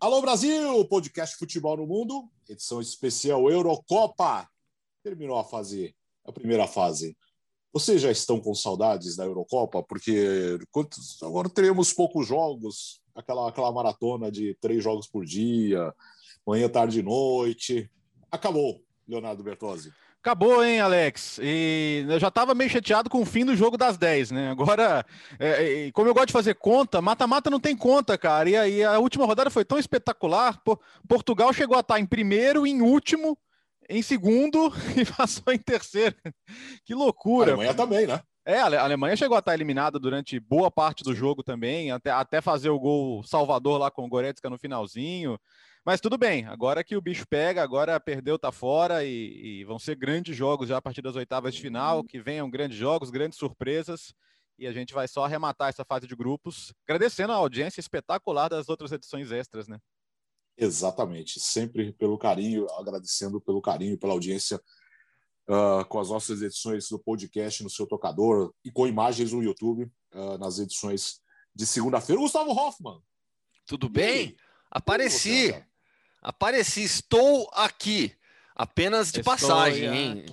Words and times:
Alô 0.00 0.22
Brasil, 0.22 0.82
podcast 0.86 1.36
Futebol 1.36 1.76
no 1.76 1.86
Mundo, 1.86 2.26
edição 2.48 2.80
especial 2.80 3.50
Eurocopa. 3.50 4.48
Terminou 5.02 5.36
a 5.36 5.44
fase, 5.44 5.94
a 6.24 6.32
primeira 6.32 6.66
fase. 6.66 7.14
Vocês 7.70 8.00
já 8.00 8.10
estão 8.10 8.40
com 8.40 8.54
saudades 8.54 9.14
da 9.14 9.26
Eurocopa? 9.26 9.82
Porque 9.82 10.58
agora 11.22 11.50
teremos 11.50 11.92
poucos 11.92 12.26
jogos, 12.26 13.02
aquela, 13.14 13.46
aquela 13.50 13.70
maratona 13.70 14.32
de 14.32 14.56
três 14.58 14.82
jogos 14.82 15.06
por 15.06 15.26
dia, 15.26 15.94
manhã, 16.46 16.66
tarde 16.66 17.00
e 17.00 17.02
noite. 17.02 17.90
Acabou, 18.30 18.82
Leonardo 19.06 19.42
Bertozzi. 19.42 19.92
Acabou, 20.22 20.62
hein, 20.62 20.80
Alex? 20.80 21.40
E 21.42 22.04
eu 22.06 22.20
já 22.20 22.28
estava 22.28 22.54
meio 22.54 22.68
chateado 22.68 23.08
com 23.08 23.22
o 23.22 23.24
fim 23.24 23.42
do 23.42 23.56
jogo 23.56 23.78
das 23.78 23.96
10, 23.96 24.32
né? 24.32 24.50
Agora, 24.50 25.02
é, 25.38 25.86
é, 25.86 25.92
como 25.92 26.10
eu 26.10 26.12
gosto 26.12 26.26
de 26.26 26.34
fazer 26.34 26.56
conta, 26.56 27.00
mata-mata 27.00 27.48
não 27.48 27.58
tem 27.58 27.74
conta, 27.74 28.18
cara. 28.18 28.50
E 28.50 28.54
aí 28.54 28.84
a 28.84 28.98
última 28.98 29.24
rodada 29.24 29.48
foi 29.48 29.64
tão 29.64 29.78
espetacular. 29.78 30.60
Portugal 31.08 31.50
chegou 31.54 31.74
a 31.74 31.80
estar 31.80 31.98
em 31.98 32.04
primeiro, 32.04 32.66
em 32.66 32.82
último, 32.82 33.38
em 33.88 34.02
segundo 34.02 34.70
e 34.94 35.06
passou 35.06 35.54
em 35.54 35.58
terceiro. 35.58 36.14
Que 36.84 36.94
loucura. 36.94 37.52
A 37.52 37.54
Alemanha 37.54 37.74
também, 37.74 38.06
né? 38.06 38.20
É, 38.44 38.58
a 38.58 38.82
Alemanha 38.82 39.16
chegou 39.16 39.36
a 39.36 39.40
estar 39.40 39.54
eliminada 39.54 39.98
durante 39.98 40.38
boa 40.38 40.70
parte 40.70 41.02
do 41.02 41.14
jogo 41.14 41.42
também, 41.42 41.92
até, 41.92 42.10
até 42.10 42.42
fazer 42.42 42.68
o 42.68 42.78
gol 42.78 43.22
Salvador 43.22 43.78
lá 43.78 43.90
com 43.90 44.04
o 44.04 44.08
Goretzka 44.08 44.50
no 44.50 44.58
finalzinho. 44.58 45.38
Mas 45.84 46.00
tudo 46.00 46.18
bem, 46.18 46.44
agora 46.46 46.84
que 46.84 46.96
o 46.96 47.00
bicho 47.00 47.26
pega, 47.26 47.62
agora 47.62 47.98
perdeu, 47.98 48.38
tá 48.38 48.52
fora 48.52 49.04
e, 49.04 49.60
e, 49.60 49.64
vão 49.64 49.78
ser 49.78 49.96
grandes 49.96 50.36
jogos 50.36 50.68
já 50.68 50.76
a 50.76 50.82
partir 50.82 51.00
das 51.00 51.16
oitavas 51.16 51.54
de 51.54 51.60
final, 51.60 51.98
uhum. 51.98 52.04
que 52.04 52.20
venham 52.20 52.50
grandes 52.50 52.76
jogos, 52.76 53.10
grandes 53.10 53.38
surpresas 53.38 54.14
e 54.60 54.66
a 54.66 54.72
gente 54.72 54.92
vai 54.92 55.08
só 55.08 55.24
arrematar 55.24 55.70
essa 55.70 55.86
fase 55.86 56.06
de 56.06 56.14
grupos, 56.14 56.70
agradecendo 56.86 57.32
a 57.32 57.36
audiência 57.36 57.80
espetacular 57.80 58.48
das 58.48 58.68
outras 58.68 58.92
edições 58.92 59.32
extras, 59.32 59.66
né? 59.66 59.78
Exatamente, 60.54 61.40
sempre 61.40 61.94
pelo 61.94 62.18
carinho, 62.18 62.70
agradecendo 62.72 63.40
pelo 63.40 63.62
carinho, 63.62 63.96
pela 63.96 64.12
audiência 64.12 64.60
uh, 65.48 65.82
com 65.88 65.98
as 65.98 66.10
nossas 66.10 66.42
edições 66.42 66.90
do 66.90 66.98
podcast 66.98 67.62
no 67.62 67.70
seu 67.70 67.86
tocador 67.86 68.52
e 68.62 68.70
com 68.70 68.86
imagens 68.86 69.32
no 69.32 69.42
YouTube 69.42 69.90
uh, 70.12 70.36
nas 70.36 70.58
edições 70.58 71.22
de 71.54 71.66
segunda-feira. 71.66 72.20
Gustavo 72.20 72.50
Hoffman. 72.50 73.00
Tudo 73.64 73.88
bem? 73.88 74.36
Apareci. 74.70 75.54
Apareci, 76.22 76.82
estou 76.82 77.50
aqui. 77.54 78.14
Apenas 78.54 79.10
de 79.10 79.20
estou 79.20 79.32
passagem, 79.32 79.96
hein? 79.96 80.24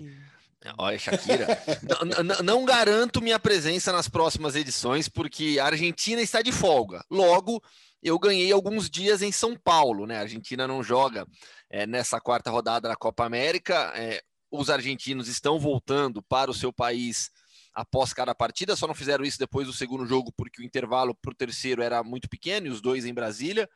Olha, 0.77 0.99
Shakira. 0.99 1.47
não, 2.23 2.43
não, 2.43 2.65
garanto 2.65 3.21
minha 3.21 3.39
presença 3.39 3.91
nas 3.91 4.09
próximas 4.09 4.55
edições, 4.55 5.07
porque 5.07 5.57
a 5.61 5.65
Argentina 5.65 6.21
está 6.21 6.41
de 6.41 6.51
folga. 6.51 7.05
Logo, 7.09 7.63
eu 8.03 8.19
ganhei 8.19 8.51
alguns 8.51 8.89
dias 8.89 9.21
em 9.21 9.31
São 9.31 9.55
Paulo, 9.55 10.05
né? 10.05 10.17
A 10.17 10.21
Argentina 10.21 10.67
não 10.67 10.83
joga 10.83 11.25
é, 11.69 11.87
nessa 11.87 12.19
quarta 12.19 12.51
rodada 12.51 12.89
da 12.89 12.95
Copa 12.95 13.25
América. 13.25 13.93
É, 13.95 14.21
os 14.51 14.69
argentinos 14.69 15.27
estão 15.27 15.59
voltando 15.59 16.21
para 16.21 16.51
o 16.51 16.53
seu 16.53 16.73
país 16.73 17.29
após 17.73 18.11
cada 18.11 18.33
partida, 18.33 18.75
só 18.75 18.87
não 18.87 18.95
fizeram 18.95 19.23
isso 19.23 19.37
depois 19.37 19.67
do 19.67 19.73
segundo 19.73 20.05
jogo, 20.05 20.33
porque 20.35 20.61
o 20.61 20.65
intervalo 20.65 21.13
para 21.13 21.31
o 21.31 21.35
terceiro 21.35 21.83
era 21.83 22.03
muito 22.03 22.27
pequeno 22.27 22.65
e 22.65 22.69
os 22.71 22.81
dois 22.81 23.05
em 23.05 23.13
Brasília 23.13 23.69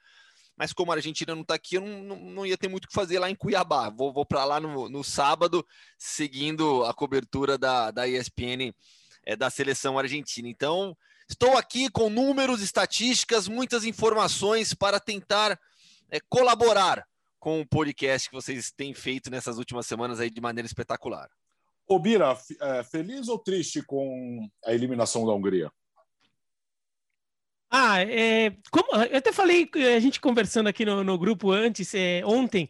mas 0.62 0.74
como 0.74 0.92
a 0.92 0.96
Argentina 0.96 1.34
não 1.34 1.42
está 1.42 1.56
aqui, 1.56 1.74
eu 1.74 1.82
não, 1.82 2.04
não, 2.04 2.16
não, 2.18 2.46
ia 2.46 2.56
ter 2.56 2.68
muito 2.68 2.86
o 2.86 2.88
que 2.88 2.94
fazer 2.94 3.18
lá 3.18 3.28
em 3.32 3.34
Cuiabá. 3.34 3.90
Vou, 3.90 4.14
vou 4.14 4.24
para 4.24 4.46
lá 4.46 4.60
no, 4.60 4.88
no, 4.88 5.04
sábado, 5.04 5.66
seguindo 5.98 6.86
a 6.86 6.94
cobertura 6.94 7.58
da, 7.58 7.90
da 7.90 8.08
ESPN 8.08 8.72
é, 9.26 9.36
da 9.36 9.50
seleção 9.50 9.98
argentina. 9.98 10.48
Então, 10.48 10.96
estou 11.28 11.58
aqui 11.58 11.90
com 11.90 12.12
números, 12.12 12.62
estatísticas, 12.62 13.48
muitas 13.48 13.86
informações 13.86 14.72
para 14.72 15.00
tentar 15.00 15.60
é, 16.12 16.20
colaborar 16.30 17.08
com 17.40 17.60
o 17.62 17.68
podcast 17.68 18.30
que 18.30 18.36
vocês 18.36 18.72
têm 18.72 18.94
feito 18.94 19.32
nessas 19.32 19.58
últimas 19.58 19.88
semanas 19.88 20.20
aí 20.20 20.30
de 20.30 20.42
maneira 20.42 20.68
espetacular. 20.68 21.28
Ô 21.88 21.98
Bira, 21.98 22.38
é, 22.62 22.84
feliz 22.84 23.28
ou 23.30 23.40
triste 23.40 23.82
com 23.82 24.48
a 24.64 24.72
eliminação 24.76 25.26
da 25.26 25.34
Hungria? 25.34 25.72
Ah, 27.74 28.02
é, 28.02 28.52
como, 28.70 29.02
eu 29.06 29.18
até 29.18 29.32
falei, 29.32 29.70
a 29.96 30.00
gente 30.02 30.20
conversando 30.20 30.68
aqui 30.68 30.84
no, 30.84 31.06
no 31.06 31.18
grupo 31.18 31.52
antes, 31.52 31.94
é, 31.96 32.22
ontem, 32.26 32.70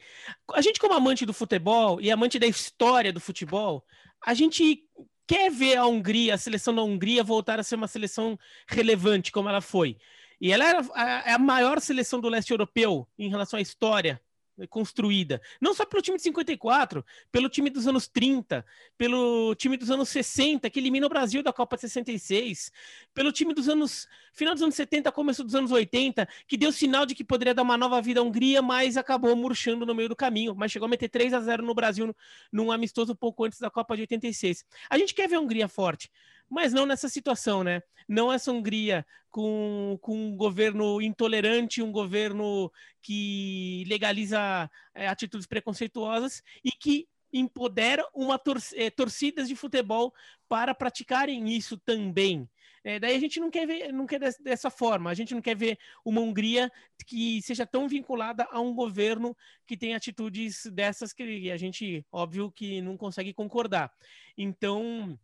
a 0.53 0.61
gente 0.61 0.79
como 0.79 0.93
amante 0.93 1.25
do 1.25 1.33
futebol 1.33 1.99
e 1.99 2.11
amante 2.11 2.37
da 2.37 2.45
história 2.45 3.11
do 3.11 3.19
futebol, 3.19 3.83
a 4.23 4.35
gente 4.35 4.83
quer 5.25 5.49
ver 5.49 5.77
a 5.77 5.87
Hungria, 5.87 6.35
a 6.35 6.37
seleção 6.37 6.75
da 6.75 6.83
Hungria 6.83 7.23
voltar 7.23 7.59
a 7.59 7.63
ser 7.63 7.75
uma 7.75 7.87
seleção 7.87 8.37
relevante 8.67 9.31
como 9.31 9.49
ela 9.49 9.59
foi. 9.61 9.97
E 10.39 10.51
ela 10.51 10.65
era 10.69 10.81
a, 10.93 11.35
a 11.35 11.39
maior 11.39 11.81
seleção 11.81 12.19
do 12.21 12.29
leste 12.29 12.51
europeu 12.51 13.07
em 13.17 13.27
relação 13.29 13.57
à 13.57 13.61
história 13.61 14.21
construída. 14.67 15.41
Não 15.59 15.73
só 15.73 15.85
pelo 15.85 16.01
time 16.01 16.17
de 16.17 16.23
54, 16.23 17.05
pelo 17.31 17.49
time 17.49 17.69
dos 17.69 17.87
anos 17.87 18.07
30, 18.07 18.65
pelo 18.97 19.55
time 19.55 19.77
dos 19.77 19.89
anos 19.89 20.09
60, 20.09 20.69
que 20.69 20.79
elimina 20.79 21.05
o 21.05 21.09
Brasil 21.09 21.43
da 21.43 21.53
Copa 21.53 21.77
66, 21.77 22.71
pelo 23.13 23.31
time 23.31 23.53
dos 23.53 23.67
anos. 23.67 24.07
final 24.33 24.53
dos 24.53 24.63
anos 24.63 24.75
70, 24.75 25.11
começo 25.11 25.43
dos 25.43 25.55
anos 25.55 25.71
80, 25.71 26.27
que 26.47 26.57
deu 26.57 26.71
sinal 26.71 27.05
de 27.05 27.15
que 27.15 27.23
poderia 27.23 27.53
dar 27.53 27.63
uma 27.63 27.77
nova 27.77 28.01
vida 28.01 28.19
à 28.19 28.23
Hungria, 28.23 28.61
mas 28.61 28.97
acabou 28.97 29.35
murchando 29.35 29.85
no 29.85 29.95
meio 29.95 30.09
do 30.09 30.15
caminho. 30.15 30.55
Mas 30.55 30.71
chegou 30.71 30.85
a 30.85 30.89
meter 30.89 31.09
3 31.09 31.33
a 31.33 31.39
0 31.39 31.65
no 31.65 31.73
Brasil 31.73 32.15
num 32.51 32.71
amistoso 32.71 33.15
pouco 33.15 33.43
antes 33.43 33.59
da 33.59 33.69
Copa 33.69 33.95
de 33.95 34.03
86. 34.03 34.65
A 34.89 34.97
gente 34.97 35.13
quer 35.13 35.27
ver 35.27 35.35
a 35.35 35.39
Hungria 35.39 35.67
forte 35.67 36.09
mas 36.51 36.73
não 36.73 36.85
nessa 36.85 37.07
situação, 37.07 37.63
né? 37.63 37.81
Não 38.09 38.31
essa 38.31 38.51
Hungria 38.51 39.05
com, 39.29 39.97
com 40.01 40.13
um 40.13 40.35
governo 40.35 41.01
intolerante, 41.01 41.81
um 41.81 41.93
governo 41.93 42.69
que 43.01 43.85
legaliza 43.87 44.69
é, 44.93 45.07
atitudes 45.07 45.47
preconceituosas 45.47 46.43
e 46.61 46.71
que 46.71 47.07
empodera 47.31 48.05
uma 48.13 48.37
tor 48.37 48.57
é, 48.75 48.89
torcidas 48.89 49.47
de 49.47 49.55
futebol 49.55 50.13
para 50.49 50.75
praticarem 50.75 51.47
isso 51.55 51.77
também. 51.77 52.49
É, 52.83 52.99
daí 52.99 53.15
a 53.15 53.19
gente 53.19 53.39
não 53.39 53.49
quer 53.49 53.65
ver, 53.65 53.93
não 53.93 54.05
quer 54.05 54.19
dessa 54.41 54.69
forma. 54.69 55.09
A 55.09 55.13
gente 55.13 55.33
não 55.33 55.41
quer 55.41 55.55
ver 55.55 55.77
uma 56.03 56.19
Hungria 56.19 56.69
que 57.07 57.41
seja 57.43 57.65
tão 57.65 57.87
vinculada 57.87 58.45
a 58.51 58.59
um 58.59 58.73
governo 58.73 59.37
que 59.65 59.77
tem 59.77 59.95
atitudes 59.95 60.65
dessas 60.65 61.13
que 61.13 61.49
a 61.49 61.57
gente, 61.57 62.05
óbvio, 62.11 62.51
que 62.51 62.81
não 62.81 62.97
consegue 62.97 63.33
concordar. 63.33 63.89
Então, 64.37 65.17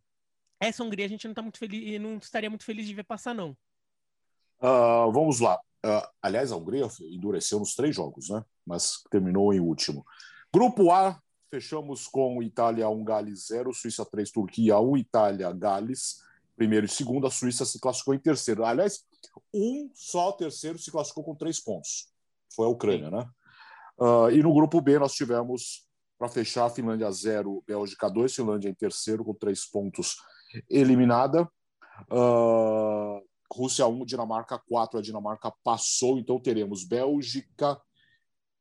essa 0.60 0.82
Hungria 0.82 1.06
a 1.06 1.08
gente 1.08 1.26
não 1.26 1.34
tá 1.34 1.42
muito 1.42 1.58
feliz, 1.58 2.00
não 2.00 2.16
estaria 2.16 2.50
muito 2.50 2.64
feliz 2.64 2.86
de 2.86 2.94
ver 2.94 3.04
passar, 3.04 3.34
não. 3.34 3.56
Uh, 4.60 5.10
vamos 5.12 5.40
lá. 5.40 5.58
Uh, 5.84 6.06
aliás, 6.20 6.50
a 6.50 6.56
Hungria 6.56 6.88
endureceu 7.00 7.58
nos 7.60 7.74
três 7.74 7.94
jogos, 7.94 8.28
né? 8.28 8.44
Mas 8.66 9.02
terminou 9.10 9.54
em 9.54 9.60
último. 9.60 10.04
Grupo 10.52 10.90
A, 10.90 11.20
fechamos 11.48 12.08
com 12.08 12.42
Itália 12.42 12.88
1, 12.88 13.04
Gales 13.04 13.46
0, 13.46 13.72
Suíça 13.72 14.04
3, 14.04 14.30
Turquia 14.30 14.78
1, 14.78 14.96
Itália, 14.96 15.52
Gales, 15.52 16.22
primeiro 16.56 16.86
e 16.86 16.88
segundo. 16.88 17.26
A 17.26 17.30
Suíça 17.30 17.64
se 17.64 17.78
classificou 17.80 18.14
em 18.14 18.18
terceiro. 18.18 18.64
Aliás, 18.64 19.04
um 19.54 19.90
só 19.94 20.32
terceiro 20.32 20.78
se 20.78 20.90
classificou 20.90 21.22
com 21.22 21.34
três 21.34 21.60
pontos. 21.60 22.08
Foi 22.52 22.66
a 22.66 22.70
Ucrânia, 22.70 23.06
Sim. 23.06 23.16
né? 23.16 23.30
Uh, 23.98 24.30
e 24.30 24.42
no 24.42 24.52
grupo 24.52 24.80
B 24.80 24.98
nós 24.98 25.12
tivemos, 25.12 25.86
para 26.18 26.28
fechar, 26.28 26.68
Finlândia 26.70 27.10
0, 27.10 27.62
Bélgica 27.66 28.08
2, 28.08 28.34
Finlândia 28.34 28.68
em 28.68 28.74
terceiro 28.74 29.24
com 29.24 29.34
três 29.34 29.64
pontos 29.66 30.16
eliminada. 30.68 31.50
Uh, 32.10 33.20
Rússia 33.52 33.86
1, 33.86 34.04
Dinamarca 34.04 34.58
4. 34.58 34.98
A 34.98 35.02
Dinamarca 35.02 35.52
passou, 35.64 36.18
então 36.18 36.38
teremos 36.40 36.84
Bélgica 36.84 37.80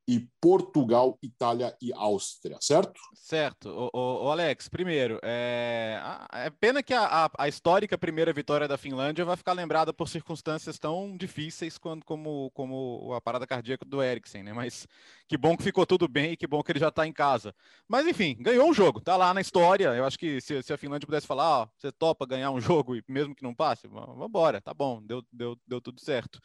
e 0.07 0.25
Portugal, 0.40 1.19
Itália 1.22 1.75
e 1.81 1.91
Áustria, 1.91 2.57
certo? 2.62 2.97
Certo. 3.13 3.69
O, 3.69 3.90
o, 3.94 4.25
o 4.25 4.31
Alex, 4.31 4.69
primeiro, 4.69 5.19
é, 5.22 6.00
é 6.31 6.50
pena 6.50 6.81
que 6.81 6.94
a, 6.94 7.25
a, 7.25 7.31
a, 7.38 7.47
histórica 7.50 7.97
primeira 7.97 8.31
vitória 8.31 8.69
da 8.69 8.78
Finlândia 8.78 9.25
vai 9.25 9.35
ficar 9.35 9.51
lembrada 9.51 9.94
por 9.94 10.07
circunstâncias 10.07 10.79
tão 10.79 11.17
difíceis 11.17 11.78
quando, 11.78 12.05
como, 12.05 12.49
como 12.52 13.14
a 13.14 13.20
parada 13.20 13.46
cardíaca 13.46 13.84
do 13.84 14.02
Eriksen, 14.02 14.43
né? 14.43 14.53
Mas 14.53 14.87
que 15.28 15.37
bom 15.37 15.58
que 15.58 15.64
ficou 15.64 15.85
tudo 15.85 16.08
bem 16.08 16.31
e 16.31 16.37
que 16.37 16.47
bom 16.47 16.64
que 16.64 16.72
ele 16.72 16.79
já 16.79 16.87
está 16.87 17.05
em 17.05 17.11
casa. 17.11 17.53
Mas 17.85 18.08
enfim, 18.08 18.37
ganhou 18.40 18.70
um 18.70 18.73
jogo, 18.73 19.02
tá 19.02 19.17
lá 19.17 19.34
na 19.34 19.41
história. 19.41 19.93
Eu 19.93 20.05
acho 20.05 20.17
que 20.17 20.40
se, 20.40 20.64
se 20.64 20.72
a 20.72 20.78
Finlândia 20.78 21.05
pudesse 21.05 21.28
falar, 21.28 21.64
ó, 21.64 21.67
você 21.78 21.91
topa 21.91 22.26
ganhar 22.26 22.52
um 22.52 22.61
jogo 22.61 22.96
e 22.96 23.03
mesmo 23.09 23.35
que 23.35 23.43
não 23.43 23.53
passe, 23.53 23.90
vamos 23.90 24.26
embora, 24.26 24.61
tá 24.61 24.73
bom, 24.73 25.02
deu, 25.03 25.22
deu, 25.34 25.58
deu 25.67 25.81
tudo 25.81 25.99
certo 25.99 26.40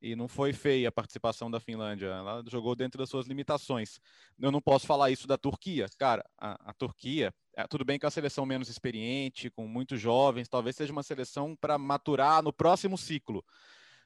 e 0.00 0.14
não 0.14 0.28
foi 0.28 0.52
feia 0.52 0.88
a 0.88 0.92
participação 0.92 1.50
da 1.50 1.58
Finlândia. 1.58 2.06
Ela 2.06 2.42
jogou 2.48 2.74
dentro 2.74 2.98
das 2.98 3.08
suas 3.08 3.26
limitações. 3.26 3.98
Eu 4.38 4.50
não 4.50 4.60
posso 4.60 4.86
falar 4.86 5.10
isso 5.10 5.26
da 5.26 5.38
Turquia. 5.38 5.86
Cara, 5.98 6.24
a, 6.38 6.70
a 6.70 6.72
Turquia, 6.74 7.32
é, 7.56 7.66
tudo 7.66 7.84
bem 7.84 7.98
que 7.98 8.04
é 8.04 8.08
uma 8.08 8.10
seleção 8.10 8.44
menos 8.44 8.68
experiente, 8.68 9.50
com 9.50 9.66
muitos 9.66 10.00
jovens, 10.00 10.48
talvez 10.48 10.76
seja 10.76 10.92
uma 10.92 11.02
seleção 11.02 11.56
para 11.56 11.78
maturar 11.78 12.42
no 12.42 12.52
próximo 12.52 12.98
ciclo. 12.98 13.44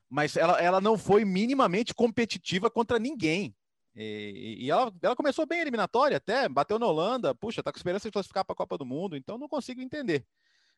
Mas 0.09 0.37
ela, 0.37 0.61
ela 0.63 0.81
não 0.81 0.97
foi 0.97 1.25
minimamente 1.25 1.93
competitiva 1.95 2.71
contra 2.71 2.99
ninguém. 2.99 3.55
E, 3.95 4.59
e 4.61 4.71
ela, 4.71 4.93
ela, 5.03 5.17
começou 5.17 5.45
bem 5.45 5.61
eliminatória 5.61 6.17
até, 6.17 6.49
bateu 6.49 6.79
na 6.79 6.87
Holanda, 6.87 7.35
puxa, 7.35 7.63
tá 7.63 7.73
com 7.73 7.79
esperança 7.79 8.09
de 8.09 8.13
classificar 8.13 8.45
para 8.45 8.53
a 8.53 8.57
Copa 8.57 8.79
do 8.79 8.87
Mundo, 8.87 9.17
então 9.17 9.37
não 9.37 9.49
consigo 9.49 9.81
entender. 9.81 10.25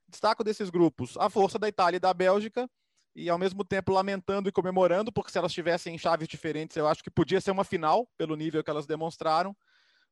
Destaco 0.08 0.42
desses 0.42 0.70
grupos 0.70 1.16
a 1.18 1.28
força 1.28 1.58
da 1.58 1.68
Itália 1.68 1.98
e 1.98 2.00
da 2.00 2.14
Bélgica, 2.14 2.68
e 3.14 3.28
ao 3.28 3.38
mesmo 3.38 3.64
tempo 3.64 3.92
lamentando 3.92 4.48
e 4.48 4.52
comemorando, 4.52 5.12
porque 5.12 5.30
se 5.30 5.38
elas 5.38 5.52
tivessem 5.52 5.98
chaves 5.98 6.28
diferentes, 6.28 6.76
eu 6.76 6.86
acho 6.86 7.02
que 7.02 7.10
podia 7.10 7.40
ser 7.40 7.50
uma 7.50 7.64
final, 7.64 8.08
pelo 8.16 8.36
nível 8.36 8.62
que 8.62 8.70
elas 8.70 8.86
demonstraram, 8.86 9.56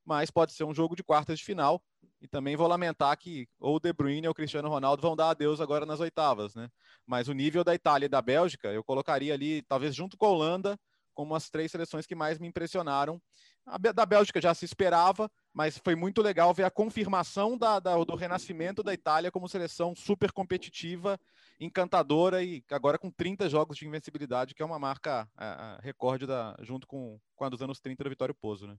mas 0.04 0.30
pode 0.30 0.52
ser 0.52 0.64
um 0.64 0.74
jogo 0.74 0.96
de 0.96 1.02
quartas 1.02 1.38
de 1.38 1.44
final. 1.44 1.82
E 2.20 2.26
também 2.26 2.56
vou 2.56 2.66
lamentar 2.66 3.16
que 3.16 3.46
ou 3.60 3.76
o 3.76 3.80
De 3.80 3.92
Bruyne 3.92 4.26
ou 4.26 4.32
o 4.32 4.34
Cristiano 4.34 4.68
Ronaldo 4.68 5.00
vão 5.00 5.14
dar 5.14 5.30
adeus 5.30 5.60
agora 5.60 5.86
nas 5.86 6.00
oitavas, 6.00 6.54
né? 6.54 6.68
Mas 7.06 7.28
o 7.28 7.32
nível 7.32 7.62
da 7.62 7.74
Itália 7.74 8.06
e 8.06 8.08
da 8.08 8.20
Bélgica, 8.20 8.68
eu 8.68 8.82
colocaria 8.82 9.32
ali, 9.34 9.62
talvez 9.62 9.94
junto 9.94 10.16
com 10.16 10.26
a 10.26 10.30
Holanda, 10.30 10.78
como 11.14 11.34
as 11.34 11.50
três 11.50 11.70
seleções 11.70 12.06
que 12.06 12.14
mais 12.14 12.38
me 12.38 12.48
impressionaram. 12.48 13.20
A 13.66 13.76
da 13.76 14.06
Bélgica 14.06 14.40
já 14.40 14.54
se 14.54 14.64
esperava, 14.64 15.30
mas 15.52 15.76
foi 15.78 15.94
muito 15.94 16.22
legal 16.22 16.54
ver 16.54 16.62
a 16.62 16.70
confirmação 16.70 17.58
da, 17.58 17.78
da, 17.78 17.96
do 18.02 18.14
renascimento 18.14 18.82
da 18.82 18.94
Itália 18.94 19.30
como 19.30 19.48
seleção 19.48 19.94
super 19.94 20.32
competitiva, 20.32 21.20
encantadora 21.60 22.42
e 22.42 22.62
agora 22.70 22.98
com 22.98 23.10
30 23.10 23.48
jogos 23.48 23.76
de 23.76 23.86
invencibilidade, 23.86 24.54
que 24.54 24.62
é 24.62 24.66
uma 24.66 24.78
marca 24.78 25.28
a, 25.36 25.74
a 25.74 25.80
recorde 25.80 26.26
da, 26.26 26.56
junto 26.60 26.86
com, 26.86 27.18
com 27.34 27.44
a 27.44 27.48
dos 27.48 27.62
anos 27.62 27.80
30 27.80 28.04
da 28.04 28.10
Vitória 28.10 28.34
Pozo, 28.34 28.66
né? 28.66 28.76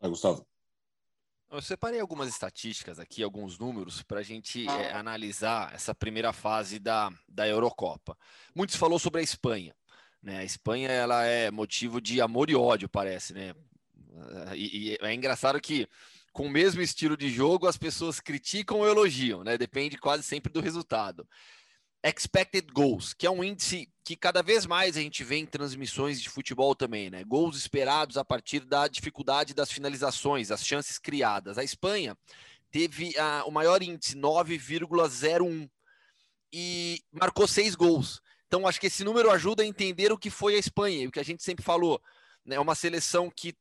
Vai, 0.00 0.10
Gustavo. 0.10 0.46
Eu 1.50 1.60
separei 1.60 2.00
algumas 2.00 2.28
estatísticas 2.28 2.98
aqui, 2.98 3.22
alguns 3.22 3.58
números, 3.58 4.02
para 4.02 4.20
a 4.20 4.22
gente 4.22 4.66
é, 4.66 4.92
analisar 4.94 5.74
essa 5.74 5.94
primeira 5.94 6.32
fase 6.32 6.78
da, 6.78 7.12
da 7.28 7.46
Eurocopa. 7.46 8.16
Muitos 8.54 8.76
falou 8.76 8.98
sobre 8.98 9.20
a 9.20 9.22
Espanha. 9.22 9.76
Né? 10.22 10.38
A 10.38 10.44
Espanha 10.44 10.88
ela 10.88 11.24
é 11.24 11.50
motivo 11.50 12.00
de 12.00 12.22
amor 12.22 12.48
e 12.48 12.54
ódio, 12.54 12.88
parece. 12.88 13.34
Né? 13.34 13.54
E, 14.54 14.92
e 14.92 14.98
é 14.98 15.12
engraçado 15.12 15.60
que, 15.60 15.86
com 16.32 16.46
o 16.46 16.50
mesmo 16.50 16.80
estilo 16.80 17.16
de 17.16 17.28
jogo, 17.28 17.66
as 17.66 17.76
pessoas 17.76 18.20
criticam 18.20 18.78
ou 18.78 18.88
elogiam, 18.88 19.44
né? 19.44 19.58
depende 19.58 19.98
quase 19.98 20.22
sempre 20.22 20.52
do 20.52 20.60
resultado 20.60 21.26
expected 22.04 22.66
goals, 22.72 23.14
que 23.14 23.26
é 23.26 23.30
um 23.30 23.44
índice 23.44 23.88
que 24.04 24.16
cada 24.16 24.42
vez 24.42 24.66
mais 24.66 24.96
a 24.96 25.00
gente 25.00 25.22
vê 25.22 25.36
em 25.36 25.46
transmissões 25.46 26.20
de 26.20 26.28
futebol 26.28 26.74
também, 26.74 27.08
né? 27.08 27.22
Gols 27.22 27.56
esperados 27.56 28.16
a 28.16 28.24
partir 28.24 28.60
da 28.60 28.88
dificuldade 28.88 29.54
das 29.54 29.70
finalizações, 29.70 30.50
as 30.50 30.66
chances 30.66 30.98
criadas. 30.98 31.58
A 31.58 31.64
Espanha 31.64 32.18
teve 32.70 33.10
uh, 33.10 33.46
o 33.46 33.52
maior 33.52 33.82
índice, 33.82 34.16
9,01, 34.16 35.70
e 36.52 37.00
marcou 37.12 37.46
seis 37.46 37.76
gols. 37.76 38.20
Então, 38.48 38.66
acho 38.66 38.80
que 38.80 38.88
esse 38.88 39.04
número 39.04 39.30
ajuda 39.30 39.62
a 39.62 39.66
entender 39.66 40.12
o 40.12 40.18
que 40.18 40.28
foi 40.28 40.56
a 40.56 40.58
Espanha, 40.58 41.08
o 41.08 41.12
que 41.12 41.20
a 41.20 41.24
gente 41.24 41.42
sempre 41.42 41.64
falou. 41.64 42.02
Né? 42.44 42.56
É 42.56 42.60
uma 42.60 42.74
seleção 42.74 43.30
que, 43.30 43.54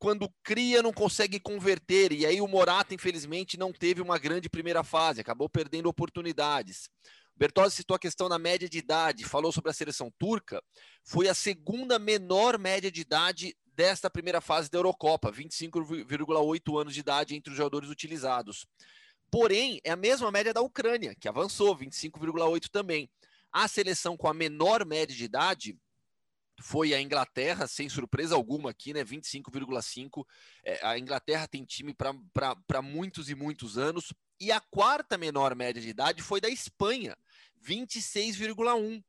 quando 0.00 0.32
cria, 0.42 0.82
não 0.82 0.94
consegue 0.94 1.38
converter, 1.38 2.10
e 2.10 2.24
aí 2.24 2.40
o 2.40 2.48
Morata, 2.48 2.94
infelizmente, 2.94 3.58
não 3.58 3.70
teve 3.70 4.00
uma 4.00 4.18
grande 4.18 4.48
primeira 4.48 4.82
fase, 4.82 5.20
acabou 5.20 5.46
perdendo 5.46 5.90
oportunidades. 5.90 6.88
Bertozzi 7.36 7.76
citou 7.76 7.94
a 7.94 7.98
questão 7.98 8.26
da 8.26 8.38
média 8.38 8.66
de 8.66 8.78
idade, 8.78 9.26
falou 9.26 9.52
sobre 9.52 9.70
a 9.70 9.74
seleção 9.74 10.10
turca, 10.18 10.62
foi 11.04 11.28
a 11.28 11.34
segunda 11.34 11.98
menor 11.98 12.58
média 12.58 12.90
de 12.90 13.02
idade 13.02 13.54
desta 13.74 14.08
primeira 14.08 14.40
fase 14.40 14.70
da 14.70 14.78
Eurocopa, 14.78 15.30
25,8 15.30 16.80
anos 16.80 16.94
de 16.94 17.00
idade 17.00 17.34
entre 17.34 17.50
os 17.50 17.56
jogadores 17.58 17.90
utilizados. 17.90 18.66
Porém, 19.30 19.80
é 19.84 19.90
a 19.90 19.96
mesma 19.96 20.30
média 20.30 20.54
da 20.54 20.62
Ucrânia, 20.62 21.14
que 21.20 21.28
avançou, 21.28 21.76
25,8 21.76 22.70
também. 22.70 23.08
A 23.52 23.68
seleção 23.68 24.16
com 24.16 24.28
a 24.28 24.34
menor 24.34 24.86
média 24.86 25.14
de 25.14 25.24
idade 25.24 25.78
foi 26.60 26.94
a 26.94 27.00
Inglaterra, 27.00 27.66
sem 27.66 27.88
surpresa 27.88 28.34
alguma 28.34 28.70
aqui, 28.70 28.92
né? 28.92 29.02
25,5. 29.02 30.24
É, 30.64 30.86
a 30.86 30.98
Inglaterra 30.98 31.48
tem 31.48 31.64
time 31.64 31.94
para 31.94 32.82
muitos 32.82 33.30
e 33.30 33.34
muitos 33.34 33.78
anos. 33.78 34.12
E 34.38 34.52
a 34.52 34.60
quarta 34.60 35.18
menor 35.18 35.54
média 35.54 35.80
de 35.80 35.88
idade 35.88 36.22
foi 36.22 36.40
da 36.40 36.48
Espanha, 36.48 37.16
26,1. 37.66 39.02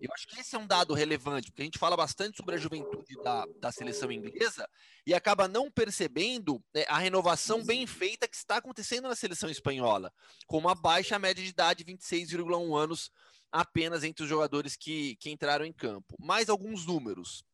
Eu 0.00 0.10
acho 0.14 0.26
que 0.26 0.40
esse 0.40 0.56
é 0.56 0.58
um 0.58 0.66
dado 0.66 0.94
relevante, 0.94 1.50
porque 1.50 1.62
a 1.62 1.64
gente 1.64 1.78
fala 1.78 1.96
bastante 1.96 2.36
sobre 2.36 2.54
a 2.54 2.58
juventude 2.58 3.14
da, 3.22 3.44
da 3.60 3.70
seleção 3.70 4.10
inglesa 4.10 4.68
e 5.06 5.12
acaba 5.12 5.46
não 5.46 5.70
percebendo 5.70 6.62
né, 6.72 6.84
a 6.88 6.98
renovação 6.98 7.62
bem 7.64 7.86
feita 7.86 8.26
que 8.26 8.36
está 8.36 8.56
acontecendo 8.56 9.08
na 9.08 9.16
seleção 9.16 9.50
espanhola, 9.50 10.12
com 10.46 10.56
uma 10.56 10.74
baixa 10.74 11.18
média 11.18 11.42
de 11.42 11.50
idade, 11.50 11.84
26,1 11.84 12.76
anos 12.76 13.10
apenas 13.52 14.04
entre 14.04 14.22
os 14.22 14.28
jogadores 14.28 14.76
que, 14.76 15.16
que 15.16 15.30
entraram 15.30 15.64
em 15.64 15.72
campo. 15.72 16.16
Mais 16.18 16.48
alguns 16.48 16.86
números 16.86 17.44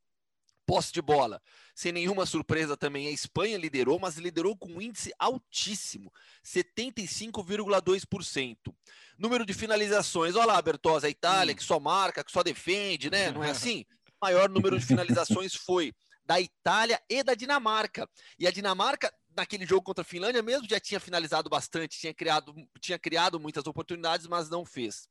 posse 0.67 0.93
de 0.93 1.01
bola. 1.01 1.41
Sem 1.75 1.93
nenhuma 1.93 2.27
surpresa 2.27 2.77
também, 2.77 3.07
a 3.07 3.13
Espanha 3.13 3.57
liderou, 3.57 3.99
mas 3.99 4.17
liderou 4.17 4.55
com 4.57 4.73
um 4.73 4.83
índice 4.83 5.13
altíssimo, 5.19 6.13
75,2%. 6.45 8.75
Número 9.17 9.47
de 9.47 9.55
finalizações, 9.55 10.35
olha 10.35 10.47
lá, 10.47 10.61
Bertosa, 10.61 11.07
a 11.07 11.11
Itália, 11.11 11.55
que 11.55 11.63
só 11.63 11.79
marca, 11.79 12.25
que 12.25 12.33
só 12.33 12.43
defende, 12.43 13.09
né? 13.09 13.31
Não 13.31 13.45
é 13.45 13.51
assim? 13.53 13.85
O 14.21 14.27
maior 14.27 14.49
número 14.49 14.77
de 14.79 14.85
finalizações 14.85 15.55
foi 15.55 15.95
da 16.25 16.41
Itália 16.41 17.01
e 17.09 17.23
da 17.23 17.35
Dinamarca. 17.35 18.11
E 18.39 18.47
a 18.47 18.51
Dinamarca, 18.51 19.13
naquele 19.37 19.65
jogo 19.65 19.83
contra 19.83 20.03
a 20.03 20.05
Finlândia, 20.05 20.43
mesmo 20.43 20.69
já 20.69 20.81
tinha 20.81 20.99
finalizado 20.99 21.49
bastante, 21.49 22.01
tinha 22.01 22.13
criado, 22.13 22.53
tinha 22.81 22.99
criado 22.99 23.39
muitas 23.39 23.65
oportunidades, 23.67 24.27
mas 24.27 24.51
não 24.51 24.65
fez. 24.65 25.09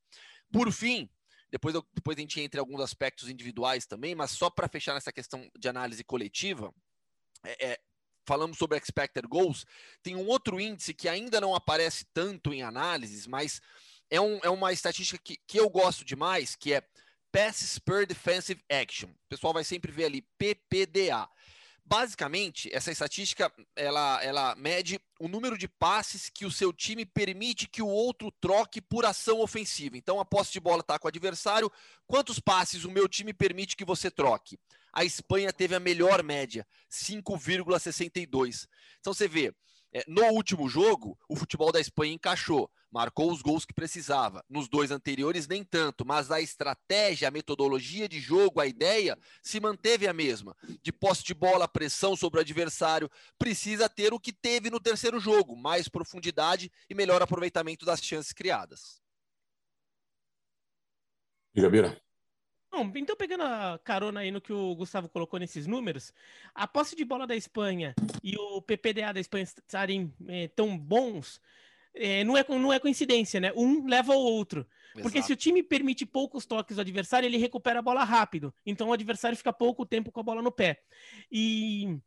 Por 0.56 0.72
fim, 0.72 1.10
depois, 1.52 1.76
eu, 1.76 1.86
depois 1.94 2.18
a 2.18 2.22
gente 2.22 2.40
entra 2.40 2.60
em 2.60 2.62
alguns 2.62 2.80
aspectos 2.80 3.28
individuais 3.28 3.86
também, 3.86 4.16
mas 4.16 4.32
só 4.32 4.50
para 4.50 4.70
fechar 4.70 4.94
nessa 4.94 5.12
questão 5.12 5.52
de 5.60 5.68
análise 5.68 6.02
coletiva, 6.02 6.74
é, 7.44 7.72
é, 7.72 7.80
falamos 8.26 8.58
sobre 8.58 8.78
expected 8.78 9.28
goals, 9.28 9.66
tem 10.02 10.16
um 10.16 10.26
outro 10.26 10.58
índice 10.58 10.94
que 10.94 11.10
ainda 11.10 11.42
não 11.42 11.54
aparece 11.54 12.06
tanto 12.14 12.54
em 12.54 12.64
análises, 12.64 13.28
mas 13.28 13.62
é, 14.10 14.22
um, 14.22 14.40
é 14.44 14.50
uma 14.50 14.72
estatística 14.72 15.22
que, 15.22 15.38
que 15.46 15.60
eu 15.60 15.70
gosto 15.70 16.06
demais, 16.06 16.56
que 16.56 16.74
é 16.74 16.82
Passes 17.34 17.78
per 17.78 18.08
Defensive 18.08 18.64
Action. 18.72 19.10
O 19.10 19.28
pessoal 19.28 19.52
vai 19.52 19.66
sempre 19.66 19.92
ver 19.92 20.06
ali 20.06 20.22
PPDA. 20.38 21.28
Basicamente, 21.88 22.68
essa 22.74 22.92
estatística 22.92 23.52
ela, 23.76 24.20
ela 24.24 24.56
mede 24.56 25.00
o 25.20 25.28
número 25.28 25.56
de 25.56 25.68
passes 25.68 26.30
que 26.30 26.44
o 26.44 26.52
seu 26.52 26.74
time 26.74 27.06
permite 27.06 27.68
que 27.68 27.82
o 27.82 27.88
outro 27.88 28.32
troque 28.42 28.82
por 28.82 29.06
ação 29.06 29.40
ofensiva. 29.40 29.96
Então, 29.96 30.20
a 30.20 30.26
posse 30.26 30.52
de 30.52 30.60
bola 30.60 30.82
está 30.82 30.98
com 30.98 31.08
o 31.08 31.10
adversário. 31.10 31.72
Quantos 32.08 32.40
passes 32.40 32.86
o 32.86 32.92
meu 32.92 33.08
time 33.08 33.34
permite 33.34 33.76
que 33.76 33.86
você 33.86 34.10
troque? 34.10 34.58
A 34.92 35.06
Espanha 35.06 35.54
teve 35.54 35.76
a 35.76 35.80
melhor 35.80 36.24
média, 36.24 36.66
5,62. 36.90 38.68
Então, 39.00 39.14
você 39.14 39.28
vê, 39.28 39.54
no 40.08 40.26
último 40.26 40.68
jogo, 40.68 41.18
o 41.30 41.36
futebol 41.36 41.72
da 41.72 41.80
Espanha 41.80 42.14
encaixou, 42.14 42.70
marcou 42.92 43.32
os 43.32 43.42
gols 43.42 43.66
que 43.66 43.74
precisava. 43.74 44.44
Nos 44.50 44.68
dois 44.68 44.92
anteriores, 44.92 45.48
nem 45.48 45.64
tanto, 45.64 46.06
mas 46.06 46.32
a 46.32 46.42
estratégia, 46.42 47.28
a 47.28 47.32
metodologia 47.32 48.08
de 48.10 48.20
jogo, 48.20 48.60
a 48.60 48.68
ideia 48.68 49.18
se 49.42 49.60
manteve 49.60 50.08
a 50.08 50.14
mesma. 50.14 50.56
De 50.82 50.92
posse 50.92 51.24
de 51.24 51.34
bola, 51.34 51.68
pressão 51.68 52.16
sobre 52.16 52.40
o 52.40 52.42
adversário, 52.42 53.10
precisa 53.38 53.88
ter 53.88 54.14
o 54.14 54.20
que 54.20 54.34
teve 54.34 54.70
no 54.70 54.80
terceiro 54.80 55.20
jogo: 55.20 55.56
mais 55.56 55.88
profundidade 55.88 56.72
e 56.90 56.96
melhor 56.96 57.22
aproveitamento 57.22 57.86
das 57.86 58.02
chances 58.02 58.34
criadas. 58.34 59.02
Diga, 61.54 61.70
Bira. 61.70 62.02
Bom, 62.76 62.92
então 62.96 63.16
pegando 63.16 63.44
a 63.44 63.80
carona 63.82 64.20
aí 64.20 64.32
no 64.32 64.42
que 64.42 64.52
o 64.52 64.76
Gustavo 64.76 65.08
colocou 65.08 65.40
nesses 65.40 65.66
números, 65.66 66.14
a 66.54 66.68
posse 66.68 66.94
de 66.94 67.06
bola 67.06 67.26
da 67.26 67.34
Espanha 67.34 67.96
e 68.22 68.38
o 68.38 68.62
PPDA 68.62 69.14
da 69.14 69.20
Espanha 69.22 69.44
estarem 69.44 70.14
é, 70.28 70.50
tão 70.50 70.78
bons, 70.78 71.40
é, 71.94 72.26
não, 72.26 72.36
é, 72.36 72.46
não 72.50 72.74
é 72.74 72.78
coincidência, 72.78 73.40
né? 73.40 73.54
Um 73.56 73.88
leva 73.88 74.14
ao 74.14 74.20
outro. 74.20 74.68
Exato. 74.88 75.04
Porque 75.04 75.22
se 75.22 75.32
o 75.32 75.38
time 75.38 75.64
permite 75.64 76.06
poucos 76.06 76.46
toques 76.46 76.78
ao 76.78 76.82
adversário, 76.82 77.26
ele 77.26 77.38
recupera 77.38 77.80
a 77.80 77.82
bola 77.82 78.04
rápido. 78.04 78.54
Então 78.66 78.90
o 78.90 78.94
adversário 78.94 79.38
fica 79.38 79.54
pouco 79.54 79.86
tempo 79.86 80.12
com 80.12 80.20
a 80.20 80.24
bola 80.24 80.42
no 80.42 80.52
pé. 80.52 80.82
E 81.32 81.98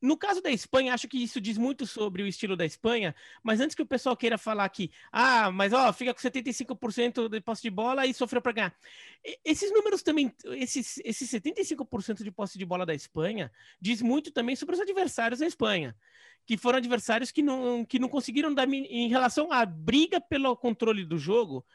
no 0.00 0.16
caso 0.16 0.40
da 0.40 0.50
Espanha, 0.50 0.94
acho 0.94 1.08
que 1.08 1.22
isso 1.22 1.40
diz 1.40 1.58
muito 1.58 1.86
sobre 1.86 2.22
o 2.22 2.26
estilo 2.26 2.56
da 2.56 2.64
Espanha, 2.64 3.14
mas 3.42 3.60
antes 3.60 3.74
que 3.74 3.82
o 3.82 3.86
pessoal 3.86 4.16
queira 4.16 4.38
falar 4.38 4.68
que, 4.68 4.90
ah, 5.10 5.50
mas 5.50 5.72
ó, 5.72 5.92
fica 5.92 6.14
com 6.14 6.20
75% 6.20 7.28
de 7.28 7.40
posse 7.40 7.62
de 7.62 7.70
bola 7.70 8.06
e 8.06 8.14
sofreu 8.14 8.40
para 8.40 8.52
ganhar. 8.52 8.76
Esses 9.44 9.72
números 9.72 10.02
também, 10.02 10.32
esses, 10.44 11.00
esses 11.04 11.28
75% 11.30 12.22
de 12.22 12.30
posse 12.30 12.56
de 12.56 12.64
bola 12.64 12.86
da 12.86 12.94
Espanha, 12.94 13.50
diz 13.80 14.00
muito 14.00 14.30
também 14.30 14.54
sobre 14.54 14.76
os 14.76 14.80
adversários 14.80 15.40
da 15.40 15.46
Espanha, 15.46 15.96
que 16.46 16.56
foram 16.56 16.78
adversários 16.78 17.32
que 17.32 17.42
não, 17.42 17.84
que 17.84 17.98
não 17.98 18.08
conseguiram 18.08 18.54
dar 18.54 18.68
em 18.68 19.08
relação 19.08 19.52
à 19.52 19.66
briga 19.66 20.20
pelo 20.20 20.56
controle 20.56 21.04
do 21.04 21.18
jogo, 21.18 21.66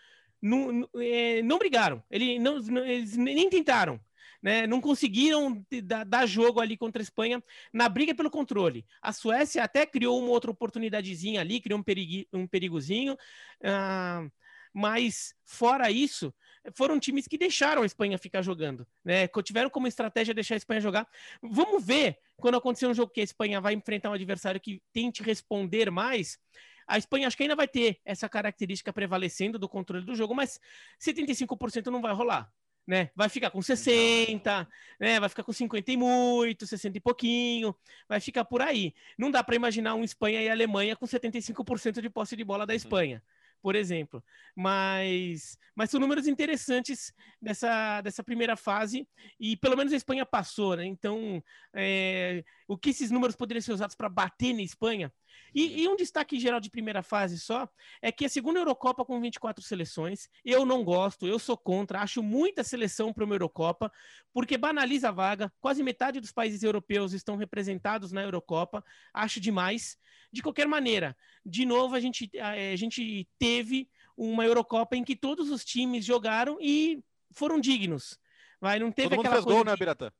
não, 0.42 0.72
não, 0.72 0.90
é, 0.96 1.42
não 1.42 1.58
brigaram, 1.58 2.04
ele, 2.10 2.40
não, 2.40 2.58
eles 2.86 3.18
nem 3.18 3.50
tentaram 3.50 4.00
né, 4.42 4.68
não 4.68 4.82
conseguiram 4.82 5.66
dar 6.08 6.26
jogo 6.26 6.60
ali 6.60 6.78
contra 6.78 7.02
a 7.02 7.04
Espanha 7.04 7.44
na 7.72 7.88
briga 7.88 8.14
pelo 8.14 8.30
controle. 8.30 8.86
A 9.02 9.12
Suécia 9.12 9.64
até 9.64 9.86
criou 9.86 10.20
uma 10.20 10.30
outra 10.30 10.52
oportunidadezinha 10.52 11.42
ali, 11.42 11.60
criou 11.60 11.80
um, 11.80 11.84
perigui, 11.84 12.28
um 12.34 12.48
perigozinho, 12.48 13.14
uh, 13.14 14.32
mas 14.74 15.36
fora 15.46 15.92
isso, 15.92 16.34
foram 16.76 17.00
times 17.00 17.28
que 17.28 17.38
deixaram 17.38 17.84
a 17.84 17.86
Espanha 17.86 18.18
ficar 18.18 18.42
jogando, 18.42 18.88
né? 19.04 19.28
Tiveram 19.44 19.70
como 19.70 19.88
estratégia 19.88 20.34
deixar 20.34 20.56
a 20.56 20.58
Espanha 20.58 20.82
jogar. 20.82 21.08
Vamos 21.42 21.86
ver 21.86 22.18
quando 22.38 22.56
acontecer 22.56 22.88
um 22.88 22.94
jogo 22.94 23.12
que 23.12 23.22
a 23.22 23.24
Espanha 23.24 23.62
vai 23.62 23.74
enfrentar 23.74 24.10
um 24.10 24.14
adversário 24.14 24.60
que 24.60 24.82
tente 24.92 25.22
responder 25.22 25.92
mais 25.92 26.40
A 26.88 26.98
Espanha 26.98 27.28
acho 27.28 27.38
que 27.38 27.44
ainda 27.44 27.56
vai 27.56 27.68
ter 27.68 28.00
essa 28.04 28.28
característica 28.28 28.92
prevalecendo 28.92 29.60
do 29.60 29.70
controle 29.70 30.06
do 30.06 30.16
jogo, 30.16 30.34
mas 30.34 30.60
75% 31.00 31.88
não 31.88 32.02
vai 32.02 32.14
rolar. 32.14 32.52
Né? 32.86 33.10
Vai 33.16 33.30
ficar 33.30 33.50
com 33.50 33.62
60, 33.62 34.68
né? 35.00 35.20
Vai 35.20 35.30
ficar 35.30 35.44
com 35.44 35.54
50 35.54 35.92
e 35.92 35.96
muito, 35.96 36.68
60 36.68 36.98
e 36.98 37.02
pouquinho, 37.02 37.74
vai 38.10 38.20
ficar 38.20 38.44
por 38.44 38.62
aí. 38.62 38.94
Não 39.18 39.32
dá 39.32 39.42
para 39.42 39.56
imaginar 39.56 39.96
um 39.96 40.04
Espanha 40.04 40.42
e 40.42 40.50
Alemanha 40.50 40.96
com 40.96 41.06
75% 41.06 42.02
de 42.02 42.10
posse 42.10 42.36
de 42.36 42.44
bola 42.44 42.66
da 42.66 42.74
uhum. 42.74 42.78
Espanha 42.78 43.24
por 43.64 43.78
exemplo. 43.78 44.22
Mas, 44.54 45.58
mas 45.74 45.90
são 45.90 46.00
números 46.00 46.28
interessantes 46.28 47.14
dessa, 47.42 48.02
dessa 48.02 48.22
primeira 48.22 48.58
fase 48.58 49.08
e 49.40 49.56
pelo 49.56 49.78
menos 49.78 49.94
a 49.94 49.96
Espanha 49.96 50.26
passou, 50.26 50.76
né? 50.76 50.86
Então, 50.86 51.42
é, 51.74 52.44
o 52.68 52.78
que 52.78 52.90
esses 52.90 53.10
números 53.10 53.38
poderiam 53.38 53.62
ser 53.62 53.72
usados 53.72 53.96
para 53.96 54.10
bater 54.10 54.54
na 54.54 54.62
Espanha? 54.62 55.12
E, 55.54 55.84
e, 55.84 55.88
um 55.88 55.96
destaque 55.96 56.40
geral 56.40 56.60
de 56.60 56.70
primeira 56.70 57.04
fase 57.04 57.40
só 57.40 57.70
é 58.02 58.12
que 58.12 58.26
a 58.26 58.30
segunda 58.30 58.60
Eurocopa 58.60 59.06
com 59.06 59.22
24 59.22 59.64
seleções, 59.64 60.28
eu 60.44 60.66
não 60.66 60.84
gosto, 60.84 61.28
eu 61.28 61.38
sou 61.38 61.56
contra, 61.56 62.02
acho 62.02 62.24
muita 62.24 62.64
seleção 62.64 63.14
para 63.14 63.24
uma 63.24 63.36
Eurocopa, 63.36 63.92
porque 64.34 64.58
banaliza 64.58 65.10
a 65.10 65.12
vaga, 65.12 65.54
quase 65.60 65.84
metade 65.84 66.20
dos 66.20 66.32
países 66.32 66.64
europeus 66.64 67.14
estão 67.14 67.36
representados 67.36 68.12
na 68.12 68.24
Eurocopa, 68.24 68.84
acho 69.14 69.40
demais. 69.40 69.98
De 70.32 70.42
qualquer 70.42 70.68
maneira, 70.68 71.16
de 71.46 71.66
novo, 71.66 71.94
a 71.94 72.00
gente, 72.00 72.30
a, 72.40 72.76
gente 72.76 73.28
teve 73.38 73.88
uma 74.18 74.44
Eurocopa 74.44 74.96
em 74.96 75.04
que 75.04 75.16
todos 75.16 75.52
os 75.52 75.64
times 75.64 76.04
jogaram 76.04 76.58
e 76.60 77.04
foram 77.32 77.60
dignos. 77.60 78.18
Vai, 78.60 78.80
não 78.80 78.92
teve 78.92 79.10
Todo 79.10 79.18
mundo 79.18 79.32
fez 79.32 79.46
gol, 79.46 79.64
né, 79.64 79.76
Biratã? 79.76 80.12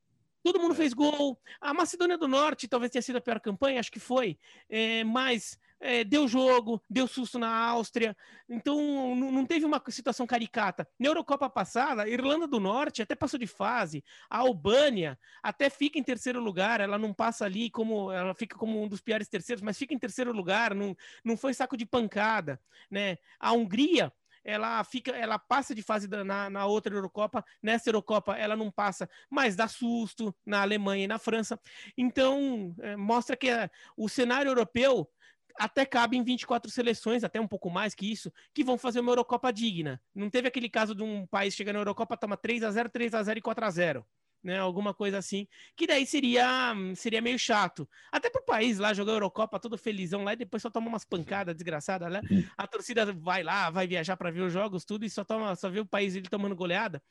Todo 0.44 0.60
mundo 0.60 0.74
é. 0.74 0.78
fez 0.78 0.94
gol. 0.94 1.40
A 1.60 1.74
Macedônia 1.74 2.18
do 2.18 2.28
Norte 2.28 2.68
talvez 2.68 2.92
tenha 2.92 3.02
sido 3.02 3.16
a 3.16 3.22
pior 3.22 3.40
campanha, 3.40 3.80
acho 3.80 3.92
que 3.92 4.00
foi. 4.00 4.38
É, 4.70 5.04
mas 5.06 5.58
é, 5.84 6.04
deu 6.04 6.28
jogo, 6.28 6.82
deu 6.90 7.08
susto 7.08 7.38
na 7.38 7.50
Áustria. 7.50 8.16
Então 8.50 9.16
não 9.16 9.46
teve 9.46 9.66
uma 9.66 9.82
situação 9.90 10.26
caricata. 10.26 10.88
Na 11.00 11.08
Eurocopa 11.08 11.50
passada, 11.50 12.04
a 12.04 12.10
Irlanda 12.10 12.48
do 12.48 12.60
Norte 12.60 13.02
até 13.02 13.16
passou 13.16 13.38
de 13.40 13.48
fase. 13.48 14.04
A 14.30 14.40
Albânia 14.40 15.20
até 15.42 15.70
fica 15.70 16.00
em 16.00 16.04
terceiro 16.04 16.40
lugar. 16.40 16.80
Ela 16.80 16.98
não 16.98 17.14
passa 17.14 17.46
ali 17.46 17.70
como. 17.70 18.12
Ela 18.12 18.34
fica 18.34 18.58
como 18.58 18.82
um 18.82 18.88
dos 18.88 19.02
piores 19.02 19.28
terceiros, 19.28 19.62
mas 19.62 19.78
fica 19.78 19.94
em 19.94 20.00
terceiro 20.00 20.32
lugar. 20.32 20.74
Não, 20.74 20.96
não 21.24 21.36
foi 21.36 21.54
saco 21.54 21.76
de 21.76 21.86
pancada. 21.86 22.60
Né? 22.90 23.18
A 23.40 23.52
Hungria 23.52 24.12
ela 24.44 24.84
fica, 24.84 25.12
ela 25.12 25.40
passa 25.40 25.74
de 25.74 25.82
fase 25.82 26.08
na, 26.08 26.50
na 26.50 26.66
outra 26.66 26.94
Eurocopa, 26.94 27.44
nessa 27.62 27.90
Eurocopa 27.90 28.36
ela 28.38 28.56
não 28.56 28.72
passa, 28.72 29.10
mas 29.30 29.56
dá 29.56 29.68
susto 29.68 30.36
na 30.46 30.62
Alemanha 30.62 31.06
e 31.06 31.08
na 31.08 31.18
França. 31.18 31.60
Então, 31.98 32.76
é, 32.80 32.96
mostra 32.96 33.36
que 33.36 33.50
é, 33.50 33.70
o 33.96 34.10
cenário 34.10 34.50
europeu 34.50 35.10
até 35.56 35.86
cabe 35.86 36.18
em 36.18 36.24
24 36.24 36.70
seleções, 36.72 37.24
até 37.24 37.40
um 37.40 37.48
pouco 37.48 37.70
mais 37.70 37.94
que 37.94 38.12
isso, 38.12 38.32
que 38.54 38.64
vão 38.64 38.78
fazer 38.78 39.00
uma 39.00 39.12
Eurocopa 39.12 39.54
digna. 39.54 40.02
Não 40.14 40.30
teve 40.30 40.48
aquele 40.48 40.70
caso 40.70 40.96
de 40.96 41.04
um 41.04 41.28
país 41.28 41.54
chegar 41.54 41.74
na 41.74 41.80
Eurocopa, 41.80 42.18
toma 42.18 42.36
3 42.36 42.64
a 42.64 42.72
0 42.72 42.90
3 42.90 43.14
a 43.14 43.24
0 43.24 43.40
e 43.40 43.42
4 43.42 43.66
a 43.66 43.70
0 43.70 44.06
né? 44.44 44.60
Alguma 44.60 44.94
coisa 44.94 45.18
assim. 45.18 45.48
Que 45.76 45.88
daí 45.88 46.06
seria, 46.06 46.74
seria 46.96 47.22
meio 47.22 47.40
chato. 47.40 47.88
Até 48.12 48.30
pro 48.30 48.44
país 48.44 48.78
lá 48.78 48.94
jogar 48.94 49.14
Eurocopa 49.14 49.60
todo 49.60 49.78
felizão 49.78 50.24
lá 50.24 50.34
e 50.34 50.38
depois 50.38 50.62
só 50.62 50.70
toma 50.70 50.88
umas 50.88 51.06
pancadas 51.06 51.56
desgraçadas, 51.56 52.12
né? 52.12 52.22
A 52.58 52.68
torcida 52.68 53.12
vai 53.14 53.44
lá, 53.44 53.70
vai 53.70 53.88
viajar 53.88 54.18
para 54.18 54.32
ver 54.32 54.42
os 54.42 54.52
jogos, 54.52 54.84
tudo, 54.84 55.06
e 55.06 55.10
só 55.10 55.24
toma, 55.24 55.56
só 55.56 55.70
vê 55.70 55.80
o 55.80 55.86
país 55.86 56.16
ele 56.16 56.28
tomando 56.30 56.56
goleada. 56.56 57.02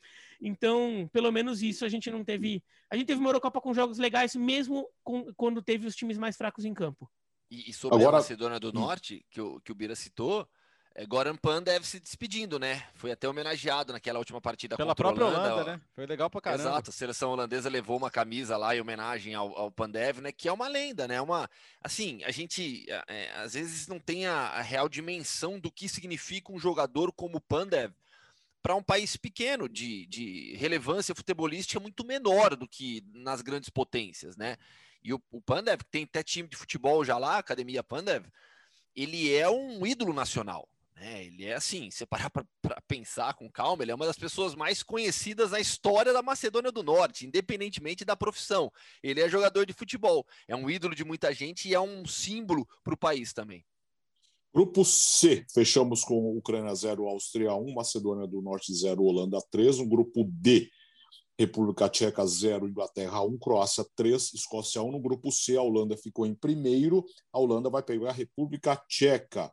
Então, 0.41 1.09
pelo 1.11 1.31
menos 1.31 1.61
isso 1.61 1.85
a 1.85 1.89
gente 1.89 2.11
não 2.11 2.23
teve. 2.23 2.63
A 2.89 2.95
gente 2.95 3.07
teve 3.07 3.19
uma 3.19 3.29
Eurocopa 3.29 3.59
com 3.59 3.73
jogos 3.73 3.97
legais, 3.97 4.35
mesmo 4.35 4.87
com, 5.03 5.33
quando 5.35 5.61
teve 5.61 5.87
os 5.87 5.95
times 5.95 6.17
mais 6.17 6.37
fracos 6.37 6.65
em 6.65 6.73
campo. 6.73 7.09
E, 7.49 7.69
e 7.69 7.73
sobre 7.73 7.97
Agora... 7.97 8.17
a 8.17 8.19
Macedônia 8.19 8.59
do 8.59 8.69
hum. 8.69 8.73
Norte, 8.73 9.25
que 9.29 9.41
o, 9.41 9.59
que 9.61 9.71
o 9.71 9.75
Bira 9.75 9.95
citou, 9.95 10.41
é, 10.41 10.47
Goran 11.07 11.35
Pan 11.35 11.63
deve 11.63 11.87
se 11.87 11.99
despedindo, 11.99 12.59
né? 12.59 12.83
Foi 12.93 13.11
até 13.11 13.27
homenageado 13.27 13.91
naquela 13.91 14.19
última 14.19 14.39
partida 14.39 14.77
Pela 14.77 14.91
contra 14.91 15.03
própria 15.03 15.25
Holanda, 15.25 15.53
Holanda, 15.55 15.71
né? 15.71 15.81
Foi 15.95 16.05
legal 16.05 16.29
pra 16.29 16.39
caramba. 16.39 16.61
Exato, 16.61 16.91
a 16.91 16.93
seleção 16.93 17.31
holandesa 17.31 17.67
levou 17.67 17.97
uma 17.97 18.11
camisa 18.11 18.55
lá 18.57 18.75
em 18.75 18.81
homenagem 18.81 19.33
ao, 19.33 19.57
ao 19.57 19.71
Pandev, 19.71 20.19
né? 20.21 20.31
Que 20.31 20.47
é 20.47 20.53
uma 20.53 20.67
lenda, 20.67 21.07
né? 21.07 21.19
Uma, 21.19 21.49
assim, 21.81 22.23
a 22.23 22.29
gente 22.29 22.85
é, 22.87 23.03
é, 23.07 23.31
às 23.37 23.55
vezes 23.55 23.87
não 23.87 23.99
tem 23.99 24.27
a, 24.27 24.49
a, 24.49 24.61
real 24.61 24.87
dimensão 24.87 25.59
do 25.59 25.71
que 25.71 25.89
significa 25.89 26.51
um 26.51 26.59
jogador 26.59 27.11
como 27.11 27.37
o 27.37 27.41
Pandev 27.41 27.91
para 28.61 28.75
um 28.75 28.83
país 28.83 29.17
pequeno, 29.17 29.67
de, 29.67 30.05
de 30.05 30.55
relevância 30.57 31.15
futebolística 31.15 31.79
muito 31.79 32.05
menor 32.05 32.55
do 32.55 32.67
que 32.67 33.03
nas 33.13 33.41
grandes 33.41 33.69
potências, 33.69 34.37
né? 34.37 34.57
E 35.03 35.11
o, 35.11 35.21
o 35.31 35.41
Pandev, 35.41 35.79
que 35.79 35.91
tem 35.91 36.03
até 36.03 36.21
time 36.21 36.47
de 36.47 36.55
futebol 36.55 37.03
já 37.03 37.17
lá, 37.17 37.39
Academia 37.39 37.83
Pandev, 37.83 38.25
ele 38.95 39.33
é 39.33 39.49
um 39.49 39.85
ídolo 39.87 40.13
nacional. 40.13 40.69
Né? 41.03 41.25
Ele 41.25 41.43
é 41.43 41.53
assim, 41.53 41.91
se 41.91 42.05
parar 42.05 42.29
para 42.29 42.45
pensar 42.87 43.33
com 43.33 43.51
calma, 43.51 43.83
ele 43.83 43.91
é 43.91 43.95
uma 43.95 44.05
das 44.05 44.17
pessoas 44.17 44.55
mais 44.55 44.81
conhecidas 44.81 45.51
na 45.51 45.59
história 45.59 46.13
da 46.13 46.21
Macedônia 46.21 46.71
do 46.71 46.81
Norte, 46.81 47.27
independentemente 47.27 48.05
da 48.05 48.15
profissão. 48.15 48.71
Ele 49.03 49.19
é 49.19 49.27
jogador 49.27 49.65
de 49.65 49.73
futebol, 49.73 50.25
é 50.47 50.55
um 50.55 50.69
ídolo 50.69 50.95
de 50.95 51.03
muita 51.03 51.33
gente 51.33 51.67
e 51.67 51.73
é 51.73 51.79
um 51.79 52.05
símbolo 52.05 52.65
para 52.85 52.93
o 52.93 52.97
país 52.97 53.33
também. 53.33 53.65
Grupo 54.55 54.85
C, 54.85 55.45
fechamos 55.53 56.05
com 56.05 56.37
Ucrânia 56.37 56.73
0, 56.73 57.05
Áustria 57.05 57.53
1, 57.53 57.73
Macedônia 57.73 58.25
do 58.25 58.41
Norte 58.41 58.73
0, 58.73 59.03
Holanda 59.03 59.39
3. 59.51 59.79
Um 59.79 59.89
grupo 59.89 60.23
D, 60.31 60.69
República 61.37 61.89
Tcheca 61.89 62.25
0, 62.25 62.69
Inglaterra 62.69 63.21
1, 63.23 63.37
Croácia 63.39 63.83
3, 63.97 64.35
Escócia 64.35 64.81
1. 64.81 64.89
No 64.89 65.01
grupo 65.01 65.33
C, 65.33 65.57
a 65.57 65.61
Holanda 65.61 65.97
ficou 65.97 66.25
em 66.25 66.33
primeiro. 66.33 67.03
A 67.33 67.39
Holanda 67.39 67.69
vai 67.69 67.83
pegar 67.83 68.11
a 68.11 68.13
República 68.13 68.77
Tcheca 68.87 69.51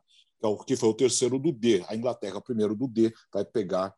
que 0.65 0.75
foi 0.75 0.89
o 0.89 0.93
terceiro 0.93 1.37
do 1.37 1.51
D. 1.51 1.83
A 1.87 1.95
Inglaterra, 1.95 2.41
primeiro 2.41 2.75
do 2.75 2.87
D, 2.87 3.13
vai 3.31 3.45
pegar 3.45 3.93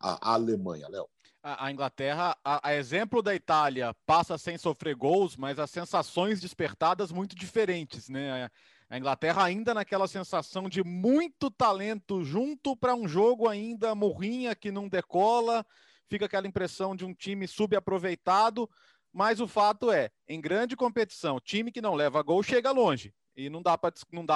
a 0.00 0.34
Alemanha, 0.34 0.88
Léo. 0.88 1.08
A, 1.42 1.70
Inglaterra, 1.70 2.36
a, 2.44 2.70
a, 2.70 2.74
exemplo 2.74 3.22
da 3.22 3.32
Itália, 3.32 3.94
passa 4.04 4.36
sem 4.36 4.58
sofrer 4.58 4.96
gols, 4.96 5.36
mas 5.36 5.60
as 5.60 5.70
sensações 5.70 6.40
despertadas 6.40 7.12
muito 7.12 7.36
diferentes, 7.36 8.08
né? 8.08 8.50
A 8.90 8.98
Inglaterra 8.98 9.44
ainda 9.44 9.72
naquela 9.72 10.08
sensação 10.08 10.68
de 10.68 10.82
muito 10.82 11.50
talento 11.50 12.24
junto 12.24 12.76
para 12.76 12.94
um 12.94 13.06
jogo 13.06 13.48
ainda 13.48 13.94
morrinha 13.94 14.56
que 14.56 14.72
não 14.72 14.88
decola, 14.88 15.64
fica 16.08 16.26
aquela 16.26 16.48
impressão 16.48 16.96
de 16.96 17.04
um 17.04 17.14
time 17.14 17.46
subaproveitado, 17.46 18.68
mas 19.12 19.40
o 19.40 19.48
fato 19.48 19.90
é, 19.90 20.10
em 20.28 20.40
grande 20.40 20.76
competição, 20.76 21.40
time 21.40 21.72
que 21.72 21.80
não 21.80 21.94
leva 21.94 22.22
gol 22.22 22.42
chega 22.42 22.70
longe. 22.70 23.14
E 23.36 23.50
não 23.50 23.60
dá 23.60 23.76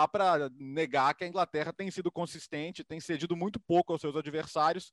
para 0.06 0.50
negar 0.58 1.14
que 1.14 1.24
a 1.24 1.26
Inglaterra 1.26 1.72
tem 1.72 1.90
sido 1.90 2.12
consistente, 2.12 2.84
tem 2.84 3.00
cedido 3.00 3.34
muito 3.34 3.58
pouco 3.58 3.92
aos 3.92 4.00
seus 4.00 4.14
adversários. 4.14 4.92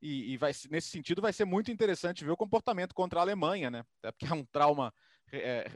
E, 0.00 0.34
e 0.34 0.36
vai, 0.36 0.52
nesse 0.70 0.88
sentido 0.88 1.22
vai 1.22 1.32
ser 1.32 1.44
muito 1.44 1.70
interessante 1.70 2.24
ver 2.24 2.30
o 2.30 2.36
comportamento 2.36 2.94
contra 2.94 3.18
a 3.18 3.22
Alemanha, 3.22 3.70
né? 3.70 3.84
Até 3.98 4.12
porque 4.12 4.26
é 4.26 4.34
um 4.34 4.44
trauma. 4.44 4.92
É, 5.32 5.66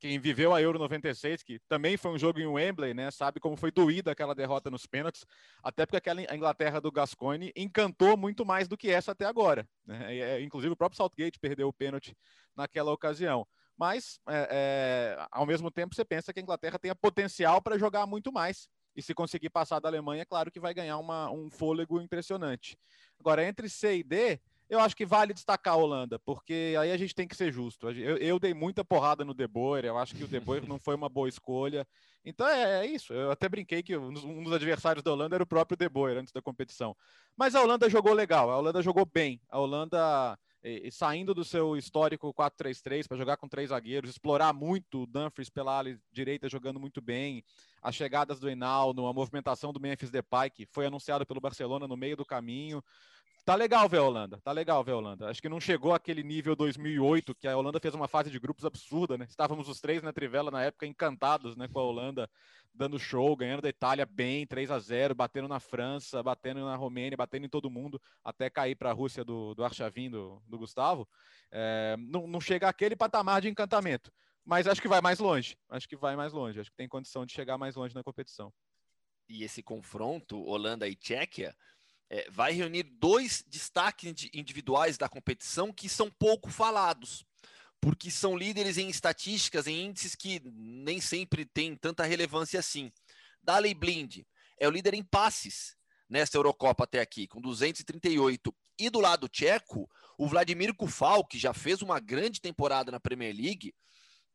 quem 0.00 0.18
viveu 0.18 0.52
a 0.52 0.60
Euro 0.60 0.78
96, 0.78 1.42
que 1.42 1.58
também 1.68 1.96
foi 1.96 2.10
um 2.10 2.18
jogo 2.18 2.40
em 2.40 2.46
Wembley, 2.46 2.92
né? 2.92 3.10
Sabe 3.10 3.40
como 3.40 3.56
foi 3.56 3.70
doída 3.70 4.10
aquela 4.10 4.34
derrota 4.34 4.70
nos 4.70 4.86
pênaltis. 4.86 5.24
Até 5.62 5.86
porque 5.86 5.98
aquela 5.98 6.22
a 6.28 6.34
Inglaterra 6.34 6.80
do 6.80 6.90
Gascoigne 6.90 7.52
encantou 7.54 8.16
muito 8.16 8.44
mais 8.44 8.66
do 8.66 8.76
que 8.76 8.90
essa 8.90 9.12
até 9.12 9.26
agora. 9.26 9.68
Né? 9.86 10.16
É, 10.18 10.42
inclusive 10.42 10.72
o 10.72 10.76
próprio 10.76 10.96
Southgate 10.96 11.38
perdeu 11.38 11.68
o 11.68 11.72
pênalti 11.72 12.16
naquela 12.56 12.90
ocasião 12.90 13.46
mas 13.76 14.20
é, 14.28 14.48
é, 14.50 15.26
ao 15.30 15.46
mesmo 15.46 15.70
tempo 15.70 15.94
você 15.94 16.04
pensa 16.04 16.32
que 16.32 16.40
a 16.40 16.42
Inglaterra 16.42 16.78
tem 16.78 16.94
potencial 16.94 17.60
para 17.60 17.78
jogar 17.78 18.06
muito 18.06 18.32
mais. 18.32 18.68
E 18.94 19.02
se 19.02 19.14
conseguir 19.14 19.50
passar 19.50 19.80
da 19.80 19.88
Alemanha, 19.88 20.22
é 20.22 20.26
claro 20.26 20.50
que 20.50 20.60
vai 20.60 20.74
ganhar 20.74 20.98
uma, 20.98 21.30
um 21.30 21.50
fôlego 21.50 22.00
impressionante. 22.00 22.78
Agora, 23.18 23.44
entre 23.44 23.68
C 23.68 23.98
e 23.98 24.02
D, 24.02 24.38
eu 24.68 24.80
acho 24.80 24.96
que 24.96 25.04
vale 25.04 25.34
destacar 25.34 25.74
a 25.74 25.76
Holanda, 25.76 26.18
porque 26.18 26.74
aí 26.78 26.90
a 26.90 26.96
gente 26.96 27.14
tem 27.14 27.28
que 27.28 27.36
ser 27.36 27.52
justo. 27.52 27.90
Eu, 27.90 28.16
eu 28.16 28.38
dei 28.38 28.54
muita 28.54 28.84
porrada 28.84 29.24
no 29.24 29.34
De 29.34 29.46
Boer, 29.46 29.84
eu 29.84 29.98
acho 29.98 30.14
que 30.14 30.24
o 30.24 30.28
De 30.28 30.40
Boer 30.40 30.66
não 30.66 30.78
foi 30.78 30.94
uma 30.94 31.08
boa 31.08 31.28
escolha. 31.28 31.86
Então 32.24 32.46
é, 32.46 32.80
é, 32.80 32.86
isso. 32.86 33.12
Eu 33.12 33.30
até 33.30 33.48
brinquei 33.48 33.82
que 33.82 33.96
um 33.96 34.42
dos 34.42 34.52
adversários 34.52 35.02
da 35.02 35.12
Holanda 35.12 35.36
era 35.36 35.42
o 35.42 35.46
próprio 35.46 35.76
De 35.76 35.88
Boer 35.88 36.16
antes 36.16 36.32
da 36.32 36.40
competição. 36.40 36.96
Mas 37.36 37.54
a 37.54 37.62
Holanda 37.62 37.90
jogou 37.90 38.14
legal, 38.14 38.50
a 38.50 38.56
Holanda 38.56 38.80
jogou 38.82 39.04
bem. 39.04 39.40
A 39.50 39.58
Holanda 39.58 40.38
e, 40.62 40.88
e 40.88 40.92
saindo 40.92 41.34
do 41.34 41.44
seu 41.44 41.76
histórico 41.76 42.32
4-3-3 42.32 43.08
para 43.08 43.16
jogar 43.16 43.36
com 43.36 43.48
três 43.48 43.70
zagueiros, 43.70 44.10
explorar 44.10 44.52
muito 44.52 45.02
o 45.02 45.06
Dumfries 45.06 45.50
pela 45.50 45.78
ala 45.78 45.98
direita 46.12 46.48
jogando 46.48 46.78
muito 46.78 47.00
bem, 47.00 47.44
as 47.82 47.94
chegadas 47.94 48.38
do 48.38 48.48
Hinaldo, 48.48 49.06
a 49.06 49.12
movimentação 49.12 49.72
do 49.72 49.80
Memphis 49.80 50.10
Depay, 50.10 50.50
que 50.50 50.66
foi 50.66 50.86
anunciado 50.86 51.26
pelo 51.26 51.40
Barcelona 51.40 51.88
no 51.88 51.96
meio 51.96 52.16
do 52.16 52.24
caminho. 52.24 52.82
Tá 53.44 53.56
legal 53.56 53.88
ver 53.88 53.98
a 53.98 54.04
Holanda, 54.04 54.40
tá 54.40 54.52
legal 54.52 54.84
ver 54.84 54.92
a 54.92 54.96
Holanda. 54.96 55.28
Acho 55.28 55.42
que 55.42 55.48
não 55.48 55.60
chegou 55.60 55.92
àquele 55.92 56.22
nível 56.22 56.54
2008, 56.54 57.34
que 57.34 57.48
a 57.48 57.56
Holanda 57.56 57.80
fez 57.80 57.92
uma 57.92 58.06
fase 58.06 58.30
de 58.30 58.38
grupos 58.38 58.64
absurda, 58.64 59.18
né? 59.18 59.26
Estávamos 59.28 59.68
os 59.68 59.80
três 59.80 60.00
na 60.00 60.12
Trivela 60.12 60.48
na 60.48 60.62
época 60.62 60.86
encantados, 60.86 61.56
né, 61.56 61.66
com 61.66 61.80
a 61.80 61.82
Holanda 61.82 62.30
dando 62.74 62.98
show, 62.98 63.36
ganhando 63.36 63.62
da 63.62 63.68
Itália 63.68 64.06
bem, 64.06 64.46
3 64.46 64.70
a 64.70 64.78
0 64.78 65.14
batendo 65.14 65.48
na 65.48 65.60
França, 65.60 66.22
batendo 66.22 66.60
na 66.60 66.76
Romênia, 66.76 67.16
batendo 67.16 67.46
em 67.46 67.48
todo 67.48 67.70
mundo, 67.70 68.00
até 68.24 68.48
cair 68.48 68.74
para 68.76 68.90
a 68.90 68.94
Rússia 68.94 69.24
do, 69.24 69.54
do 69.54 69.64
Archavin, 69.64 70.10
do, 70.10 70.42
do 70.46 70.58
Gustavo. 70.58 71.06
É, 71.50 71.96
não, 71.98 72.26
não 72.26 72.40
chega 72.40 72.68
àquele 72.68 72.96
patamar 72.96 73.42
de 73.42 73.48
encantamento, 73.48 74.10
mas 74.44 74.66
acho 74.66 74.80
que 74.80 74.88
vai 74.88 75.00
mais 75.00 75.18
longe. 75.18 75.56
Acho 75.68 75.88
que 75.88 75.96
vai 75.96 76.16
mais 76.16 76.32
longe. 76.32 76.60
Acho 76.60 76.70
que 76.70 76.76
tem 76.76 76.88
condição 76.88 77.26
de 77.26 77.32
chegar 77.32 77.58
mais 77.58 77.76
longe 77.76 77.94
na 77.94 78.02
competição. 78.02 78.52
e 79.28 79.44
esse 79.44 79.62
confronto, 79.62 80.42
Holanda 80.42 80.86
e 80.88 80.94
Tchequia, 80.94 81.54
é, 82.12 82.28
vai 82.30 82.52
reunir 82.52 82.82
dois 82.82 83.42
destaques 83.48 84.28
individuais 84.34 84.98
da 84.98 85.08
competição 85.08 85.72
que 85.72 85.88
são 85.88 86.10
pouco 86.10 86.50
falados, 86.50 87.24
porque 87.80 88.10
são 88.10 88.36
líderes 88.36 88.76
em 88.76 88.90
estatísticas, 88.90 89.66
em 89.66 89.86
índices 89.86 90.14
que 90.14 90.38
nem 90.44 91.00
sempre 91.00 91.46
têm 91.46 91.74
tanta 91.74 92.04
relevância 92.04 92.60
assim. 92.60 92.92
Daley 93.42 93.72
Blind 93.72 94.18
é 94.60 94.68
o 94.68 94.70
líder 94.70 94.92
em 94.92 95.02
passes 95.02 95.74
nesta 96.06 96.36
Eurocopa 96.36 96.84
até 96.84 97.00
aqui, 97.00 97.26
com 97.26 97.40
238. 97.40 98.54
E 98.78 98.90
do 98.90 99.00
lado 99.00 99.26
tcheco, 99.26 99.88
o 100.18 100.28
Vladimir 100.28 100.74
Kufal, 100.74 101.24
que 101.24 101.38
já 101.38 101.54
fez 101.54 101.80
uma 101.80 101.98
grande 101.98 102.42
temporada 102.42 102.92
na 102.92 103.00
Premier 103.00 103.34
League, 103.34 103.74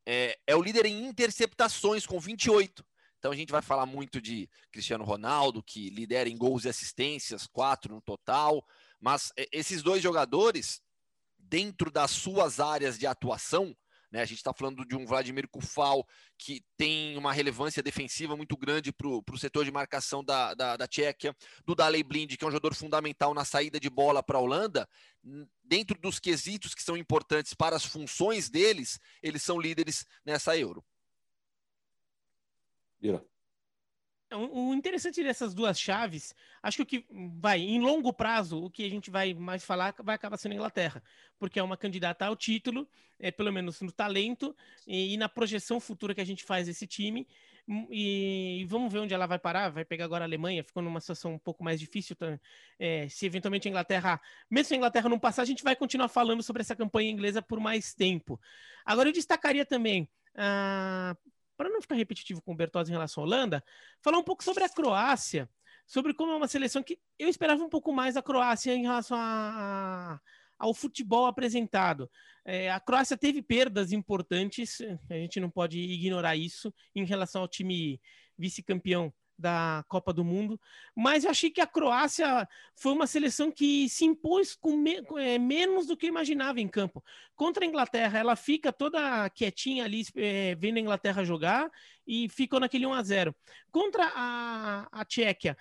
é, 0.03 0.35
é 0.47 0.55
o 0.55 0.63
líder 0.63 0.87
em 0.87 1.05
interceptações, 1.05 2.07
com 2.07 2.19
28. 2.19 2.83
Então 3.19 3.31
a 3.31 3.35
gente 3.35 3.51
vai 3.51 3.61
falar 3.61 3.85
muito 3.85 4.21
de 4.21 4.49
Cristiano 4.71 5.03
Ronaldo, 5.03 5.63
que 5.63 5.89
lidera 5.89 6.29
em 6.29 6.37
gols 6.37 6.65
e 6.65 6.69
assistências, 6.69 7.47
quatro 7.47 7.93
no 7.93 8.01
total. 8.01 8.65
Mas 8.99 9.31
é, 9.37 9.47
esses 9.51 9.81
dois 9.81 10.01
jogadores, 10.01 10.81
dentro 11.37 11.91
das 11.91 12.11
suas 12.11 12.59
áreas 12.59 12.97
de 12.97 13.07
atuação, 13.07 13.75
né, 14.11 14.21
a 14.21 14.25
gente 14.25 14.37
está 14.37 14.53
falando 14.53 14.85
de 14.85 14.95
um 14.95 15.05
Vladimir 15.05 15.47
Kufal 15.49 16.07
que 16.37 16.63
tem 16.77 17.17
uma 17.17 17.33
relevância 17.33 17.83
defensiva 17.83 18.37
muito 18.37 18.55
grande 18.55 18.93
para 18.93 19.07
o 19.07 19.37
setor 19.37 19.65
de 19.65 19.71
marcação 19.71 20.23
da, 20.23 20.53
da, 20.53 20.77
da 20.77 20.87
Tchequia, 20.87 21.35
do 21.65 21.75
Daley 21.75 22.03
Blind, 22.03 22.35
que 22.35 22.43
é 22.43 22.47
um 22.47 22.51
jogador 22.51 22.73
fundamental 22.73 23.33
na 23.33 23.43
saída 23.43 23.79
de 23.79 23.89
bola 23.89 24.23
para 24.23 24.37
a 24.37 24.41
Holanda. 24.41 24.87
Dentro 25.63 25.99
dos 25.99 26.19
quesitos 26.19 26.73
que 26.73 26.83
são 26.83 26.95
importantes 26.95 27.53
para 27.53 27.75
as 27.75 27.83
funções 27.83 28.49
deles, 28.49 28.99
eles 29.21 29.43
são 29.43 29.59
líderes 29.59 30.05
nessa 30.25 30.57
Euro. 30.57 30.85
Vira. 32.99 33.23
É, 34.29 34.35
o 34.35 34.73
interessante 34.73 35.23
dessas 35.23 35.53
duas 35.53 35.79
chaves, 35.79 36.35
acho 36.61 36.77
que 36.77 36.83
o 36.83 36.85
que 36.85 37.05
vai, 37.39 37.59
em 37.59 37.79
longo 37.79 38.11
prazo, 38.11 38.61
o 38.61 38.69
que 38.69 38.83
a 38.83 38.89
gente 38.89 39.09
vai 39.09 39.33
mais 39.33 39.63
falar 39.63 39.95
vai 40.03 40.15
acabar 40.15 40.37
sendo 40.37 40.51
a 40.51 40.55
Inglaterra, 40.55 41.01
porque 41.39 41.59
é 41.59 41.63
uma 41.63 41.77
candidata 41.77 42.25
ao 42.25 42.35
título, 42.35 42.87
é, 43.19 43.31
pelo 43.31 43.51
menos 43.53 43.79
no 43.81 43.91
talento 43.91 44.55
e, 44.85 45.13
e 45.13 45.17
na 45.17 45.29
projeção 45.29 45.79
futura 45.79 46.13
que 46.13 46.21
a 46.21 46.25
gente 46.25 46.43
faz 46.43 46.67
desse 46.67 46.85
time. 46.85 47.27
Hum, 47.67 47.85
e, 47.89 48.61
e, 48.61 48.65
vamos 48.65 48.91
ver 48.91 48.99
onde 48.99 49.13
ela 49.13 49.25
vai 49.27 49.39
parar. 49.39 49.69
Vai 49.69 49.83
pegar 49.85 50.05
agora 50.05 50.23
a 50.23 50.27
Alemanha, 50.27 50.63
ficou 50.63 50.81
numa 50.81 51.01
situação 51.01 51.33
um 51.33 51.39
pouco 51.39 51.63
mais 51.63 51.79
difícil. 51.79 52.15
Tá? 52.15 52.39
É, 52.79 53.07
se 53.09 53.25
eventualmente 53.25 53.67
a 53.67 53.71
Inglaterra, 53.71 54.21
mesmo 54.49 54.67
se 54.67 54.73
a 54.73 54.77
Inglaterra 54.77 55.09
não 55.09 55.19
passar, 55.19 55.41
a 55.41 55.45
gente 55.45 55.63
vai 55.63 55.75
continuar 55.75 56.07
falando 56.07 56.41
sobre 56.43 56.61
essa 56.61 56.75
campanha 56.75 57.11
inglesa 57.11 57.41
por 57.41 57.59
mais 57.59 57.93
tempo. 57.93 58.39
Agora, 58.85 59.09
eu 59.09 59.13
destacaria 59.13 59.65
também. 59.65 60.07
Ah, 60.35 61.15
para 61.57 61.69
não 61.69 61.81
ficar 61.81 61.95
repetitivo 61.95 62.41
com 62.41 62.53
o 62.53 62.55
Bertozzi 62.55 62.91
em 62.91 62.93
relação 62.93 63.23
à 63.23 63.25
Holanda, 63.25 63.63
falar 64.01 64.19
um 64.19 64.23
pouco 64.23 64.43
sobre 64.43 64.63
a 64.63 64.69
Croácia, 64.69 65.49
sobre 65.85 66.13
como 66.13 66.31
é 66.31 66.35
uma 66.35 66.47
seleção 66.47 66.83
que 66.83 66.99
eu 67.17 67.27
esperava 67.27 67.63
um 67.63 67.69
pouco 67.69 67.91
mais 67.91 68.15
da 68.15 68.21
Croácia 68.21 68.75
em 68.75 68.83
relação 68.83 69.17
a, 69.17 70.13
a, 70.13 70.19
ao 70.59 70.73
futebol 70.73 71.25
apresentado. 71.25 72.09
É, 72.45 72.69
a 72.69 72.79
Croácia 72.79 73.17
teve 73.17 73.41
perdas 73.41 73.91
importantes, 73.91 74.79
a 75.09 75.15
gente 75.15 75.39
não 75.39 75.49
pode 75.49 75.79
ignorar 75.79 76.35
isso, 76.35 76.73
em 76.95 77.05
relação 77.05 77.41
ao 77.41 77.47
time 77.47 77.99
vice-campeão 78.37 79.11
da 79.37 79.85
Copa 79.87 80.11
do 80.11 80.23
Mundo, 80.23 80.59
mas 80.95 81.23
eu 81.23 81.29
achei 81.29 81.51
que 81.51 81.61
a 81.61 81.67
Croácia 81.67 82.47
foi 82.75 82.91
uma 82.93 83.05
seleção 83.05 83.51
que 83.51 83.87
se 83.87 84.05
impôs 84.05 84.55
com 84.55 84.75
me 84.75 85.03
é, 85.17 85.37
menos 85.37 85.85
do 85.85 85.95
que 85.95 86.07
imaginava 86.07 86.59
em 86.59 86.67
campo. 86.67 87.03
Contra 87.35 87.63
a 87.63 87.67
Inglaterra, 87.67 88.17
ela 88.17 88.35
fica 88.35 88.73
toda 88.73 89.29
quietinha 89.29 89.85
ali, 89.85 90.05
é, 90.15 90.55
vendo 90.55 90.77
a 90.77 90.81
Inglaterra 90.81 91.23
jogar 91.23 91.69
e 92.05 92.27
ficou 92.29 92.59
naquele 92.59 92.85
1 92.85 92.93
a 92.93 93.03
0 93.03 93.35
Contra 93.71 94.11
a, 94.15 94.87
a 94.91 95.05
Tchequia, 95.05 95.55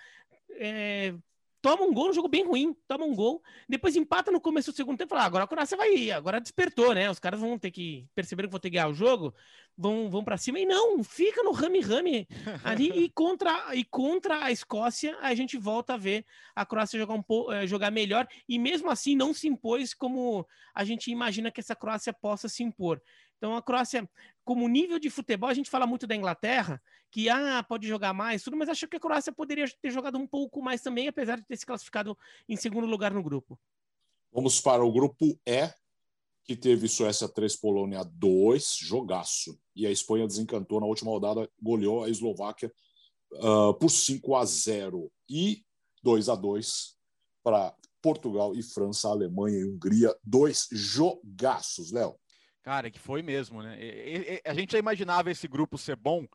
é, 0.51 1.13
toma 1.61 1.83
um 1.83 1.93
gol, 1.93 2.09
um 2.09 2.13
jogo 2.13 2.27
bem 2.27 2.45
ruim, 2.45 2.75
toma 2.87 3.05
um 3.05 3.15
gol, 3.15 3.41
depois 3.67 3.95
empata 3.95 4.31
no 4.31 4.39
começo 4.39 4.71
do 4.71 4.75
segundo 4.75 4.97
tempo, 4.97 5.09
fala, 5.09 5.23
ah, 5.23 5.25
agora 5.25 5.43
a 5.43 5.47
Croácia 5.47 5.77
vai 5.77 5.93
ir, 5.93 6.11
agora 6.11 6.39
despertou, 6.39 6.93
né? 6.93 7.09
Os 7.09 7.19
caras 7.19 7.39
vão 7.39 7.57
ter 7.57 7.71
que 7.71 8.07
perceber 8.13 8.43
que 8.43 8.49
vão 8.49 8.59
ter 8.59 8.69
que 8.69 8.75
ganhar 8.75 8.89
o 8.89 8.93
jogo, 8.93 9.33
vão, 9.77 10.09
vão 10.09 10.23
para 10.23 10.37
cima, 10.37 10.59
e 10.59 10.65
não, 10.65 11.03
fica 11.03 11.43
no 11.43 11.51
rame-rame 11.51 12.27
ali, 12.63 12.89
e 13.05 13.09
contra, 13.09 13.75
e 13.75 13.83
contra 13.83 14.43
a 14.43 14.51
Escócia, 14.51 15.17
a 15.21 15.33
gente 15.33 15.57
volta 15.57 15.95
a 15.95 15.97
ver 15.97 16.25
a 16.55 16.65
Croácia 16.65 16.99
jogar, 16.99 17.13
um 17.13 17.23
pouco, 17.23 17.51
eh, 17.51 17.67
jogar 17.67 17.91
melhor, 17.91 18.27
e 18.47 18.57
mesmo 18.59 18.89
assim 18.89 19.15
não 19.15 19.33
se 19.33 19.47
impôs 19.47 19.93
como 19.93 20.47
a 20.73 20.83
gente 20.83 21.11
imagina 21.11 21.51
que 21.51 21.59
essa 21.59 21.75
Croácia 21.75 22.13
possa 22.13 22.47
se 22.47 22.63
impor. 22.63 23.01
Então 23.37 23.55
a 23.55 23.61
Croácia, 23.61 24.09
como 24.47 24.65
nível 24.69 24.97
de 24.97 25.09
futebol, 25.09 25.49
a 25.49 25.53
gente 25.53 25.69
fala 25.69 25.85
muito 25.85 26.07
da 26.07 26.15
Inglaterra, 26.15 26.81
que 27.11 27.27
ah, 27.27 27.61
pode 27.67 27.85
jogar 27.85 28.13
mais, 28.13 28.41
tudo, 28.41 28.55
mas 28.55 28.69
acho 28.69 28.87
que 28.87 28.95
a 28.95 28.99
Croácia 28.99 29.33
poderia 29.33 29.65
ter 29.81 29.91
jogado 29.91 30.17
um 30.17 30.25
pouco 30.25 30.61
mais 30.61 30.81
também, 30.81 31.09
apesar 31.09 31.35
de 31.35 31.45
ter 31.45 31.57
se 31.57 31.65
classificado 31.65 32.17
em 32.47 32.55
segundo 32.55 32.87
lugar 32.87 33.13
no 33.13 33.21
grupo. 33.21 33.59
Vamos 34.31 34.61
para 34.61 34.85
o 34.85 34.91
grupo 34.91 35.37
E, 35.45 35.69
que 36.45 36.55
teve 36.55 36.87
Suécia 36.87 37.27
3, 37.27 37.57
Polônia 37.57 38.05
2, 38.05 38.77
jogaço. 38.79 39.59
E 39.75 39.85
a 39.85 39.91
Espanha 39.91 40.25
desencantou 40.25 40.79
na 40.79 40.85
última 40.85 41.11
rodada, 41.11 41.49
goleou 41.61 42.05
a 42.05 42.09
Eslováquia 42.09 42.71
uh, 43.33 43.73
por 43.73 43.89
5 43.89 44.33
a 44.33 44.45
0 44.45 45.11
e 45.29 45.65
2 46.03 46.29
a 46.29 46.35
2 46.35 46.95
para 47.43 47.75
Portugal 48.01 48.55
e 48.55 48.63
França, 48.63 49.09
Alemanha 49.09 49.57
e 49.59 49.65
Hungria, 49.65 50.15
dois 50.23 50.69
jogaços, 50.71 51.91
Léo. 51.91 52.15
Cara, 52.67 52.91
que 52.91 52.99
foi 52.99 53.21
mesmo, 53.21 53.63
né? 53.63 53.77
E, 53.79 54.17
e, 54.17 54.41
a 54.43 54.53
gente 54.53 54.73
já 54.73 54.77
imaginava 54.77 55.31
esse 55.31 55.47
grupo 55.47 55.77
ser 55.77 55.95
bom, 55.95 56.27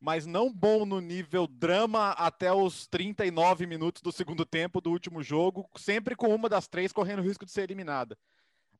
mas 0.00 0.24
não 0.24 0.50
bom 0.50 0.86
no 0.86 0.98
nível 0.98 1.46
drama 1.46 2.12
até 2.12 2.50
os 2.50 2.86
39 2.86 3.66
minutos 3.66 4.00
do 4.00 4.10
segundo 4.10 4.46
tempo 4.46 4.80
do 4.80 4.90
último 4.90 5.22
jogo, 5.22 5.68
sempre 5.76 6.16
com 6.16 6.34
uma 6.34 6.48
das 6.48 6.66
três 6.66 6.90
correndo 6.90 7.20
risco 7.20 7.44
de 7.44 7.52
ser 7.52 7.64
eliminada. 7.64 8.16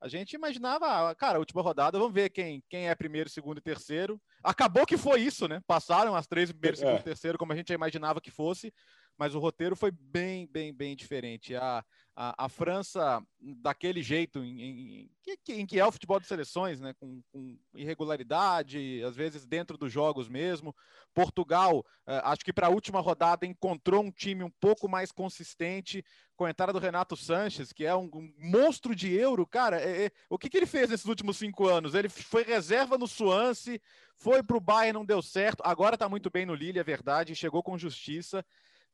A 0.00 0.08
gente 0.08 0.32
imaginava, 0.32 1.10
ah, 1.10 1.14
cara, 1.14 1.38
última 1.38 1.60
rodada, 1.60 1.98
vamos 1.98 2.14
ver 2.14 2.30
quem, 2.30 2.64
quem 2.70 2.88
é 2.88 2.94
primeiro, 2.94 3.28
segundo 3.28 3.58
e 3.58 3.60
terceiro. 3.60 4.18
Acabou 4.42 4.86
que 4.86 4.96
foi 4.96 5.20
isso, 5.20 5.46
né? 5.46 5.60
Passaram 5.66 6.16
as 6.16 6.26
três, 6.26 6.50
primeiro, 6.50 6.78
segundo 6.78 6.96
e 6.96 7.00
é. 7.00 7.02
terceiro, 7.02 7.36
como 7.36 7.52
a 7.52 7.56
gente 7.56 7.68
já 7.68 7.74
imaginava 7.74 8.18
que 8.18 8.30
fosse 8.30 8.72
mas 9.16 9.34
o 9.34 9.38
roteiro 9.38 9.76
foi 9.76 9.90
bem, 9.90 10.46
bem, 10.46 10.72
bem 10.72 10.96
diferente. 10.96 11.54
A, 11.54 11.84
a, 12.16 12.44
a 12.44 12.48
França, 12.48 13.22
daquele 13.40 14.02
jeito, 14.02 14.42
em, 14.42 14.60
em, 14.60 15.10
em, 15.48 15.66
que 15.66 15.78
é 15.78 15.86
o 15.86 15.92
futebol 15.92 16.20
de 16.20 16.26
seleções, 16.26 16.80
né? 16.80 16.94
Com, 16.94 17.22
com, 17.32 17.58
irregularidade, 17.74 19.02
às 19.04 19.16
vezes 19.16 19.46
dentro 19.46 19.76
dos 19.76 19.92
jogos 19.92 20.28
mesmo. 20.28 20.74
Portugal, 21.12 21.84
eh, 22.06 22.20
acho 22.24 22.44
que 22.44 22.52
para 22.52 22.68
a 22.68 22.70
última 22.70 23.00
rodada 23.00 23.46
encontrou 23.46 24.02
um 24.02 24.10
time 24.10 24.42
um 24.42 24.50
pouco 24.60 24.88
mais 24.88 25.12
consistente, 25.12 26.04
com 26.36 26.44
a 26.44 26.50
entrada 26.50 26.72
do 26.72 26.78
Renato 26.80 27.16
Sanches, 27.16 27.72
que 27.72 27.84
é 27.84 27.94
um, 27.94 28.10
monstro 28.38 28.94
de 28.94 29.12
euro, 29.12 29.46
cara. 29.46 29.80
É, 29.80 30.06
é, 30.06 30.10
o 30.28 30.38
que, 30.38 30.48
que 30.48 30.56
ele 30.56 30.66
fez 30.66 30.90
nesses 30.90 31.06
últimos 31.06 31.36
cinco 31.36 31.68
anos? 31.68 31.94
Ele 31.94 32.08
foi 32.08 32.42
reserva 32.42 32.98
no 32.98 33.06
Swansea, 33.06 33.80
foi 34.16 34.42
para 34.42 34.56
o 34.56 34.60
Bayern, 34.60 34.92
não 34.92 35.04
deu 35.04 35.22
certo. 35.22 35.62
Agora 35.64 35.94
está 35.94 36.08
muito 36.08 36.30
bem 36.30 36.46
no 36.46 36.54
Lille, 36.54 36.78
é 36.78 36.84
verdade, 36.84 37.34
chegou 37.34 37.62
com 37.62 37.78
justiça 37.78 38.44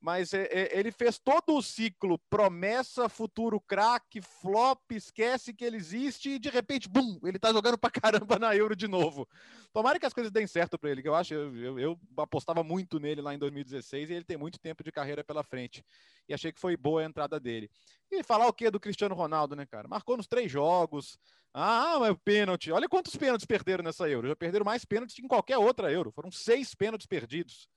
mas 0.01 0.33
é, 0.33 0.45
é, 0.45 0.79
ele 0.79 0.91
fez 0.91 1.19
todo 1.19 1.55
o 1.55 1.63
ciclo 1.63 2.19
promessa, 2.31 3.07
futuro 3.07 3.61
craque, 3.61 4.23
flop, 4.23 4.93
esquece 4.93 5.53
que 5.53 5.63
ele 5.63 5.77
existe 5.77 6.31
e 6.31 6.39
de 6.39 6.49
repente, 6.49 6.89
bum, 6.89 7.21
ele 7.23 7.39
tá 7.39 7.53
jogando 7.53 7.77
pra 7.77 7.91
caramba 7.91 8.39
na 8.39 8.57
Euro 8.57 8.75
de 8.75 8.89
novo. 8.89 9.29
Tomara 9.75 10.01
que 10.01 10.07
as 10.07 10.15
coisas 10.15 10.33
deem 10.33 10.47
certo 10.47 10.79
para 10.79 10.91
ele, 10.91 11.03
que 11.03 11.09
eu 11.09 11.15
acho, 11.15 11.35
eu, 11.35 11.55
eu, 11.55 11.79
eu, 11.79 12.01
apostava 12.17 12.65
muito 12.65 12.99
nele 12.99 13.21
lá 13.21 13.35
em 13.35 13.39
2016 13.39 14.09
e 14.09 14.15
ele 14.15 14.25
tem 14.25 14.39
muito 14.39 14.59
tempo 14.59 14.83
de 14.83 14.91
carreira 14.91 15.23
pela 15.23 15.45
frente. 15.45 15.85
E 16.27 16.33
achei 16.33 16.51
que 16.51 16.61
foi 16.61 16.79
boa 16.79 17.03
a 17.03 17.05
entrada 17.05 17.39
dele. 17.39 17.71
E 18.11 18.23
falar 18.23 18.47
o 18.47 18.53
que 18.55 18.71
do 18.71 18.81
Cristiano 18.81 19.15
Ronaldo, 19.15 19.55
né, 19.55 19.67
cara? 19.67 19.87
Marcou 19.87 20.17
nos 20.17 20.27
três 20.27 20.51
jogos. 20.51 21.19
Ah, 21.53 21.99
mas 22.01 22.11
o 22.11 22.17
pênalti. 22.17 22.73
Olha 22.73 22.89
quantos 22.89 23.15
pênaltis 23.17 23.47
perderam 23.47 23.85
nessa 23.85 24.09
Euro. 24.09 24.29
Já 24.29 24.35
perderam 24.35 24.65
mais 24.65 24.85
pênaltis 24.85 25.15
que 25.15 25.23
em 25.23 25.29
qualquer 25.29 25.59
outra 25.59 25.93
Euro. 25.93 26.11
Foram 26.11 26.31
seis 26.31 26.75
pênaltis 26.75 27.07
perdidos 27.07 27.69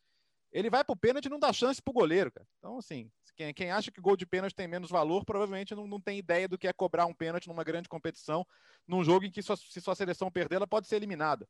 ele 0.54 0.70
vai 0.70 0.84
para 0.84 0.94
o 0.94 0.98
pênalti 0.98 1.26
e 1.26 1.30
não 1.30 1.40
dá 1.40 1.52
chance 1.52 1.82
para 1.82 1.92
o 1.92 1.94
goleiro, 1.94 2.32
cara. 2.32 2.48
Então, 2.60 2.78
assim, 2.78 3.12
quem, 3.36 3.54
quem, 3.54 3.72
acha 3.72 3.92
que 3.92 4.00
gol 4.00 4.16
de 4.16 4.26
pênalti 4.26 4.54
tem 4.54 4.68
menos 4.68 4.90
valor, 4.90 5.26
provavelmente 5.26 5.74
não, 5.74 5.88
não 5.88 6.00
tem 6.00 6.20
ideia 6.20 6.48
do 6.48 6.58
que 6.58 6.68
é 6.68 6.74
cobrar 6.74 7.08
um 7.08 7.14
pênalti 7.14 7.48
numa 7.48 7.64
grande 7.64 7.90
competição, 7.90 8.46
num 8.88 9.04
jogo 9.04 9.26
em 9.26 9.32
que 9.32 9.42
sua, 9.42 9.58
se 9.58 9.82
sua 9.82 9.96
seleção 9.96 10.32
perder, 10.32 10.58
ela 10.58 10.68
pode 10.68 10.88
ser 10.88 10.98
eliminada. 10.98 11.48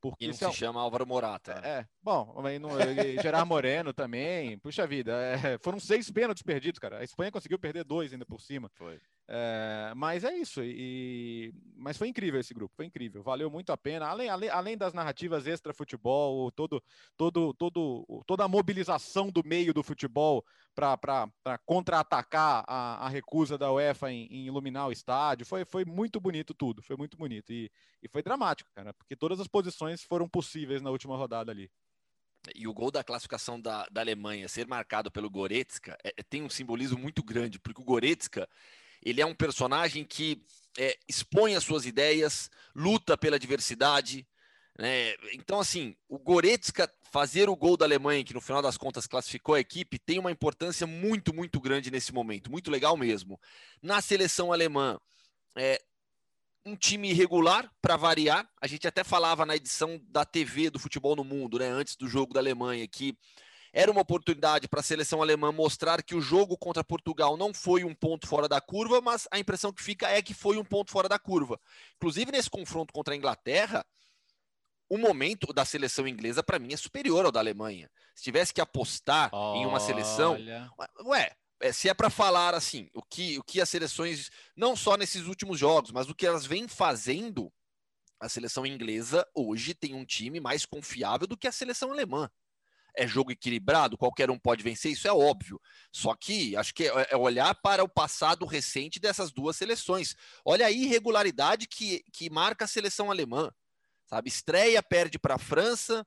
Porque 0.00 0.24
e 0.24 0.28
não 0.28 0.34
se, 0.34 0.44
é... 0.44 0.52
chama 0.52 0.80
Álvaro 0.80 1.06
Morata. 1.06 1.60
É, 1.64 1.68
é. 1.68 1.86
bom, 2.02 2.34
Gerard 3.22 3.48
Moreno 3.48 3.92
também, 3.92 4.58
puxa 4.58 4.86
vida, 4.86 5.12
é, 5.12 5.58
foram 5.58 5.78
seis 5.78 6.10
pênaltis 6.10 6.42
perdidos, 6.42 6.78
cara. 6.78 6.98
A 6.98 7.04
Espanha 7.04 7.32
conseguiu 7.32 7.58
perder 7.58 7.84
dois 7.84 8.12
ainda 8.12 8.24
por 8.24 8.40
cima. 8.40 8.70
Foi. 8.74 9.00
É, 9.28 9.92
mas 9.96 10.22
é 10.22 10.36
isso, 10.36 10.62
e, 10.62 11.52
mas 11.76 11.96
foi 11.96 12.06
incrível 12.06 12.38
esse 12.38 12.54
grupo, 12.54 12.76
foi 12.76 12.86
incrível, 12.86 13.24
valeu 13.24 13.50
muito 13.50 13.72
a 13.72 13.76
pena. 13.76 14.06
Além, 14.06 14.28
além, 14.28 14.48
além 14.48 14.76
das 14.76 14.92
narrativas 14.92 15.48
extra-futebol, 15.48 16.48
todo, 16.52 16.80
todo, 17.16 17.52
todo, 17.54 18.22
toda 18.24 18.44
a 18.44 18.48
mobilização 18.48 19.28
do 19.28 19.42
meio 19.44 19.74
do 19.74 19.82
futebol 19.82 20.44
para 20.76 21.58
contra-atacar 21.64 22.64
a, 22.68 23.06
a, 23.06 23.08
recusa 23.08 23.58
da 23.58 23.72
UEFA 23.72 24.12
em, 24.12 24.26
em, 24.26 24.46
iluminar 24.46 24.86
o 24.86 24.92
estádio, 24.92 25.44
foi, 25.44 25.64
foi 25.64 25.84
muito 25.84 26.20
bonito 26.20 26.54
tudo, 26.54 26.80
foi 26.80 26.96
muito 26.96 27.16
bonito. 27.16 27.52
E, 27.52 27.68
e 28.00 28.08
foi 28.08 28.22
dramático, 28.22 28.70
cara, 28.76 28.94
porque 28.94 29.16
todas 29.16 29.40
as 29.40 29.48
posições 29.48 30.04
foram 30.04 30.28
possíveis 30.28 30.80
na 30.80 30.90
última 30.90 31.16
rodada 31.16 31.50
ali. 31.50 31.68
E 32.54 32.68
o 32.68 32.72
gol 32.72 32.92
da 32.92 33.02
classificação 33.02 33.60
da, 33.60 33.88
da 33.90 34.02
Alemanha 34.02 34.48
ser 34.48 34.68
marcado 34.68 35.10
pelo 35.10 35.28
Goretzka 35.28 35.98
é, 36.04 36.12
é 36.16 36.22
tem 36.22 36.44
um 36.44 36.48
simbolismo 36.48 36.96
muito 36.96 37.24
grande, 37.24 37.58
porque 37.58 37.80
o 37.80 37.84
Goretzka 37.84 38.48
ele 39.02 39.20
é 39.20 39.26
um 39.26 39.34
personagem 39.34 40.04
que 40.04 40.42
é, 40.78 40.96
expõe 41.08 41.54
as 41.54 41.64
suas 41.64 41.86
ideias, 41.86 42.50
luta 42.74 43.16
pela 43.16 43.38
diversidade. 43.38 44.26
Né? 44.78 45.14
Então, 45.32 45.60
assim, 45.60 45.96
o 46.08 46.18
Goretzka 46.18 46.90
fazer 47.10 47.48
o 47.48 47.56
gol 47.56 47.76
da 47.76 47.86
Alemanha, 47.86 48.24
que 48.24 48.34
no 48.34 48.40
final 48.40 48.60
das 48.60 48.76
contas 48.76 49.06
classificou 49.06 49.54
a 49.54 49.60
equipe, 49.60 49.98
tem 49.98 50.18
uma 50.18 50.30
importância 50.30 50.86
muito, 50.86 51.32
muito 51.34 51.60
grande 51.60 51.90
nesse 51.90 52.12
momento. 52.12 52.50
Muito 52.50 52.70
legal 52.70 52.96
mesmo. 52.96 53.40
Na 53.80 54.02
seleção 54.02 54.52
alemã, 54.52 55.00
é, 55.56 55.80
um 56.66 56.76
time 56.76 57.10
irregular, 57.10 57.70
para 57.80 57.96
variar. 57.96 58.46
A 58.60 58.66
gente 58.66 58.86
até 58.86 59.04
falava 59.04 59.46
na 59.46 59.56
edição 59.56 60.00
da 60.08 60.24
TV 60.24 60.68
do 60.68 60.78
Futebol 60.78 61.16
no 61.16 61.24
Mundo, 61.24 61.58
né, 61.58 61.68
antes 61.68 61.96
do 61.96 62.08
jogo 62.08 62.34
da 62.34 62.40
Alemanha, 62.40 62.86
que 62.86 63.16
era 63.76 63.90
uma 63.90 64.00
oportunidade 64.00 64.66
para 64.68 64.80
a 64.80 64.82
seleção 64.82 65.20
alemã 65.20 65.52
mostrar 65.52 66.02
que 66.02 66.14
o 66.14 66.20
jogo 66.20 66.56
contra 66.56 66.82
Portugal 66.82 67.36
não 67.36 67.52
foi 67.52 67.84
um 67.84 67.94
ponto 67.94 68.26
fora 68.26 68.48
da 68.48 68.58
curva, 68.58 69.02
mas 69.02 69.28
a 69.30 69.38
impressão 69.38 69.70
que 69.70 69.82
fica 69.82 70.08
é 70.08 70.22
que 70.22 70.32
foi 70.32 70.56
um 70.56 70.64
ponto 70.64 70.90
fora 70.90 71.10
da 71.10 71.18
curva. 71.18 71.60
Inclusive, 71.96 72.32
nesse 72.32 72.48
confronto 72.48 72.90
contra 72.90 73.12
a 73.12 73.16
Inglaterra, 73.18 73.84
o 74.88 74.96
momento 74.96 75.52
da 75.52 75.62
seleção 75.66 76.08
inglesa, 76.08 76.42
para 76.42 76.58
mim, 76.58 76.72
é 76.72 76.76
superior 76.78 77.26
ao 77.26 77.30
da 77.30 77.38
Alemanha. 77.38 77.90
Se 78.14 78.24
tivesse 78.24 78.54
que 78.54 78.62
apostar 78.62 79.28
Olha. 79.30 79.58
em 79.58 79.66
uma 79.66 79.78
seleção. 79.78 80.38
Ué, 81.04 81.36
é, 81.60 81.70
se 81.70 81.90
é 81.90 81.92
para 81.92 82.08
falar 82.08 82.54
assim, 82.54 82.88
o 82.94 83.02
que, 83.02 83.38
o 83.38 83.44
que 83.44 83.60
as 83.60 83.68
seleções, 83.68 84.30
não 84.56 84.74
só 84.74 84.96
nesses 84.96 85.26
últimos 85.26 85.58
jogos, 85.58 85.90
mas 85.90 86.08
o 86.08 86.14
que 86.14 86.26
elas 86.26 86.46
vêm 86.46 86.66
fazendo, 86.66 87.52
a 88.18 88.26
seleção 88.26 88.64
inglesa 88.64 89.28
hoje 89.34 89.74
tem 89.74 89.92
um 89.92 90.06
time 90.06 90.40
mais 90.40 90.64
confiável 90.64 91.26
do 91.26 91.36
que 91.36 91.46
a 91.46 91.52
seleção 91.52 91.92
alemã 91.92 92.30
é 92.96 93.06
jogo 93.06 93.30
equilibrado, 93.30 93.98
qualquer 93.98 94.30
um 94.30 94.38
pode 94.38 94.62
vencer, 94.62 94.92
isso 94.92 95.06
é 95.06 95.12
óbvio. 95.12 95.60
Só 95.92 96.14
que 96.14 96.56
acho 96.56 96.74
que 96.74 96.84
é, 96.84 97.08
é 97.10 97.16
olhar 97.16 97.54
para 97.56 97.84
o 97.84 97.88
passado 97.88 98.46
recente 98.46 98.98
dessas 98.98 99.30
duas 99.30 99.56
seleções. 99.56 100.16
Olha 100.44 100.66
a 100.66 100.70
irregularidade 100.70 101.66
que, 101.66 102.02
que 102.12 102.30
marca 102.30 102.64
a 102.64 102.68
seleção 102.68 103.10
alemã. 103.10 103.52
Sabe, 104.06 104.28
estreia, 104.28 104.82
perde 104.82 105.18
para 105.18 105.34
a 105.34 105.38
França, 105.38 106.06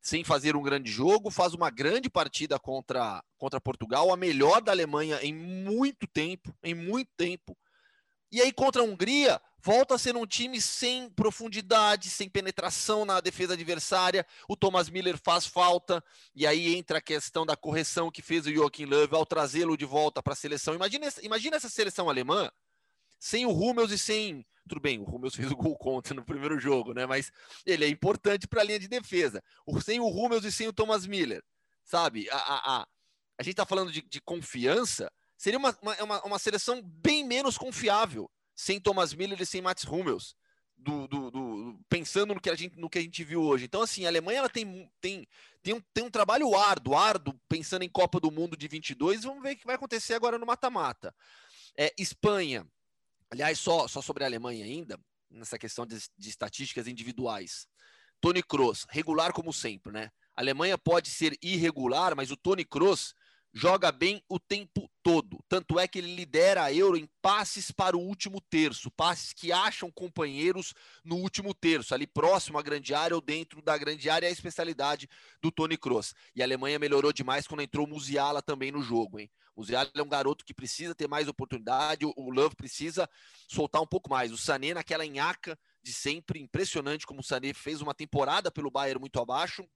sem 0.00 0.24
fazer 0.24 0.56
um 0.56 0.62
grande 0.62 0.90
jogo, 0.90 1.30
faz 1.30 1.54
uma 1.54 1.70
grande 1.70 2.10
partida 2.10 2.58
contra, 2.58 3.22
contra 3.38 3.60
Portugal, 3.60 4.12
a 4.12 4.16
melhor 4.16 4.60
da 4.60 4.72
Alemanha 4.72 5.20
em 5.22 5.32
muito 5.32 6.06
tempo, 6.08 6.52
em 6.62 6.74
muito 6.74 7.10
tempo. 7.16 7.56
E 8.32 8.40
aí 8.40 8.52
contra 8.52 8.82
a 8.82 8.84
Hungria, 8.84 9.40
volta 9.62 9.94
a 9.94 9.98
ser 9.98 10.16
um 10.16 10.26
time 10.26 10.60
sem 10.60 11.08
profundidade, 11.08 12.10
sem 12.10 12.28
penetração 12.28 13.04
na 13.04 13.20
defesa 13.20 13.54
adversária. 13.54 14.26
O 14.48 14.56
Thomas 14.56 14.90
Miller 14.90 15.16
faz 15.16 15.46
falta, 15.46 16.02
e 16.34 16.46
aí 16.46 16.74
entra 16.74 16.98
a 16.98 17.02
questão 17.02 17.46
da 17.46 17.56
correção 17.56 18.10
que 18.10 18.20
fez 18.20 18.44
o 18.46 18.52
Joachim 18.52 18.86
Löw 18.86 19.08
ao 19.12 19.24
trazê-lo 19.24 19.76
de 19.76 19.84
volta 19.84 20.22
para 20.22 20.32
a 20.32 20.36
seleção. 20.36 20.74
Imagina, 20.74 21.08
imagina 21.22 21.56
essa 21.56 21.68
seleção 21.68 22.10
alemã 22.10 22.50
sem 23.20 23.46
o 23.46 23.50
Hummels 23.50 23.92
e 23.92 23.98
sem. 23.98 24.44
Tudo 24.68 24.80
bem, 24.80 24.98
o 24.98 25.04
Hummels 25.04 25.34
fez 25.36 25.50
o 25.50 25.56
gol 25.56 25.76
contra 25.76 26.12
no 26.12 26.24
primeiro 26.24 26.58
jogo, 26.58 26.92
né? 26.92 27.06
Mas 27.06 27.30
ele 27.64 27.84
é 27.84 27.88
importante 27.88 28.48
para 28.48 28.62
a 28.62 28.64
linha 28.64 28.80
de 28.80 28.88
defesa. 28.88 29.42
Sem 29.84 30.00
o 30.00 30.08
Hummels 30.08 30.44
e 30.44 30.50
sem 30.50 30.66
o 30.66 30.72
Thomas 30.72 31.06
Miller, 31.06 31.42
sabe? 31.84 32.28
A, 32.30 32.36
a, 32.36 32.76
a, 32.76 32.88
a 33.38 33.42
gente 33.42 33.52
está 33.52 33.64
falando 33.64 33.92
de, 33.92 34.02
de 34.02 34.20
confiança 34.20 35.10
seria 35.36 35.58
uma, 35.58 35.76
uma, 36.00 36.22
uma 36.24 36.38
seleção 36.38 36.80
bem 36.82 37.24
menos 37.24 37.58
confiável 37.58 38.30
sem 38.54 38.80
Thomas 38.80 39.14
Miller 39.14 39.40
e 39.40 39.46
sem 39.46 39.60
Mats 39.60 39.84
Hummels. 39.84 40.36
Do, 40.76 41.06
do, 41.06 41.30
do, 41.30 41.80
pensando 41.88 42.34
no 42.34 42.40
que, 42.40 42.50
a 42.50 42.56
gente, 42.56 42.76
no 42.76 42.90
que 42.90 42.98
a 42.98 43.02
gente 43.02 43.22
viu 43.22 43.40
hoje. 43.40 43.66
Então, 43.66 43.82
assim, 43.82 44.04
a 44.04 44.08
Alemanha 44.08 44.40
ela 44.40 44.48
tem, 44.48 44.90
tem, 45.00 45.28
tem, 45.62 45.74
um, 45.74 45.80
tem 45.94 46.02
um 46.02 46.10
trabalho 46.10 46.56
árduo, 46.56 46.96
árduo, 46.96 47.40
pensando 47.48 47.82
em 47.82 47.88
Copa 47.88 48.18
do 48.18 48.32
Mundo 48.32 48.56
de 48.56 48.66
22. 48.66 49.22
Vamos 49.22 49.44
ver 49.44 49.52
o 49.52 49.56
que 49.56 49.66
vai 49.66 49.76
acontecer 49.76 50.14
agora 50.14 50.38
no 50.38 50.46
mata-mata. 50.46 51.14
É, 51.78 51.94
Espanha, 51.96 52.66
aliás, 53.30 53.60
só, 53.60 53.86
só 53.86 54.02
sobre 54.02 54.24
a 54.24 54.26
Alemanha 54.26 54.64
ainda, 54.64 54.98
nessa 55.30 55.56
questão 55.56 55.86
de, 55.86 55.96
de 56.18 56.28
estatísticas 56.28 56.88
individuais. 56.88 57.68
Tony 58.20 58.42
Kroos, 58.42 58.84
regular 58.88 59.32
como 59.32 59.52
sempre, 59.52 59.92
né? 59.92 60.10
A 60.34 60.40
Alemanha 60.40 60.76
pode 60.76 61.10
ser 61.10 61.36
irregular, 61.42 62.16
mas 62.16 62.30
o 62.30 62.36
Tony 62.36 62.64
Kroos 62.64 63.14
joga 63.52 63.92
bem 63.92 64.22
o 64.28 64.40
tempo 64.40 64.90
todo. 65.02 65.38
Tanto 65.48 65.78
é 65.78 65.86
que 65.86 65.98
ele 65.98 66.14
lidera 66.14 66.64
a 66.64 66.72
Euro 66.72 66.96
em 66.96 67.08
passes 67.20 67.70
para 67.70 67.96
o 67.96 68.00
último 68.00 68.40
terço, 68.40 68.90
passes 68.90 69.32
que 69.32 69.52
acham 69.52 69.90
companheiros 69.90 70.72
no 71.04 71.16
último 71.16 71.52
terço, 71.52 71.94
ali 71.94 72.06
próximo 72.06 72.58
à 72.58 72.62
grande 72.62 72.94
área 72.94 73.14
ou 73.14 73.20
dentro 73.20 73.60
da 73.60 73.76
grande 73.76 74.08
área, 74.08 74.26
é 74.26 74.30
a 74.30 74.32
especialidade 74.32 75.08
do 75.40 75.50
Tony 75.50 75.76
Kroos. 75.76 76.14
E 76.34 76.40
a 76.40 76.44
Alemanha 76.44 76.78
melhorou 76.78 77.12
demais 77.12 77.46
quando 77.46 77.60
entrou 77.60 77.86
Musiala 77.86 78.40
também 78.40 78.72
no 78.72 78.82
jogo, 78.82 79.20
hein? 79.20 79.30
Musiala 79.54 79.90
é 79.94 80.02
um 80.02 80.08
garoto 80.08 80.44
que 80.44 80.54
precisa 80.54 80.94
ter 80.94 81.06
mais 81.06 81.28
oportunidade, 81.28 82.06
o 82.06 82.30
Love 82.30 82.56
precisa 82.56 83.08
soltar 83.48 83.82
um 83.82 83.86
pouco 83.86 84.08
mais. 84.08 84.32
O 84.32 84.38
Sané 84.38 84.72
naquela 84.72 85.04
enhaca 85.04 85.58
de 85.82 85.92
sempre, 85.92 86.40
impressionante 86.40 87.06
como 87.06 87.20
o 87.20 87.24
Sané 87.24 87.52
fez 87.52 87.82
uma 87.82 87.94
temporada 87.94 88.50
pelo 88.50 88.70
Bayern 88.70 89.00
muito 89.00 89.20
abaixo, 89.20 89.68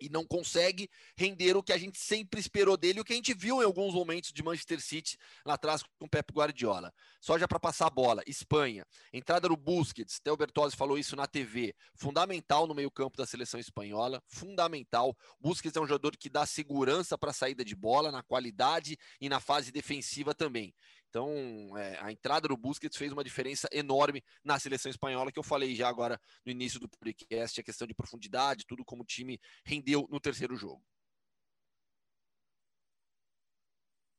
e 0.00 0.08
não 0.08 0.26
consegue 0.26 0.88
render 1.16 1.56
o 1.56 1.62
que 1.62 1.72
a 1.72 1.78
gente 1.78 1.98
sempre 1.98 2.40
esperou 2.40 2.76
dele, 2.76 3.00
o 3.00 3.04
que 3.04 3.12
a 3.12 3.16
gente 3.16 3.34
viu 3.34 3.62
em 3.62 3.64
alguns 3.64 3.94
momentos 3.94 4.32
de 4.32 4.42
Manchester 4.42 4.80
City 4.80 5.18
lá 5.44 5.54
atrás 5.54 5.82
com 5.82 6.06
o 6.06 6.08
Pep 6.08 6.32
Guardiola. 6.32 6.92
Só 7.20 7.38
já 7.38 7.48
para 7.48 7.58
passar 7.58 7.86
a 7.86 7.90
bola, 7.90 8.22
Espanha, 8.26 8.86
entrada 9.12 9.48
no 9.48 9.56
Busquets, 9.56 10.20
Theo 10.20 10.36
Bertozzi 10.36 10.76
falou 10.76 10.98
isso 10.98 11.16
na 11.16 11.26
TV, 11.26 11.74
fundamental 11.94 12.66
no 12.66 12.74
meio-campo 12.74 13.16
da 13.16 13.26
seleção 13.26 13.58
espanhola, 13.58 14.22
fundamental. 14.26 15.16
Busquets 15.40 15.76
é 15.76 15.80
um 15.80 15.86
jogador 15.86 16.16
que 16.16 16.28
dá 16.28 16.46
segurança 16.46 17.18
para 17.18 17.30
a 17.30 17.34
saída 17.34 17.64
de 17.64 17.74
bola, 17.74 18.12
na 18.12 18.22
qualidade 18.22 18.96
e 19.20 19.28
na 19.28 19.40
fase 19.40 19.72
defensiva 19.72 20.34
também. 20.34 20.74
Então, 21.16 21.78
é, 21.78 21.98
a 22.02 22.12
entrada 22.12 22.46
do 22.46 22.58
Busquets 22.58 22.98
fez 22.98 23.10
uma 23.10 23.24
diferença 23.24 23.66
enorme 23.72 24.22
na 24.44 24.58
seleção 24.58 24.90
espanhola, 24.90 25.32
que 25.32 25.38
eu 25.38 25.42
falei 25.42 25.74
já 25.74 25.88
agora 25.88 26.20
no 26.44 26.52
início 26.52 26.78
do 26.78 26.86
podcast, 26.86 27.58
a 27.58 27.64
questão 27.64 27.88
de 27.88 27.94
profundidade, 27.94 28.66
tudo 28.66 28.84
como 28.84 29.02
o 29.02 29.06
time 29.06 29.40
rendeu 29.64 30.06
no 30.10 30.20
terceiro 30.20 30.54
jogo. 30.54 30.84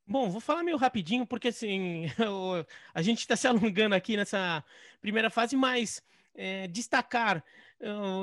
Bom, 0.08 0.32
vou 0.32 0.42
falar 0.42 0.64
meio 0.64 0.76
rapidinho, 0.76 1.28
porque 1.28 1.50
assim, 1.50 2.06
a 2.96 3.02
gente 3.04 3.20
está 3.20 3.36
se 3.36 3.48
alongando 3.48 3.94
aqui 3.94 4.18
nessa 4.18 4.66
primeira 5.00 5.30
fase, 5.30 5.56
mas 5.56 6.02
é, 6.34 6.68
destacar 6.68 7.46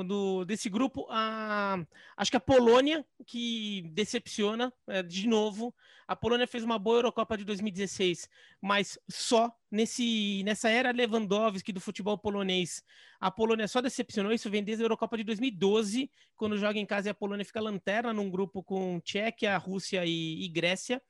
do, 0.05 0.43
desse 0.43 0.69
grupo 0.69 1.07
a, 1.09 1.77
acho 2.17 2.31
que 2.31 2.37
a 2.37 2.41
Polônia, 2.41 3.05
que 3.25 3.83
decepciona 3.93 4.73
é, 4.87 5.01
de 5.01 5.27
novo. 5.27 5.73
A 6.07 6.15
Polônia 6.15 6.45
fez 6.45 6.63
uma 6.63 6.77
boa 6.77 6.97
Eurocopa 6.97 7.37
de 7.37 7.43
2016, 7.45 8.29
mas 8.61 8.99
só 9.09 9.51
nesse, 9.71 10.43
nessa 10.43 10.69
era 10.69 10.91
Lewandowski 10.91 11.71
do 11.71 11.79
futebol 11.79 12.17
polonês. 12.17 12.83
A 13.19 13.31
Polônia 13.31 13.67
só 13.67 13.81
decepcionou, 13.81 14.31
isso 14.31 14.49
vem 14.49 14.63
desde 14.63 14.83
a 14.83 14.85
Eurocopa 14.85 15.17
de 15.17 15.23
2012, 15.23 16.11
quando 16.35 16.57
joga 16.57 16.77
em 16.77 16.85
casa 16.85 17.09
e 17.09 17.11
a 17.11 17.15
Polônia 17.15 17.45
fica 17.45 17.61
lanterna 17.61 18.13
num 18.13 18.29
grupo 18.29 18.61
com 18.61 18.99
Tchequia, 18.99 19.57
Rússia 19.57 20.05
e, 20.05 20.43
e 20.45 20.49
Grécia. 20.49 21.01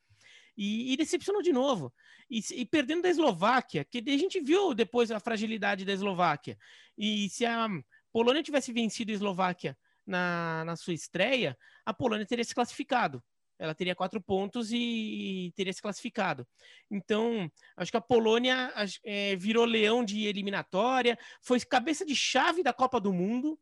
E, 0.58 0.94
e, 0.94 0.96
decepcionou 0.96 1.42
de 1.42 1.52
novo. 1.52 1.94
E, 2.30 2.40
e, 2.54 2.66
perdendo 2.66 3.02
da 3.02 3.10
Eslováquia, 3.10 3.84
que 3.84 3.98
a 3.98 4.18
gente 4.18 4.40
viu 4.40 4.74
depois 4.74 5.12
a 5.12 5.20
fragilidade 5.20 5.84
da 5.84 5.92
Eslováquia. 5.92 6.58
E 6.98 7.28
se 7.28 7.46
a 7.46 7.68
Polônia 8.16 8.42
tivesse 8.42 8.72
vencido 8.72 9.12
a 9.12 9.14
Eslováquia 9.14 9.78
na, 10.08 10.64
na 10.64 10.78
sua 10.78 10.94
estreia, 10.94 11.58
a 11.86 11.94
Polônia 11.94 12.26
teria 12.26 12.46
se 12.46 12.56
classificado. 12.56 13.22
Ela 13.60 13.76
teria 13.76 13.94
quatro 13.94 14.22
pontos 14.22 14.72
e, 14.72 15.52
teria 15.54 15.74
se 15.74 15.82
classificado. 15.82 16.48
Então, 16.90 17.52
acho 17.76 17.92
que 17.92 17.98
a 17.98 18.02
Polônia 18.02 18.74
é, 19.04 19.36
virou 19.36 19.66
leão 19.66 20.02
de 20.02 20.28
eliminatória, 20.28 21.20
foi 21.42 21.60
cabeça 21.60 22.06
de 22.06 22.16
chave 22.16 22.64
da 22.64 22.72
Copa 22.72 23.02
do 23.02 23.12
Mundo 23.12 23.60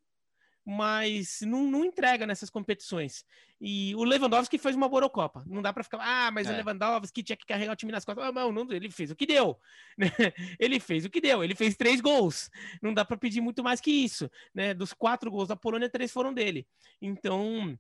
mas 0.65 1.41
não, 1.41 1.69
não, 1.69 1.83
entrega 1.83 2.25
nessas 2.25 2.49
competições. 2.49 3.25
E 3.59 3.93
o 3.95 4.03
Lewandowski 4.03 4.57
fez 4.57 4.75
uma 4.75 4.87
boa 4.87 5.09
Copa. 5.09 5.43
Não 5.45 5.61
dá 5.61 5.73
para 5.73 5.83
ficar, 5.83 5.99
ah, 6.01 6.31
mas 6.31 6.47
é. 6.47 6.53
o 6.53 6.55
Lewandowski 6.55 7.21
tinha 7.21 7.35
que 7.35 7.45
carregar 7.45 7.73
o 7.73 7.75
time 7.75 7.91
nas 7.91 8.05
costas. 8.05 8.25
Ah, 8.25 8.31
não, 8.31 8.51
não, 8.51 8.71
ele 8.71 8.89
fez 8.89 9.11
o 9.11 9.15
que 9.15 9.25
deu. 9.25 9.59
ele 10.59 10.79
fez 10.79 11.05
o 11.05 11.09
que 11.09 11.19
deu. 11.19 11.43
Ele 11.43 11.55
fez 11.55 11.75
três 11.75 11.99
gols. 11.99 12.49
Não 12.81 12.93
dá 12.93 13.03
para 13.03 13.17
pedir 13.17 13.41
muito 13.41 13.63
mais 13.63 13.81
que 13.81 13.91
isso. 13.91 14.29
Né? 14.53 14.73
Dos 14.73 14.93
quatro 14.93 15.29
gols 15.29 15.49
da 15.49 15.55
Polônia, 15.55 15.89
três 15.89 16.11
foram 16.11 16.33
dele. 16.33 16.65
Então. 17.01 17.77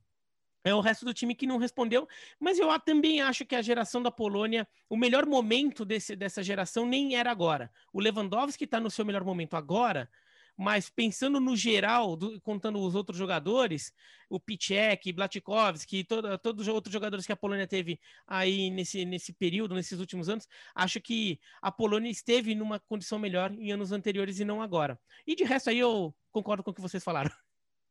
É 0.65 0.73
o 0.73 0.79
resto 0.79 1.03
do 1.03 1.13
time 1.13 1.35
que 1.35 1.45
não 1.45 1.57
respondeu, 1.57 2.07
mas 2.39 2.57
eu 2.57 2.79
também 2.79 3.21
acho 3.21 3.45
que 3.45 3.53
a 3.53 3.61
geração 3.61 4.01
da 4.01 4.09
Polônia, 4.09 4.65
o 4.89 4.95
melhor 4.95 5.25
momento 5.25 5.83
desse, 5.83 6.15
dessa 6.15 6.41
geração 6.41 6.85
nem 6.85 7.17
era 7.17 7.29
agora. 7.29 7.69
O 7.91 7.99
Lewandowski 7.99 8.63
está 8.63 8.79
no 8.79 8.89
seu 8.89 9.03
melhor 9.03 9.25
momento 9.25 9.57
agora, 9.57 10.09
mas 10.57 10.89
pensando 10.89 11.39
no 11.39 11.55
geral, 11.55 12.15
do, 12.15 12.39
contando 12.41 12.79
os 12.79 12.95
outros 12.95 13.17
jogadores, 13.17 13.91
o 14.29 14.39
Pichek, 14.39 15.11
Blatkowski, 15.11 16.03
todo, 16.03 16.37
todos 16.39 16.67
os 16.67 16.73
outros 16.73 16.91
jogadores 16.91 17.25
que 17.25 17.31
a 17.31 17.37
Polônia 17.37 17.67
teve 17.67 17.99
aí 18.27 18.69
nesse, 18.69 19.05
nesse 19.05 19.33
período, 19.33 19.75
nesses 19.75 19.99
últimos 19.99 20.29
anos, 20.29 20.47
acho 20.75 21.01
que 21.01 21.39
a 21.61 21.71
Polônia 21.71 22.09
esteve 22.09 22.55
numa 22.55 22.79
condição 22.79 23.19
melhor 23.19 23.51
em 23.51 23.71
anos 23.71 23.91
anteriores 23.91 24.39
e 24.39 24.45
não 24.45 24.61
agora. 24.61 24.99
E 25.25 25.35
de 25.35 25.43
resto 25.43 25.69
aí 25.69 25.79
eu 25.79 26.13
concordo 26.31 26.63
com 26.63 26.71
o 26.71 26.73
que 26.73 26.81
vocês 26.81 27.03
falaram. 27.03 27.31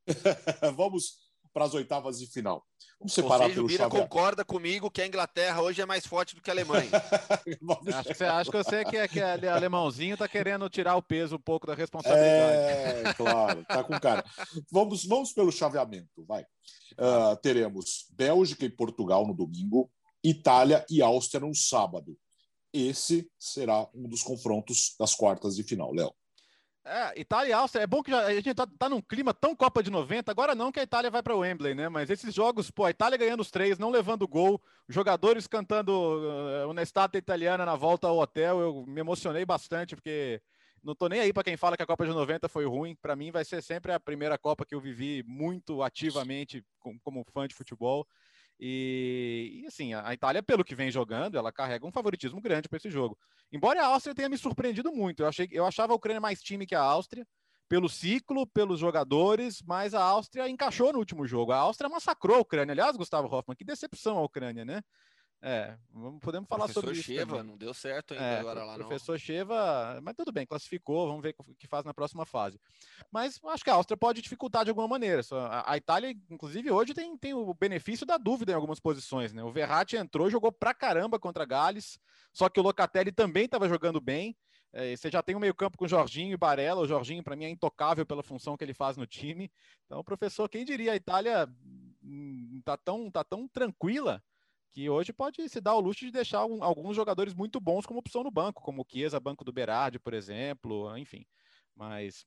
vamos, 0.76 1.31
para 1.52 1.64
as 1.64 1.74
oitavas 1.74 2.18
de 2.18 2.26
final. 2.26 2.64
Vamos 2.98 3.12
separar 3.12 3.44
Ou 3.44 3.48
seja, 3.48 3.54
pelo 3.54 3.66
o 3.66 3.68
Bira 3.68 3.88
concorda 3.88 4.44
comigo 4.44 4.90
que 4.90 5.02
a 5.02 5.06
Inglaterra 5.06 5.60
hoje 5.60 5.80
é 5.80 5.86
mais 5.86 6.06
forte 6.06 6.34
do 6.34 6.40
que 6.40 6.50
a 6.50 6.52
Alemanha. 6.52 6.90
acho, 7.94 8.08
que 8.08 8.14
você, 8.14 8.24
acho 8.24 8.50
que 8.50 8.56
eu 8.56 8.64
sei 8.64 8.84
que, 8.84 9.08
que 9.08 9.20
a 9.20 9.54
alemãozinho 9.54 10.14
está 10.14 10.28
querendo 10.28 10.68
tirar 10.68 10.96
o 10.96 11.02
peso 11.02 11.36
um 11.36 11.40
pouco 11.40 11.66
da 11.66 11.74
responsabilidade. 11.74 13.08
É, 13.08 13.14
claro, 13.14 13.64
tá 13.64 13.84
com 13.84 13.98
cara. 13.98 14.24
Vamos, 14.70 15.04
vamos 15.04 15.32
pelo 15.32 15.52
chaveamento, 15.52 16.24
vai. 16.26 16.42
Uh, 16.92 17.36
teremos 17.42 18.06
Bélgica 18.12 18.64
e 18.64 18.70
Portugal 18.70 19.26
no 19.26 19.34
domingo, 19.34 19.90
Itália 20.22 20.84
e 20.88 21.02
Áustria 21.02 21.40
no 21.40 21.54
sábado. 21.54 22.16
Esse 22.72 23.30
será 23.38 23.86
um 23.94 24.08
dos 24.08 24.22
confrontos 24.22 24.94
das 24.98 25.14
quartas 25.14 25.56
de 25.56 25.62
final, 25.62 25.92
Léo. 25.92 26.14
É, 26.84 27.20
Itália 27.20 27.50
e 27.50 27.52
Áustria, 27.52 27.84
é 27.84 27.86
bom 27.86 28.02
que 28.02 28.12
a 28.12 28.34
gente 28.34 28.54
tá, 28.54 28.66
tá 28.66 28.88
num 28.88 29.00
clima 29.00 29.32
tão 29.32 29.54
Copa 29.54 29.82
de 29.84 29.90
90, 29.90 30.32
agora 30.32 30.52
não 30.52 30.72
que 30.72 30.80
a 30.80 30.82
Itália 30.82 31.12
vai 31.12 31.22
para 31.22 31.34
o 31.34 31.38
Wembley, 31.38 31.74
né? 31.74 31.88
Mas 31.88 32.10
esses 32.10 32.34
jogos, 32.34 32.72
pô, 32.72 32.84
a 32.84 32.90
Itália 32.90 33.16
ganhando 33.16 33.40
os 33.40 33.52
três, 33.52 33.78
não 33.78 33.88
levando 33.88 34.26
gol, 34.26 34.60
jogadores 34.88 35.46
cantando 35.46 35.92
uh, 35.92 36.68
uma 36.68 36.82
estátua 36.82 37.18
italiana 37.18 37.64
na 37.64 37.76
volta 37.76 38.08
ao 38.08 38.18
hotel, 38.18 38.60
eu 38.60 38.84
me 38.84 39.00
emocionei 39.00 39.44
bastante, 39.44 39.94
porque 39.94 40.42
não 40.82 40.96
tô 40.96 41.08
nem 41.08 41.20
aí 41.20 41.32
para 41.32 41.44
quem 41.44 41.56
fala 41.56 41.76
que 41.76 41.84
a 41.84 41.86
Copa 41.86 42.04
de 42.04 42.10
90 42.10 42.48
foi 42.48 42.66
ruim, 42.66 42.96
para 42.96 43.14
mim 43.14 43.30
vai 43.30 43.44
ser 43.44 43.62
sempre 43.62 43.92
a 43.92 44.00
primeira 44.00 44.36
Copa 44.36 44.66
que 44.66 44.74
eu 44.74 44.80
vivi 44.80 45.22
muito 45.24 45.84
ativamente 45.84 46.64
como 46.80 47.24
fã 47.32 47.46
de 47.46 47.54
futebol. 47.54 48.04
E, 48.64 49.62
e, 49.64 49.66
assim, 49.66 49.92
a 49.92 50.14
Itália, 50.14 50.40
pelo 50.40 50.62
que 50.62 50.76
vem 50.76 50.88
jogando, 50.88 51.36
ela 51.36 51.50
carrega 51.50 51.84
um 51.84 51.90
favoritismo 51.90 52.40
grande 52.40 52.68
para 52.68 52.76
esse 52.76 52.88
jogo. 52.88 53.18
Embora 53.50 53.82
a 53.82 53.86
Áustria 53.86 54.14
tenha 54.14 54.28
me 54.28 54.38
surpreendido 54.38 54.92
muito, 54.92 55.24
eu, 55.24 55.26
achei, 55.26 55.48
eu 55.50 55.66
achava 55.66 55.92
a 55.92 55.96
Ucrânia 55.96 56.20
mais 56.20 56.40
time 56.40 56.64
que 56.64 56.76
a 56.76 56.80
Áustria, 56.80 57.26
pelo 57.68 57.88
ciclo, 57.88 58.46
pelos 58.46 58.78
jogadores, 58.78 59.60
mas 59.66 59.94
a 59.94 60.00
Áustria 60.04 60.48
encaixou 60.48 60.92
no 60.92 61.00
último 61.00 61.26
jogo. 61.26 61.50
A 61.50 61.56
Áustria 61.56 61.90
massacrou 61.90 62.36
a 62.36 62.40
Ucrânia. 62.40 62.72
Aliás, 62.72 62.96
Gustavo 62.96 63.26
Hoffmann, 63.26 63.56
que 63.56 63.64
decepção 63.64 64.16
a 64.16 64.22
Ucrânia, 64.22 64.64
né? 64.64 64.80
É, 65.44 65.76
podemos 66.20 66.48
falar 66.48 66.66
professor 66.66 66.82
sobre 66.82 66.92
isso. 66.92 67.02
Professor 67.02 67.30
Sheva, 67.30 67.42
não 67.42 67.56
deu 67.56 67.74
certo 67.74 68.14
ainda 68.14 68.24
é, 68.24 68.38
agora 68.38 68.64
lá, 68.64 68.74
Professor 68.76 69.18
Sheva, 69.18 70.00
mas 70.00 70.14
tudo 70.14 70.30
bem, 70.30 70.46
classificou, 70.46 71.08
vamos 71.08 71.20
ver 71.20 71.34
o 71.36 71.54
que 71.56 71.66
faz 71.66 71.84
na 71.84 71.92
próxima 71.92 72.24
fase. 72.24 72.60
Mas 73.10 73.40
acho 73.46 73.64
que 73.64 73.70
a 73.70 73.74
Áustria 73.74 73.96
pode 73.96 74.22
dificultar 74.22 74.62
de 74.62 74.70
alguma 74.70 74.86
maneira. 74.86 75.20
A, 75.66 75.76
Itália, 75.76 76.16
inclusive, 76.30 76.70
hoje 76.70 76.94
tem, 76.94 77.16
tem 77.18 77.34
o 77.34 77.52
benefício 77.54 78.06
da 78.06 78.16
dúvida 78.16 78.52
em 78.52 78.54
algumas 78.54 78.78
posições, 78.78 79.32
né? 79.32 79.42
O 79.42 79.50
Verratti 79.50 79.96
entrou, 79.96 80.30
jogou 80.30 80.52
pra 80.52 80.72
caramba 80.72 81.18
contra 81.18 81.44
Gales, 81.44 81.98
só 82.32 82.48
que 82.48 82.60
o 82.60 82.62
Locatelli 82.62 83.10
também 83.10 83.46
estava 83.46 83.68
jogando 83.68 84.00
bem. 84.00 84.36
É, 84.72 84.94
você 84.94 85.10
já 85.10 85.24
tem 85.24 85.34
o 85.34 85.40
meio-campo 85.40 85.76
com 85.76 85.88
Jorginho 85.88 86.32
e 86.32 86.36
Barella. 86.36 86.82
O 86.82 86.86
Jorginho, 86.86 87.22
para 87.22 87.34
mim, 87.34 87.46
é 87.46 87.50
intocável 87.50 88.06
pela 88.06 88.22
função 88.22 88.56
que 88.56 88.62
ele 88.62 88.72
faz 88.72 88.96
no 88.96 89.06
time. 89.06 89.50
Então, 89.86 90.04
professor, 90.04 90.48
quem 90.48 90.64
diria? 90.64 90.92
A 90.92 90.96
Itália 90.96 91.48
hum, 92.00 92.62
tá 92.64 92.76
tão, 92.76 93.10
tá 93.10 93.24
tão 93.24 93.48
tranquila 93.48 94.22
que 94.72 94.88
hoje 94.88 95.12
pode 95.12 95.46
se 95.48 95.60
dar 95.60 95.74
o 95.74 95.80
luxo 95.80 96.04
de 96.04 96.10
deixar 96.10 96.38
alguns 96.38 96.96
jogadores 96.96 97.34
muito 97.34 97.60
bons 97.60 97.84
como 97.84 98.00
opção 98.00 98.24
no 98.24 98.30
banco, 98.30 98.62
como 98.62 98.82
o 98.82 98.86
Chiesa, 98.88 99.20
banco 99.20 99.44
do 99.44 99.52
Berardi, 99.52 99.98
por 99.98 100.14
exemplo, 100.14 100.96
enfim. 100.96 101.26
Mas 101.76 102.24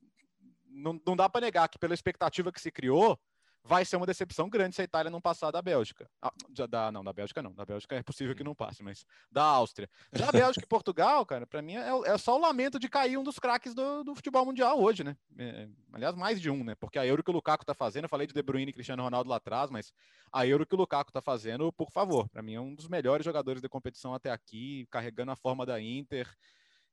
não, 0.66 1.02
não 1.06 1.16
dá 1.16 1.28
para 1.28 1.42
negar 1.42 1.68
que 1.68 1.80
pela 1.80 1.94
expectativa 1.94 2.52
que 2.52 2.62
se 2.62 2.72
criou, 2.72 3.20
vai 3.66 3.84
ser 3.84 3.98
uma 3.98 4.06
decepção 4.06 4.48
grande 4.48 4.76
se 4.76 4.82
a 4.82 4.86
Itália 4.86 5.10
não 5.10 5.20
passar 5.20 5.50
da 5.50 5.62
Bélgica. 5.62 6.08
Ah, 6.22 6.32
da, 6.70 6.92
não, 6.92 7.04
da 7.04 7.12
Bélgica 7.12 7.42
não. 7.42 7.52
Da 7.52 7.66
Bélgica 7.66 7.96
é 7.96 8.04
possível 8.04 8.36
que 8.36 8.44
não 8.44 8.54
passe, 8.54 8.84
mas 8.84 9.06
da 9.32 9.44
Áustria. 9.44 9.90
Já 10.14 10.30
a 10.30 10.32
Bélgica 10.32 10.64
e 10.64 10.68
Portugal, 10.68 11.26
cara, 11.26 11.48
para 11.48 11.64
mim 11.64 11.76
é, 11.76 11.90
é, 12.06 12.18
só 12.18 12.36
o 12.36 12.40
lamento 12.40 12.78
de 12.78 12.88
cair 12.88 13.18
um 13.18 13.24
dos 13.24 13.40
craques 13.40 13.74
do, 13.74 14.04
do 14.04 14.14
futebol 14.14 14.46
mundial 14.46 14.80
hoje, 14.80 15.04
né? 15.04 15.18
É, 15.38 15.68
aliás, 15.92 16.16
mais 16.16 16.40
de 16.40 16.50
um, 16.50 16.64
né? 16.64 16.76
Porque 16.76 17.00
a 17.00 17.06
Euro 17.06 17.24
que 17.24 17.32
o 17.32 17.34
Lukaku 17.34 17.66
tá 17.66 17.74
fazendo, 17.74 18.06
eu 18.06 18.10
falei 18.10 18.28
de 18.28 18.34
De 18.34 18.44
Bruyne 18.44 18.70
e 18.70 18.74
Cristiano 18.74 19.02
Ronaldo 19.02 19.30
lá 19.30 19.38
atrás, 19.38 19.72
mas 19.72 19.92
a 20.32 20.46
Euro 20.46 20.66
que 20.66 20.76
o 20.76 20.78
Lukaku 20.78 21.12
tá 21.12 21.22
fazendo, 21.22 21.74
por 21.74 21.90
favor, 21.90 22.30
para 22.30 22.44
mim 22.44 22.54
é 22.54 22.62
um 22.62 22.76
dos 22.76 22.88
melhores 22.88 23.26
jogadores 23.26 23.64
da 23.64 23.70
competição 23.70 24.14
até 24.14 24.30
aqui, 24.30 24.88
carregando 24.92 25.32
a 25.32 25.36
forma 25.36 25.66
da 25.66 25.82
Inter. 25.82 26.32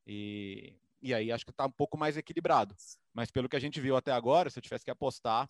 E, 0.06 0.74
e 1.02 1.12
aí 1.12 1.30
acho 1.30 1.44
que 1.44 1.52
tá 1.52 1.66
um 1.66 1.70
pouco 1.70 1.98
mais 1.98 2.16
equilibrado. 2.16 2.74
Mas 3.12 3.30
pelo 3.30 3.48
que 3.48 3.56
a 3.56 3.60
gente 3.60 3.78
viu 3.78 3.94
até 3.94 4.10
agora, 4.10 4.48
se 4.48 4.58
eu 4.58 4.62
tivesse 4.62 4.84
que 4.84 4.90
apostar, 4.90 5.46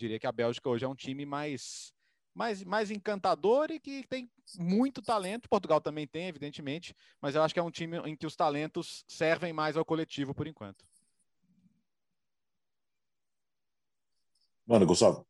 diria 0.00 0.18
que 0.18 0.26
a 0.26 0.32
Bélgica 0.32 0.68
hoje 0.68 0.84
é 0.84 0.88
um 0.88 0.94
time 0.94 1.26
mais, 1.26 1.92
mais, 2.34 2.64
mais 2.64 2.90
encantador 2.90 3.70
e 3.70 3.78
que 3.78 4.06
tem 4.08 4.30
muito 4.58 5.02
talento. 5.02 5.48
Portugal 5.48 5.80
também 5.80 6.06
tem, 6.06 6.26
evidentemente, 6.26 6.94
mas 7.20 7.34
eu 7.34 7.42
acho 7.42 7.52
que 7.52 7.60
é 7.60 7.62
um 7.62 7.70
time 7.70 7.98
em 7.98 8.16
que 8.16 8.26
os 8.26 8.34
talentos 8.34 9.04
servem 9.06 9.52
mais 9.52 9.76
ao 9.76 9.84
coletivo 9.84 10.34
por 10.34 10.46
enquanto. 10.46 10.84
Mano, 14.66 14.86
Gustavo. 14.86 15.26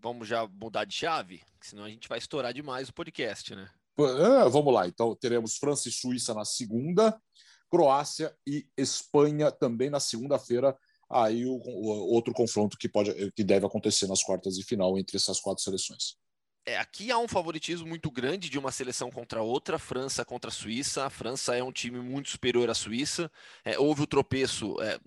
Vamos 0.00 0.28
já 0.28 0.46
mudar 0.46 0.84
de 0.84 0.94
chave, 0.94 1.42
senão 1.60 1.84
a 1.84 1.88
gente 1.88 2.08
vai 2.08 2.18
estourar 2.18 2.52
demais 2.52 2.88
o 2.88 2.94
podcast, 2.94 3.54
né? 3.54 3.68
É, 3.98 4.48
vamos 4.48 4.72
lá, 4.72 4.86
então 4.86 5.16
teremos 5.16 5.56
França 5.56 5.88
e 5.88 5.92
Suíça 5.92 6.32
na 6.32 6.44
segunda, 6.44 7.20
Croácia 7.68 8.36
e 8.46 8.68
Espanha 8.76 9.50
também 9.50 9.90
na 9.90 9.98
segunda-feira 9.98 10.78
aí 11.10 11.44
o, 11.46 11.54
o, 11.54 12.12
outro 12.12 12.32
confronto 12.32 12.76
que 12.76 12.88
pode 12.88 13.32
que 13.32 13.42
deve 13.42 13.66
acontecer 13.66 14.06
nas 14.06 14.22
quartas 14.22 14.56
de 14.56 14.64
final 14.64 14.98
entre 14.98 15.16
essas 15.16 15.40
quatro 15.40 15.62
seleções. 15.62 16.16
É, 16.66 16.76
aqui 16.76 17.10
há 17.10 17.18
um 17.18 17.26
favoritismo 17.26 17.88
muito 17.88 18.10
grande 18.10 18.50
de 18.50 18.58
uma 18.58 18.70
seleção 18.70 19.10
contra 19.10 19.42
outra, 19.42 19.78
França 19.78 20.22
contra 20.22 20.50
a 20.50 20.52
Suíça. 20.52 21.06
A 21.06 21.10
França 21.10 21.56
é 21.56 21.62
um 21.62 21.72
time 21.72 21.98
muito 21.98 22.28
superior 22.28 22.68
à 22.68 22.74
Suíça. 22.74 23.32
É, 23.64 23.78
houve 23.78 24.02
o 24.02 24.06
tropeço, 24.06 24.76
é, 24.82 25.00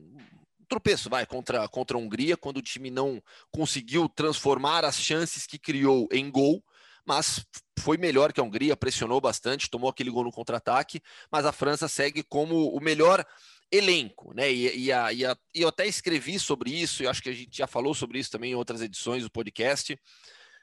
tropeço, 0.67 1.07
vai, 1.07 1.23
contra, 1.23 1.67
contra 1.67 1.95
a 1.95 1.99
Hungria, 1.99 2.35
quando 2.35 2.57
o 2.57 2.63
time 2.63 2.89
não 2.89 3.21
conseguiu 3.51 4.09
transformar 4.09 4.83
as 4.83 4.95
chances 4.95 5.45
que 5.45 5.59
criou 5.59 6.07
em 6.11 6.31
gol, 6.31 6.63
mas 7.05 7.45
foi 7.79 7.97
melhor 7.97 8.33
que 8.33 8.39
a 8.39 8.43
Hungria, 8.43 8.75
pressionou 8.75 9.21
bastante, 9.21 9.69
tomou 9.69 9.89
aquele 9.89 10.09
gol 10.09 10.23
no 10.23 10.31
contra-ataque, 10.31 11.01
mas 11.31 11.45
a 11.45 11.51
França 11.51 11.87
segue 11.87 12.23
como 12.23 12.75
o 12.75 12.79
melhor 12.79 13.25
elenco, 13.71 14.33
né? 14.33 14.51
E, 14.51 14.85
e, 14.85 14.91
a, 14.91 15.13
e, 15.13 15.25
a, 15.25 15.37
e 15.55 15.61
eu 15.61 15.69
até 15.69 15.87
escrevi 15.87 16.37
sobre 16.37 16.71
isso, 16.71 17.01
e 17.01 17.07
acho 17.07 17.23
que 17.23 17.29
a 17.29 17.33
gente 17.33 17.57
já 17.57 17.67
falou 17.67 17.93
sobre 17.93 18.19
isso 18.19 18.31
também 18.31 18.51
em 18.51 18.55
outras 18.55 18.81
edições 18.81 19.23
do 19.23 19.31
podcast. 19.31 19.97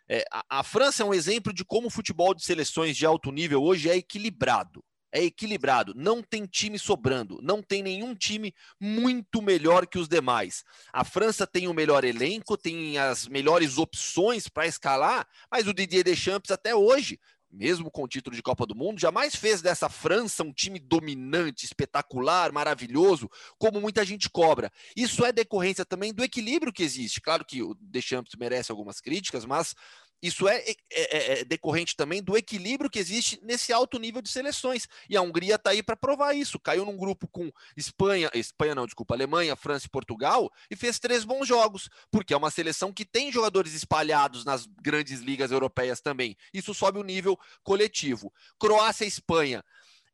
É, 0.08 0.24
a, 0.30 0.60
a, 0.60 0.62
França 0.62 1.02
é 1.02 1.06
um 1.06 1.14
exemplo 1.14 1.52
de 1.52 1.64
como 1.64 1.88
o 1.88 1.90
futebol 1.90 2.34
de 2.34 2.44
seleções 2.44 2.96
de 2.96 3.06
alto 3.06 3.30
nível 3.30 3.62
hoje 3.62 3.90
é 3.90 3.96
equilibrado. 3.96 4.84
É 5.10 5.22
equilibrado, 5.22 5.94
não 5.96 6.22
tem 6.22 6.44
time 6.44 6.78
sobrando, 6.78 7.40
não 7.42 7.62
tem 7.62 7.82
nenhum 7.82 8.14
time 8.14 8.54
muito 8.78 9.40
melhor 9.40 9.86
que 9.86 9.98
os 9.98 10.06
demais. 10.06 10.62
A 10.92 11.02
França 11.02 11.46
tem 11.46 11.66
o 11.66 11.72
melhor 11.72 12.04
elenco, 12.04 12.58
tem 12.58 12.98
as 12.98 13.26
melhores 13.26 13.78
opções 13.78 14.48
para 14.48 14.66
escalar, 14.66 15.26
mas 15.50 15.66
o 15.66 15.72
Didier 15.72 16.04
Deschamps 16.04 16.50
até 16.50 16.74
hoje 16.74 17.18
mesmo 17.50 17.90
com 17.90 18.02
o 18.02 18.08
título 18.08 18.36
de 18.36 18.42
Copa 18.42 18.66
do 18.66 18.74
Mundo, 18.74 19.00
jamais 19.00 19.34
fez 19.34 19.62
dessa 19.62 19.88
França 19.88 20.42
um 20.42 20.52
time 20.52 20.78
dominante, 20.78 21.64
espetacular, 21.64 22.52
maravilhoso, 22.52 23.30
como 23.58 23.80
muita 23.80 24.04
gente 24.04 24.28
cobra. 24.28 24.70
Isso 24.96 25.24
é 25.24 25.32
decorrência 25.32 25.84
também 25.84 26.12
do 26.12 26.22
equilíbrio 26.22 26.72
que 26.72 26.82
existe. 26.82 27.20
Claro 27.20 27.44
que 27.44 27.62
o 27.62 27.74
Deschamps 27.80 28.34
merece 28.38 28.70
algumas 28.70 29.00
críticas, 29.00 29.44
mas 29.44 29.74
isso 30.22 30.48
é, 30.48 30.56
é, 30.58 30.74
é, 30.90 31.40
é, 31.40 31.44
decorrente 31.44 31.94
também 31.96 32.22
do 32.22 32.36
equilíbrio 32.36 32.90
que 32.90 32.98
existe 32.98 33.38
nesse 33.42 33.72
alto 33.72 33.98
nível 33.98 34.20
de 34.20 34.28
seleções. 34.28 34.88
E 35.08 35.16
a 35.16 35.22
Hungria 35.22 35.54
está 35.54 35.70
aí 35.70 35.82
para 35.82 35.96
provar 35.96 36.34
isso. 36.34 36.58
Caiu 36.58 36.84
num 36.84 36.96
grupo 36.96 37.28
com 37.28 37.50
Espanha, 37.76 38.30
Espanha 38.34 38.74
não, 38.74 38.84
desculpa, 38.84 39.14
Alemanha, 39.14 39.54
França 39.54 39.86
e 39.86 39.90
Portugal 39.90 40.50
e 40.70 40.76
fez 40.76 40.98
três 40.98 41.24
bons 41.24 41.46
jogos, 41.46 41.88
porque 42.10 42.34
é 42.34 42.36
uma 42.36 42.50
seleção 42.50 42.92
que 42.92 43.04
tem 43.04 43.30
jogadores 43.30 43.74
espalhados 43.74 44.44
nas 44.44 44.66
grandes 44.66 45.20
ligas 45.20 45.52
europeias 45.52 46.00
também. 46.00 46.36
Isso 46.52 46.74
sobe 46.74 46.98
o 46.98 47.04
nível 47.04 47.38
coletivo. 47.62 48.32
Croácia 48.58 49.04
e 49.04 49.08
Espanha. 49.08 49.64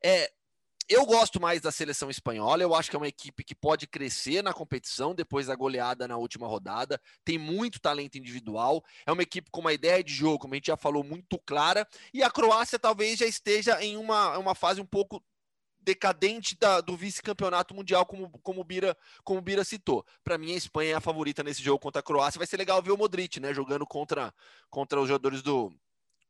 É, 0.03 0.31
eu 0.87 1.05
gosto 1.05 1.41
mais 1.41 1.61
da 1.61 1.71
seleção 1.71 2.09
espanhola. 2.09 2.61
Eu 2.61 2.75
acho 2.75 2.89
que 2.89 2.95
é 2.95 2.99
uma 2.99 3.07
equipe 3.07 3.43
que 3.43 3.55
pode 3.55 3.87
crescer 3.87 4.43
na 4.43 4.53
competição 4.53 5.15
depois 5.15 5.47
da 5.47 5.55
goleada 5.55 6.07
na 6.07 6.17
última 6.17 6.47
rodada. 6.47 7.01
Tem 7.23 7.37
muito 7.37 7.79
talento 7.79 8.17
individual. 8.17 8.83
É 9.05 9.11
uma 9.11 9.23
equipe 9.23 9.49
com 9.49 9.61
uma 9.61 9.73
ideia 9.73 10.03
de 10.03 10.13
jogo, 10.13 10.39
como 10.39 10.53
a 10.53 10.57
gente 10.57 10.67
já 10.67 10.77
falou, 10.77 11.03
muito 11.03 11.39
clara. 11.39 11.87
E 12.13 12.21
a 12.21 12.29
Croácia 12.29 12.77
talvez 12.77 13.19
já 13.19 13.25
esteja 13.25 13.83
em 13.83 13.97
uma, 13.97 14.37
uma 14.37 14.53
fase 14.53 14.79
um 14.79 14.85
pouco 14.85 15.23
decadente 15.85 16.57
da, 16.57 16.81
do 16.81 16.97
vice-campeonato 16.97 17.75
mundial, 17.75 18.05
como, 18.05 18.29
como, 18.39 18.61
o 18.61 18.63
Bira, 18.63 18.97
como 19.23 19.39
Bira 19.39 19.63
citou. 19.63 20.03
Para 20.23 20.37
mim, 20.37 20.51
a 20.53 20.57
Espanha 20.57 20.93
é 20.93 20.95
a 20.95 21.01
favorita 21.01 21.43
nesse 21.43 21.61
jogo 21.61 21.79
contra 21.79 21.99
a 21.99 22.03
Croácia. 22.03 22.39
Vai 22.39 22.47
ser 22.47 22.57
legal 22.57 22.81
ver 22.81 22.91
o 22.91 22.97
Modric, 22.97 23.39
né? 23.39 23.53
Jogando 23.53 23.85
contra, 23.85 24.33
contra 24.69 24.99
os 24.99 25.07
jogadores 25.07 25.41
do, 25.41 25.71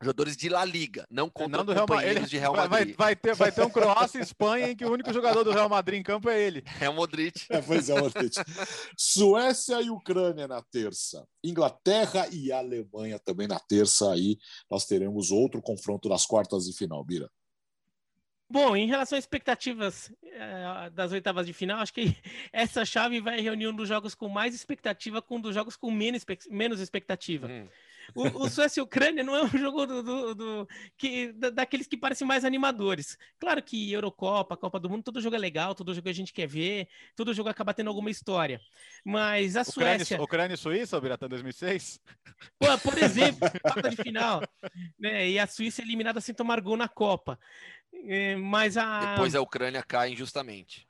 jogadores 0.01 0.35
de 0.35 0.49
La 0.49 0.65
Liga, 0.65 1.05
não 1.09 1.29
contra 1.29 1.57
não 1.57 1.65
do 1.65 1.73
Real 1.73 1.87
companheiros 1.87 2.29
de 2.29 2.37
Real 2.37 2.55
Madrid. 2.55 2.95
Vai, 2.95 2.95
vai, 2.95 3.15
ter, 3.15 3.35
vai 3.35 3.51
ter 3.51 3.63
um 3.63 3.69
Croácia 3.71 4.19
e 4.19 4.21
Espanha 4.21 4.69
em 4.69 4.75
que 4.75 4.85
o 4.85 4.91
único 4.91 5.11
jogador 5.13 5.43
do 5.43 5.51
Real 5.51 5.69
Madrid 5.69 5.99
em 5.99 6.03
campo 6.03 6.29
é 6.29 6.41
ele. 6.41 6.63
É 6.79 6.89
o 6.89 6.93
Modric. 6.93 7.45
É, 7.49 7.61
pois 7.61 7.89
é, 7.89 7.93
o 7.93 7.99
Modric. 7.99 8.35
Suécia 8.97 9.81
e 9.81 9.89
Ucrânia 9.89 10.47
na 10.47 10.61
terça. 10.61 11.25
Inglaterra 11.43 12.27
e 12.31 12.51
Alemanha 12.51 13.19
também 13.19 13.47
na 13.47 13.59
terça. 13.59 14.11
Aí 14.11 14.37
nós 14.69 14.85
teremos 14.85 15.31
outro 15.31 15.61
confronto 15.61 16.09
nas 16.09 16.25
quartas 16.25 16.65
de 16.65 16.73
final, 16.73 17.03
Bira. 17.03 17.29
Bom, 18.47 18.75
em 18.75 18.87
relação 18.87 19.17
às 19.17 19.23
expectativas 19.23 20.13
é, 20.23 20.89
das 20.91 21.11
oitavas 21.11 21.47
de 21.47 21.53
final, 21.53 21.79
acho 21.79 21.93
que 21.93 22.15
essa 22.53 22.85
chave 22.85 23.19
vai 23.19 23.41
reunir 23.41 23.67
um 23.67 23.75
dos 23.75 23.87
jogos 23.87 24.13
com 24.13 24.29
mais 24.29 24.53
expectativa 24.53 25.21
com 25.21 25.37
um 25.37 25.41
dos 25.41 25.55
jogos 25.55 25.75
com 25.75 25.89
menos, 25.89 26.23
menos 26.49 26.79
expectativa. 26.79 27.47
Hum. 27.47 27.67
O, 28.13 28.43
o 28.43 28.49
Suécia 28.49 28.79
e 28.79 28.83
Ucrânia 28.83 29.23
não 29.23 29.35
é 29.35 29.43
um 29.43 29.47
jogo 29.57 29.85
do, 29.85 30.03
do, 30.03 30.35
do 30.35 30.67
que, 30.97 31.31
da, 31.33 31.49
daqueles 31.49 31.87
que 31.87 31.97
parecem 31.97 32.27
mais 32.27 32.45
animadores. 32.45 33.17
Claro 33.39 33.61
que 33.63 33.91
Eurocopa, 33.91 34.57
Copa 34.57 34.79
do 34.79 34.89
Mundo, 34.89 35.03
todo 35.03 35.21
jogo 35.21 35.35
é 35.35 35.39
legal, 35.39 35.73
todo 35.73 35.93
jogo 35.93 36.09
a 36.09 36.13
gente 36.13 36.33
quer 36.33 36.47
ver, 36.47 36.87
todo 37.15 37.33
jogo 37.33 37.49
acaba 37.49 37.73
tendo 37.73 37.87
alguma 37.87 38.09
história. 38.09 38.61
Mas 39.03 39.55
a 39.55 39.61
Ucrânia, 39.61 39.97
Suécia. 40.05 40.21
Ucrânia 40.21 40.53
e 40.55 40.57
Suíça, 40.57 40.99
Biratã 40.99 41.27
2006? 41.27 41.99
Pô, 42.59 42.77
por 42.79 42.97
exemplo, 42.97 43.49
quarta 43.61 43.89
de 43.89 43.95
final. 43.95 44.41
Né, 44.99 45.29
e 45.29 45.39
a 45.39 45.47
Suíça 45.47 45.81
eliminada 45.81 46.21
sem 46.21 46.35
tomar 46.35 46.61
gol 46.61 46.77
na 46.77 46.87
Copa. 46.87 47.39
É, 48.07 48.35
mas 48.35 48.77
a. 48.77 49.11
Depois 49.11 49.35
a 49.35 49.41
Ucrânia 49.41 49.81
cai 49.81 50.11
injustamente. 50.11 50.87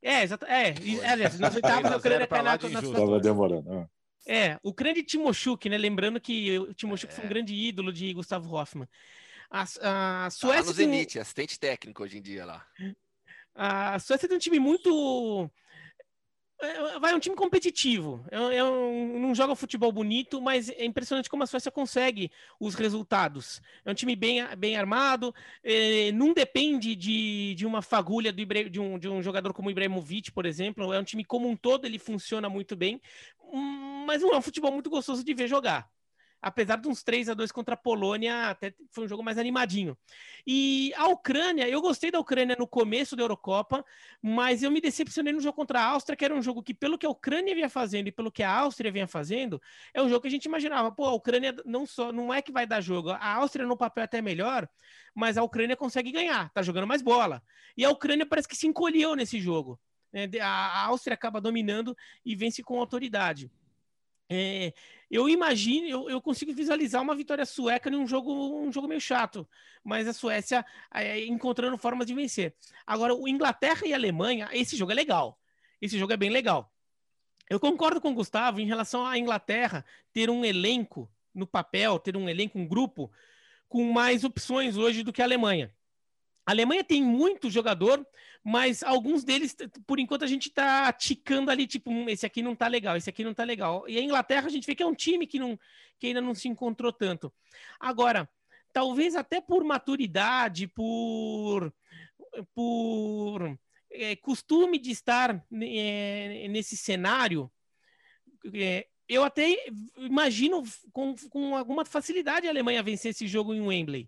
É, 0.00 0.22
exato. 0.22 0.44
É, 0.44 0.74
aliás, 1.10 1.38
nas 1.38 1.54
oitavas 1.54 1.90
a 1.90 1.96
Ucrânia 1.96 2.26
cai 2.26 2.42
na, 2.42 2.52
na 2.52 2.58
Tava 2.58 3.20
demorando. 3.20 3.88
É, 4.26 4.58
o 4.62 4.72
grande 4.72 5.02
Timoshuk, 5.02 5.68
né? 5.68 5.76
Lembrando 5.76 6.20
que 6.20 6.58
o 6.58 6.72
Timoshuk 6.72 7.12
é. 7.12 7.16
foi 7.16 7.24
um 7.24 7.28
grande 7.28 7.54
ídolo 7.54 7.92
de 7.92 8.12
Gustavo 8.14 8.54
Hoffmann. 8.54 8.88
A, 9.50 9.62
a 10.24 10.30
Suécia. 10.30 10.62
Tá 10.62 10.68
no 10.68 10.72
Zenit, 10.72 11.12
tem... 11.12 11.22
assistente 11.22 11.60
técnico 11.60 12.02
hoje 12.02 12.18
em 12.18 12.22
dia 12.22 12.44
lá. 12.44 12.66
A 13.54 13.98
Suécia 13.98 14.28
tem 14.28 14.36
um 14.36 14.40
time 14.40 14.58
muito 14.58 15.50
é, 16.64 16.98
vai 16.98 17.14
um 17.14 17.18
time 17.18 17.36
competitivo. 17.36 18.24
É, 18.30 18.56
é 18.56 18.64
um, 18.64 19.18
não 19.18 19.34
joga 19.34 19.54
futebol 19.54 19.92
bonito, 19.92 20.40
mas 20.40 20.68
é 20.70 20.84
impressionante 20.84 21.28
como 21.28 21.42
a 21.42 21.46
Suécia 21.46 21.70
consegue 21.70 22.30
os 22.58 22.74
resultados. 22.74 23.60
É 23.84 23.90
um 23.90 23.94
time 23.94 24.16
bem, 24.16 24.40
bem 24.56 24.76
armado, 24.76 25.34
é, 25.62 26.10
não 26.12 26.32
depende 26.32 26.94
de, 26.94 27.54
de 27.54 27.66
uma 27.66 27.82
fagulha 27.82 28.32
do, 28.32 28.44
de, 28.70 28.80
um, 28.80 28.98
de 28.98 29.08
um 29.08 29.22
jogador 29.22 29.52
como 29.52 29.68
o 29.68 29.70
Ibrahimovic, 29.70 30.32
por 30.32 30.46
exemplo. 30.46 30.92
É 30.92 30.98
um 30.98 31.04
time 31.04 31.24
como 31.24 31.48
um 31.48 31.56
todo, 31.56 31.84
ele 31.84 31.98
funciona 31.98 32.48
muito 32.48 32.74
bem, 32.76 33.00
mas 34.04 34.22
não 34.22 34.32
é 34.32 34.36
um 34.36 34.42
futebol 34.42 34.72
muito 34.72 34.90
gostoso 34.90 35.24
de 35.24 35.34
ver 35.34 35.48
jogar 35.48 35.88
apesar 36.44 36.76
de 36.76 36.86
uns 36.86 37.02
3 37.02 37.30
a 37.30 37.34
2 37.34 37.50
contra 37.50 37.72
a 37.72 37.76
Polônia, 37.76 38.50
até 38.50 38.74
foi 38.90 39.04
um 39.06 39.08
jogo 39.08 39.22
mais 39.22 39.38
animadinho. 39.38 39.96
E 40.46 40.92
a 40.94 41.08
Ucrânia, 41.08 41.66
eu 41.66 41.80
gostei 41.80 42.10
da 42.10 42.20
Ucrânia 42.20 42.54
no 42.58 42.68
começo 42.68 43.16
da 43.16 43.22
Eurocopa, 43.22 43.82
mas 44.20 44.62
eu 44.62 44.70
me 44.70 44.78
decepcionei 44.78 45.32
no 45.32 45.40
jogo 45.40 45.56
contra 45.56 45.80
a 45.80 45.84
Áustria, 45.86 46.14
que 46.14 46.24
era 46.24 46.34
um 46.34 46.42
jogo 46.42 46.62
que, 46.62 46.74
pelo 46.74 46.98
que 46.98 47.06
a 47.06 47.08
Ucrânia 47.08 47.54
vinha 47.54 47.70
fazendo 47.70 48.08
e 48.08 48.12
pelo 48.12 48.30
que 48.30 48.42
a 48.42 48.52
Áustria 48.52 48.92
vinha 48.92 49.08
fazendo, 49.08 49.60
é 49.94 50.02
um 50.02 50.08
jogo 50.08 50.20
que 50.20 50.28
a 50.28 50.30
gente 50.30 50.44
imaginava, 50.44 50.92
pô, 50.92 51.06
a 51.06 51.14
Ucrânia 51.14 51.56
não 51.64 51.86
só 51.86 52.12
não 52.12 52.32
é 52.32 52.42
que 52.42 52.52
vai 52.52 52.66
dar 52.66 52.82
jogo, 52.82 53.08
a 53.08 53.34
Áustria 53.36 53.66
no 53.66 53.76
papel 53.76 54.02
é 54.02 54.04
até 54.04 54.20
melhor, 54.20 54.68
mas 55.14 55.38
a 55.38 55.42
Ucrânia 55.42 55.76
consegue 55.76 56.12
ganhar, 56.12 56.50
tá 56.50 56.60
jogando 56.60 56.86
mais 56.86 57.00
bola. 57.00 57.42
E 57.74 57.84
a 57.86 57.90
Ucrânia 57.90 58.26
parece 58.26 58.46
que 58.46 58.56
se 58.56 58.66
encolheu 58.66 59.16
nesse 59.16 59.40
jogo. 59.40 59.80
Né? 60.12 60.28
A 60.42 60.84
Áustria 60.84 61.14
acaba 61.14 61.40
dominando 61.40 61.96
e 62.24 62.36
vence 62.36 62.62
com 62.62 62.78
autoridade. 62.78 63.50
É, 64.28 64.72
eu 65.10 65.28
imagino, 65.28 65.86
eu, 65.86 66.10
eu, 66.10 66.20
consigo 66.20 66.52
visualizar 66.52 67.02
uma 67.02 67.14
vitória 67.14 67.44
sueca 67.44 67.90
em 67.90 67.96
um 67.96 68.06
jogo, 68.06 68.32
um 68.58 68.72
jogo 68.72 68.88
meio 68.88 69.00
chato, 69.00 69.46
mas 69.82 70.08
a 70.08 70.12
Suécia 70.12 70.64
é, 70.92 71.24
encontrando 71.26 71.76
formas 71.76 72.06
de 72.06 72.14
vencer. 72.14 72.54
Agora, 72.86 73.14
o 73.14 73.28
Inglaterra 73.28 73.86
e 73.86 73.92
a 73.92 73.96
Alemanha, 73.96 74.48
esse 74.52 74.76
jogo 74.76 74.92
é 74.92 74.94
legal. 74.94 75.38
Esse 75.80 75.98
jogo 75.98 76.12
é 76.12 76.16
bem 76.16 76.30
legal. 76.30 76.72
Eu 77.48 77.60
concordo 77.60 78.00
com 78.00 78.10
o 78.10 78.14
Gustavo 78.14 78.58
em 78.60 78.66
relação 78.66 79.06
à 79.06 79.18
Inglaterra 79.18 79.84
ter 80.12 80.30
um 80.30 80.44
elenco 80.44 81.10
no 81.34 81.46
papel, 81.46 81.98
ter 81.98 82.16
um 82.16 82.28
elenco, 82.28 82.58
um 82.58 82.66
grupo 82.66 83.12
com 83.68 83.92
mais 83.92 84.24
opções 84.24 84.76
hoje 84.76 85.02
do 85.02 85.12
que 85.12 85.20
a 85.20 85.24
Alemanha. 85.24 85.74
A 86.46 86.52
Alemanha 86.52 86.84
tem 86.84 87.02
muito 87.02 87.50
jogador, 87.50 88.06
mas 88.44 88.82
alguns 88.82 89.24
deles, 89.24 89.56
por 89.86 89.98
enquanto, 89.98 90.22
a 90.22 90.26
gente 90.26 90.50
tá 90.50 90.92
ticando 90.92 91.50
ali, 91.50 91.66
tipo, 91.66 91.90
hum, 91.90 92.10
esse 92.10 92.26
aqui 92.26 92.42
não 92.42 92.54
tá 92.54 92.68
legal, 92.68 92.94
esse 92.94 93.08
aqui 93.08 93.24
não 93.24 93.32
tá 93.32 93.42
legal. 93.42 93.88
E 93.88 93.96
a 93.96 94.02
Inglaterra, 94.02 94.46
a 94.46 94.50
gente 94.50 94.66
vê 94.66 94.74
que 94.74 94.82
é 94.82 94.86
um 94.86 94.94
time 94.94 95.26
que, 95.26 95.38
não, 95.38 95.58
que 95.98 96.08
ainda 96.08 96.20
não 96.20 96.34
se 96.34 96.46
encontrou 96.46 96.92
tanto. 96.92 97.32
Agora, 97.80 98.28
talvez 98.70 99.16
até 99.16 99.40
por 99.40 99.64
maturidade, 99.64 100.68
por, 100.68 101.72
por 102.54 103.58
é, 103.90 104.14
costume 104.16 104.78
de 104.78 104.90
estar 104.90 105.42
é, 105.62 106.46
nesse 106.48 106.76
cenário, 106.76 107.50
é, 108.52 108.86
eu 109.08 109.24
até 109.24 109.56
imagino 109.96 110.62
com, 110.92 111.14
com 111.30 111.56
alguma 111.56 111.82
facilidade 111.86 112.46
a 112.46 112.50
Alemanha 112.50 112.82
vencer 112.82 113.12
esse 113.12 113.26
jogo 113.26 113.54
em 113.54 113.62
Wembley 113.62 114.06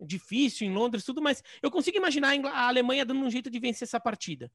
difícil 0.00 0.66
em 0.66 0.72
Londres, 0.72 1.04
tudo, 1.04 1.22
mas 1.22 1.42
eu 1.62 1.70
consigo 1.70 1.96
imaginar 1.96 2.36
a 2.46 2.68
Alemanha 2.68 3.04
dando 3.04 3.20
um 3.20 3.30
jeito 3.30 3.50
de 3.50 3.58
vencer 3.58 3.86
essa 3.86 4.00
partida. 4.00 4.50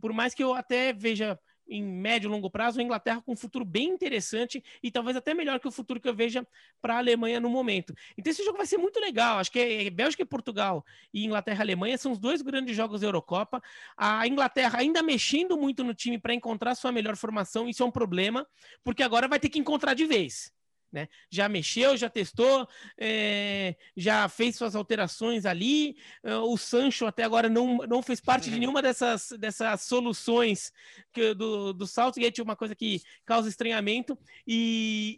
Por 0.00 0.12
mais 0.12 0.34
que 0.34 0.42
eu 0.42 0.54
até 0.54 0.92
veja 0.92 1.38
em 1.68 1.82
médio 1.82 2.28
e 2.28 2.30
longo 2.30 2.50
prazo 2.50 2.80
a 2.80 2.82
Inglaterra 2.82 3.22
com 3.22 3.32
um 3.32 3.36
futuro 3.36 3.64
bem 3.64 3.88
interessante 3.88 4.62
e 4.82 4.90
talvez 4.90 5.16
até 5.16 5.32
melhor 5.32 5.58
que 5.60 5.68
o 5.68 5.70
futuro 5.70 6.00
que 6.00 6.08
eu 6.08 6.14
veja 6.14 6.46
para 6.80 6.94
a 6.94 6.98
Alemanha 6.98 7.40
no 7.40 7.48
momento. 7.48 7.94
Então 8.16 8.30
esse 8.30 8.44
jogo 8.44 8.58
vai 8.58 8.66
ser 8.66 8.78
muito 8.78 9.00
legal. 9.00 9.38
Acho 9.38 9.50
que 9.50 9.58
é 9.58 9.90
Bélgica 9.90 10.22
e 10.22 10.26
Portugal 10.26 10.84
e 11.12 11.24
Inglaterra 11.24 11.60
e 11.60 11.62
Alemanha 11.62 11.96
são 11.96 12.12
os 12.12 12.18
dois 12.18 12.42
grandes 12.42 12.76
jogos 12.76 13.00
da 13.00 13.06
Eurocopa. 13.06 13.62
A 13.96 14.26
Inglaterra 14.26 14.80
ainda 14.80 15.02
mexendo 15.02 15.56
muito 15.56 15.82
no 15.82 15.94
time 15.94 16.18
para 16.18 16.34
encontrar 16.34 16.74
sua 16.74 16.92
melhor 16.92 17.16
formação, 17.16 17.68
isso 17.68 17.82
é 17.82 17.86
um 17.86 17.90
problema, 17.90 18.46
porque 18.84 19.02
agora 19.02 19.28
vai 19.28 19.38
ter 19.38 19.48
que 19.48 19.58
encontrar 19.58 19.94
de 19.94 20.04
vez. 20.04 20.52
Né? 20.92 21.08
Já 21.30 21.48
mexeu, 21.48 21.96
já 21.96 22.10
testou, 22.10 22.68
é, 22.98 23.74
já 23.96 24.28
fez 24.28 24.56
suas 24.56 24.76
alterações 24.76 25.46
ali. 25.46 25.96
É, 26.22 26.36
o 26.36 26.56
Sancho 26.58 27.06
até 27.06 27.24
agora 27.24 27.48
não, 27.48 27.78
não 27.88 28.02
fez 28.02 28.20
parte 28.20 28.50
de 28.50 28.58
nenhuma 28.58 28.82
dessas, 28.82 29.30
dessas 29.38 29.80
soluções 29.82 30.70
que, 31.10 31.32
do, 31.32 31.72
do 31.72 31.86
Southgate, 31.86 32.42
uma 32.42 32.54
coisa 32.54 32.74
que 32.74 33.00
causa 33.24 33.48
estranhamento. 33.48 34.18
E, 34.46 35.16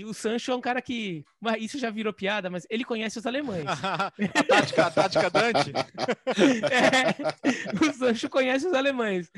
e 0.00 0.04
o 0.04 0.14
Sancho 0.14 0.52
é 0.52 0.54
um 0.54 0.60
cara 0.60 0.80
que. 0.80 1.24
Isso 1.58 1.78
já 1.78 1.90
virou 1.90 2.12
piada, 2.12 2.48
mas 2.48 2.64
ele 2.70 2.84
conhece 2.84 3.18
os 3.18 3.26
alemães. 3.26 3.66
a, 3.82 4.12
tática, 4.44 4.86
a 4.86 4.90
tática 4.90 5.30
Dante. 5.30 5.72
é, 6.70 7.84
o 7.84 7.92
Sancho 7.92 8.28
conhece 8.28 8.66
os 8.66 8.72
alemães. 8.72 9.28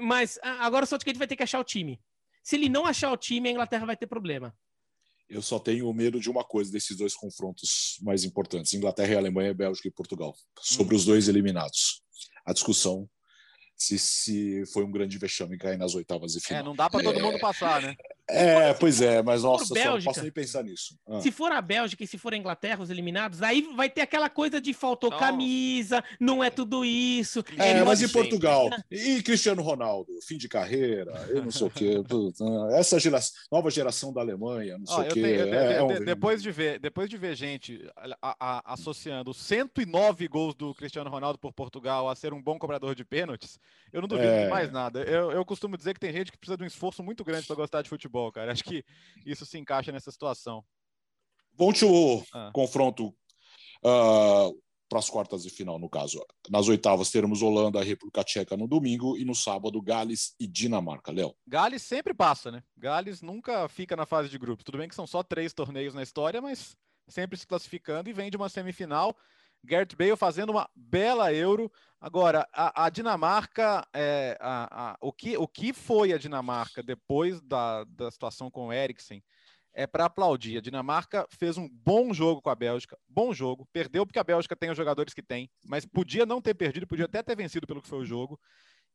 Mas 0.00 0.40
agora 0.42 0.84
o 0.84 0.88
Southgate 0.88 1.18
vai 1.18 1.28
ter 1.28 1.36
que 1.36 1.44
achar 1.44 1.60
o 1.60 1.64
time. 1.64 2.00
Se 2.42 2.56
ele 2.56 2.68
não 2.68 2.84
achar 2.86 3.12
o 3.12 3.16
time, 3.16 3.48
a 3.48 3.52
Inglaterra 3.52 3.86
vai 3.86 3.96
ter 3.96 4.06
problema. 4.06 4.54
Eu 5.30 5.40
só 5.40 5.60
tenho 5.60 5.92
medo 5.94 6.18
de 6.18 6.28
uma 6.28 6.42
coisa 6.42 6.72
desses 6.72 6.96
dois 6.96 7.14
confrontos 7.14 7.96
mais 8.02 8.24
importantes: 8.24 8.74
Inglaterra 8.74 9.12
e 9.14 9.16
Alemanha, 9.16 9.54
Bélgica 9.54 9.88
e 9.88 9.92
Portugal, 9.92 10.34
sobre 10.60 10.94
hum. 10.94 10.98
os 10.98 11.04
dois 11.04 11.28
eliminados. 11.28 12.02
A 12.44 12.52
discussão 12.52 13.08
se, 13.76 13.98
se 13.98 14.66
foi 14.72 14.84
um 14.84 14.90
grande 14.90 15.16
vexame 15.16 15.56
cair 15.56 15.78
nas 15.78 15.94
oitavas 15.94 16.32
de 16.32 16.40
final. 16.40 16.60
É, 16.60 16.64
não 16.64 16.74
dá 16.74 16.90
para 16.90 17.02
todo 17.02 17.18
é, 17.18 17.22
mundo 17.22 17.38
passar, 17.38 17.80
né? 17.80 17.96
É, 18.32 18.74
pois 18.74 19.00
é, 19.00 19.22
mas 19.22 19.42
nossa, 19.42 19.72
Bélgica, 19.74 19.96
não 19.96 20.04
posso 20.04 20.22
nem 20.22 20.32
pensar 20.32 20.62
nisso. 20.62 20.98
Ah. 21.08 21.20
Se 21.20 21.30
for 21.30 21.52
a 21.52 21.60
Bélgica 21.60 22.04
e 22.04 22.06
se 22.06 22.18
for 22.18 22.32
a 22.32 22.36
Inglaterra, 22.36 22.82
os 22.82 22.90
eliminados, 22.90 23.42
aí 23.42 23.62
vai 23.74 23.88
ter 23.88 24.00
aquela 24.00 24.28
coisa 24.28 24.60
de 24.60 24.72
faltou 24.72 25.10
camisa, 25.10 26.02
não 26.18 26.42
é 26.42 26.50
tudo 26.50 26.84
isso. 26.84 27.44
É, 27.58 27.82
mas 27.84 28.00
e 28.02 28.08
Portugal? 28.08 28.70
E 28.90 29.22
Cristiano 29.22 29.62
Ronaldo? 29.62 30.10
Fim 30.26 30.36
de 30.36 30.48
carreira, 30.48 31.12
eu 31.28 31.42
não 31.42 31.50
sei 31.50 31.66
o 31.66 31.70
quê. 31.70 31.94
Essa 32.76 32.98
geração, 32.98 33.34
nova 33.50 33.70
geração 33.70 34.12
da 34.12 34.20
Alemanha, 34.20 34.78
não 34.78 34.86
sei 34.86 34.96
o 34.96 35.08
quê. 35.08 35.22
Tenho, 35.22 35.54
é, 35.54 35.76
é 35.76 35.82
um... 35.82 36.04
depois, 36.04 36.42
de 36.42 36.50
ver, 36.50 36.78
depois 36.78 37.08
de 37.08 37.16
ver 37.16 37.34
gente 37.34 37.88
a, 38.22 38.36
a, 38.38 38.72
associando 38.74 39.32
109 39.32 40.28
gols 40.28 40.54
do 40.54 40.74
Cristiano 40.74 41.10
Ronaldo 41.10 41.38
por 41.38 41.52
Portugal 41.52 42.08
a 42.08 42.14
ser 42.14 42.32
um 42.32 42.42
bom 42.42 42.58
cobrador 42.58 42.94
de 42.94 43.04
pênaltis, 43.04 43.58
eu 43.92 44.00
não 44.00 44.08
duvido 44.08 44.28
é... 44.28 44.44
de 44.44 44.50
mais 44.50 44.70
nada. 44.70 45.02
Eu, 45.02 45.30
eu 45.32 45.44
costumo 45.44 45.76
dizer 45.76 45.94
que 45.94 46.00
tem 46.00 46.12
gente 46.12 46.30
que 46.30 46.38
precisa 46.38 46.56
de 46.56 46.64
um 46.64 46.66
esforço 46.66 47.02
muito 47.02 47.24
grande 47.24 47.46
para 47.46 47.56
gostar 47.56 47.82
de 47.82 47.88
futebol, 47.88 48.19
cara. 48.32 48.52
Acho 48.52 48.64
que 48.64 48.84
isso 49.24 49.46
se 49.46 49.58
encaixa 49.58 49.92
nessa 49.92 50.10
situação. 50.10 50.64
Volte 51.56 51.84
o 51.84 52.22
ah. 52.32 52.50
confronto 52.52 53.08
uh, 53.84 54.62
para 54.88 54.98
as 54.98 55.08
quartas 55.08 55.44
de 55.44 55.50
final, 55.50 55.78
no 55.78 55.88
caso. 55.88 56.20
Nas 56.48 56.66
oitavas 56.68 57.10
teremos 57.10 57.42
Holanda 57.42 57.80
e 57.80 57.84
República 57.84 58.24
Tcheca 58.24 58.56
no 58.56 58.66
domingo 58.66 59.16
e 59.16 59.24
no 59.24 59.34
sábado 59.34 59.80
Gales 59.80 60.34
e 60.40 60.46
Dinamarca. 60.46 61.12
Léo. 61.12 61.34
Gales 61.46 61.82
sempre 61.82 62.12
passa, 62.12 62.50
né? 62.50 62.62
Gales 62.76 63.22
nunca 63.22 63.68
fica 63.68 63.94
na 63.94 64.04
fase 64.04 64.28
de 64.28 64.38
grupos. 64.38 64.64
Tudo 64.64 64.78
bem 64.78 64.88
que 64.88 64.94
são 64.94 65.06
só 65.06 65.22
três 65.22 65.52
torneios 65.52 65.94
na 65.94 66.02
história, 66.02 66.42
mas 66.42 66.76
sempre 67.08 67.38
se 67.38 67.46
classificando 67.46 68.10
e 68.10 68.12
vem 68.12 68.30
de 68.30 68.36
uma 68.36 68.48
semifinal 68.48 69.16
Gareth 69.64 69.96
Bale 69.96 70.16
fazendo 70.16 70.50
uma 70.50 70.68
bela 70.74 71.32
Euro. 71.32 71.70
Agora, 72.00 72.48
a, 72.52 72.86
a 72.86 72.90
Dinamarca, 72.90 73.86
é, 73.94 74.36
a, 74.40 74.92
a, 74.92 74.96
o, 75.00 75.12
que, 75.12 75.36
o 75.36 75.46
que 75.46 75.72
foi 75.72 76.12
a 76.12 76.18
Dinamarca 76.18 76.82
depois 76.82 77.40
da, 77.42 77.84
da 77.84 78.10
situação 78.10 78.50
com 78.50 78.68
o 78.68 78.72
Eriksen 78.72 79.22
é 79.72 79.86
para 79.86 80.06
aplaudir. 80.06 80.58
A 80.58 80.60
Dinamarca 80.60 81.26
fez 81.30 81.56
um 81.56 81.68
bom 81.68 82.12
jogo 82.12 82.42
com 82.42 82.50
a 82.50 82.54
Bélgica, 82.54 82.98
bom 83.08 83.32
jogo. 83.32 83.68
Perdeu 83.72 84.04
porque 84.04 84.18
a 84.18 84.24
Bélgica 84.24 84.56
tem 84.56 84.70
os 84.70 84.76
jogadores 84.76 85.14
que 85.14 85.22
tem, 85.22 85.50
mas 85.64 85.84
podia 85.84 86.26
não 86.26 86.40
ter 86.40 86.54
perdido, 86.54 86.86
podia 86.86 87.04
até 87.04 87.22
ter 87.22 87.36
vencido 87.36 87.66
pelo 87.66 87.82
que 87.82 87.88
foi 87.88 87.98
o 87.98 88.06
jogo. 88.06 88.38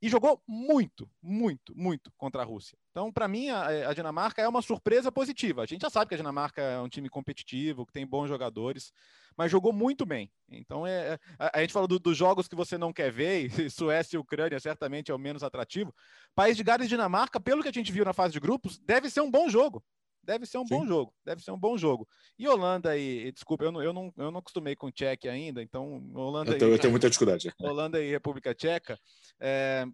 E 0.02 0.10
jogou 0.10 0.42
muito, 0.48 1.10
muito, 1.22 1.76
muito 1.76 2.12
contra 2.18 2.42
a 2.42 2.46
Rússia. 2.46 2.78
Então, 2.92 3.12
para 3.12 3.28
mim, 3.28 3.50
a, 3.50 3.90
a, 3.90 3.94
Dinamarca 3.94 4.42
é 4.42 4.48
uma 4.48 4.62
surpresa 4.62 5.12
positiva. 5.12 5.64
A 5.64 5.66
gente 5.66 5.82
já 5.82 5.90
sabe 5.90 6.10
que 6.10 6.16
a 6.16 6.18
Dinamarca 6.18 6.62
é 6.62 6.80
um 6.80 6.90
time 6.90 7.10
competitivo, 7.10 7.86
que 7.86 7.94
tem 7.94 8.06
bons 8.06 8.28
jogadores 8.28 8.92
mas 9.38 9.52
jogou 9.52 9.74
muito 9.74 10.06
bem. 10.06 10.32
Então, 10.50 10.86
é, 10.86 11.14
é 11.14 11.20
a, 11.38 11.60
a 11.60 11.62
gente 11.62 11.74
falou 11.74 11.88
do, 11.88 12.00
dos 12.00 12.18
jogos 12.18 12.48
que 12.48 12.56
você 12.56 12.78
não 12.78 12.94
quer 12.94 13.12
ver, 13.12 13.50
e 13.60 13.70
Suécia 13.70 14.18
e 14.18 14.20
Ucrânia 14.20 14.60
certamente 14.60 15.12
é 15.12 15.16
o 15.16 15.20
menos 15.20 15.44
atrativo. 15.44 15.94
País 16.34 16.56
de 16.56 16.64
Gales 16.64 16.86
e 16.86 16.90
Dinamarca, 16.90 17.40
pelo 17.40 17.62
que 17.62 17.70
a 17.70 17.74
gente 17.74 17.92
viu 17.92 18.06
na 18.06 18.14
fase 18.14 18.34
de 18.34 18.40
grupos, 18.40 18.78
deve 18.80 19.10
ser 19.10 19.22
um 19.22 19.32
bom 19.32 19.50
jogo. 19.50 19.84
Deve 20.26 20.46
ser 20.46 20.58
um 20.58 20.66
Sim. 20.66 20.80
bom 20.80 20.88
jogo, 20.88 21.14
deve 21.24 21.44
ser 21.44 21.52
um 21.52 21.60
bom 21.60 21.78
jogo. 21.78 22.08
E 22.38 22.48
Holanda 22.48 22.98
e, 22.98 23.32
desculpa, 23.32 23.64
eu 23.64 23.72
não, 23.72 23.82
eu 23.82 23.94
não, 23.94 24.14
eu 24.18 24.32
não 24.32 24.40
acostumei 24.40 24.76
com 24.76 24.88
o 24.88 24.92
Tchequia 24.92 25.32
ainda, 25.32 25.62
então 25.62 26.12
Holanda 26.14 26.52
eu, 26.54 26.58
tenho, 26.58 26.72
e, 26.72 26.74
eu 26.74 26.80
tenho 26.80 26.92
muita 26.92 27.10
dificuldade. 27.10 27.54
Holanda 27.62 28.02
e 28.02 28.10
República 28.10 28.54
Tcheca, 28.54 29.00
é, 29.40 29.86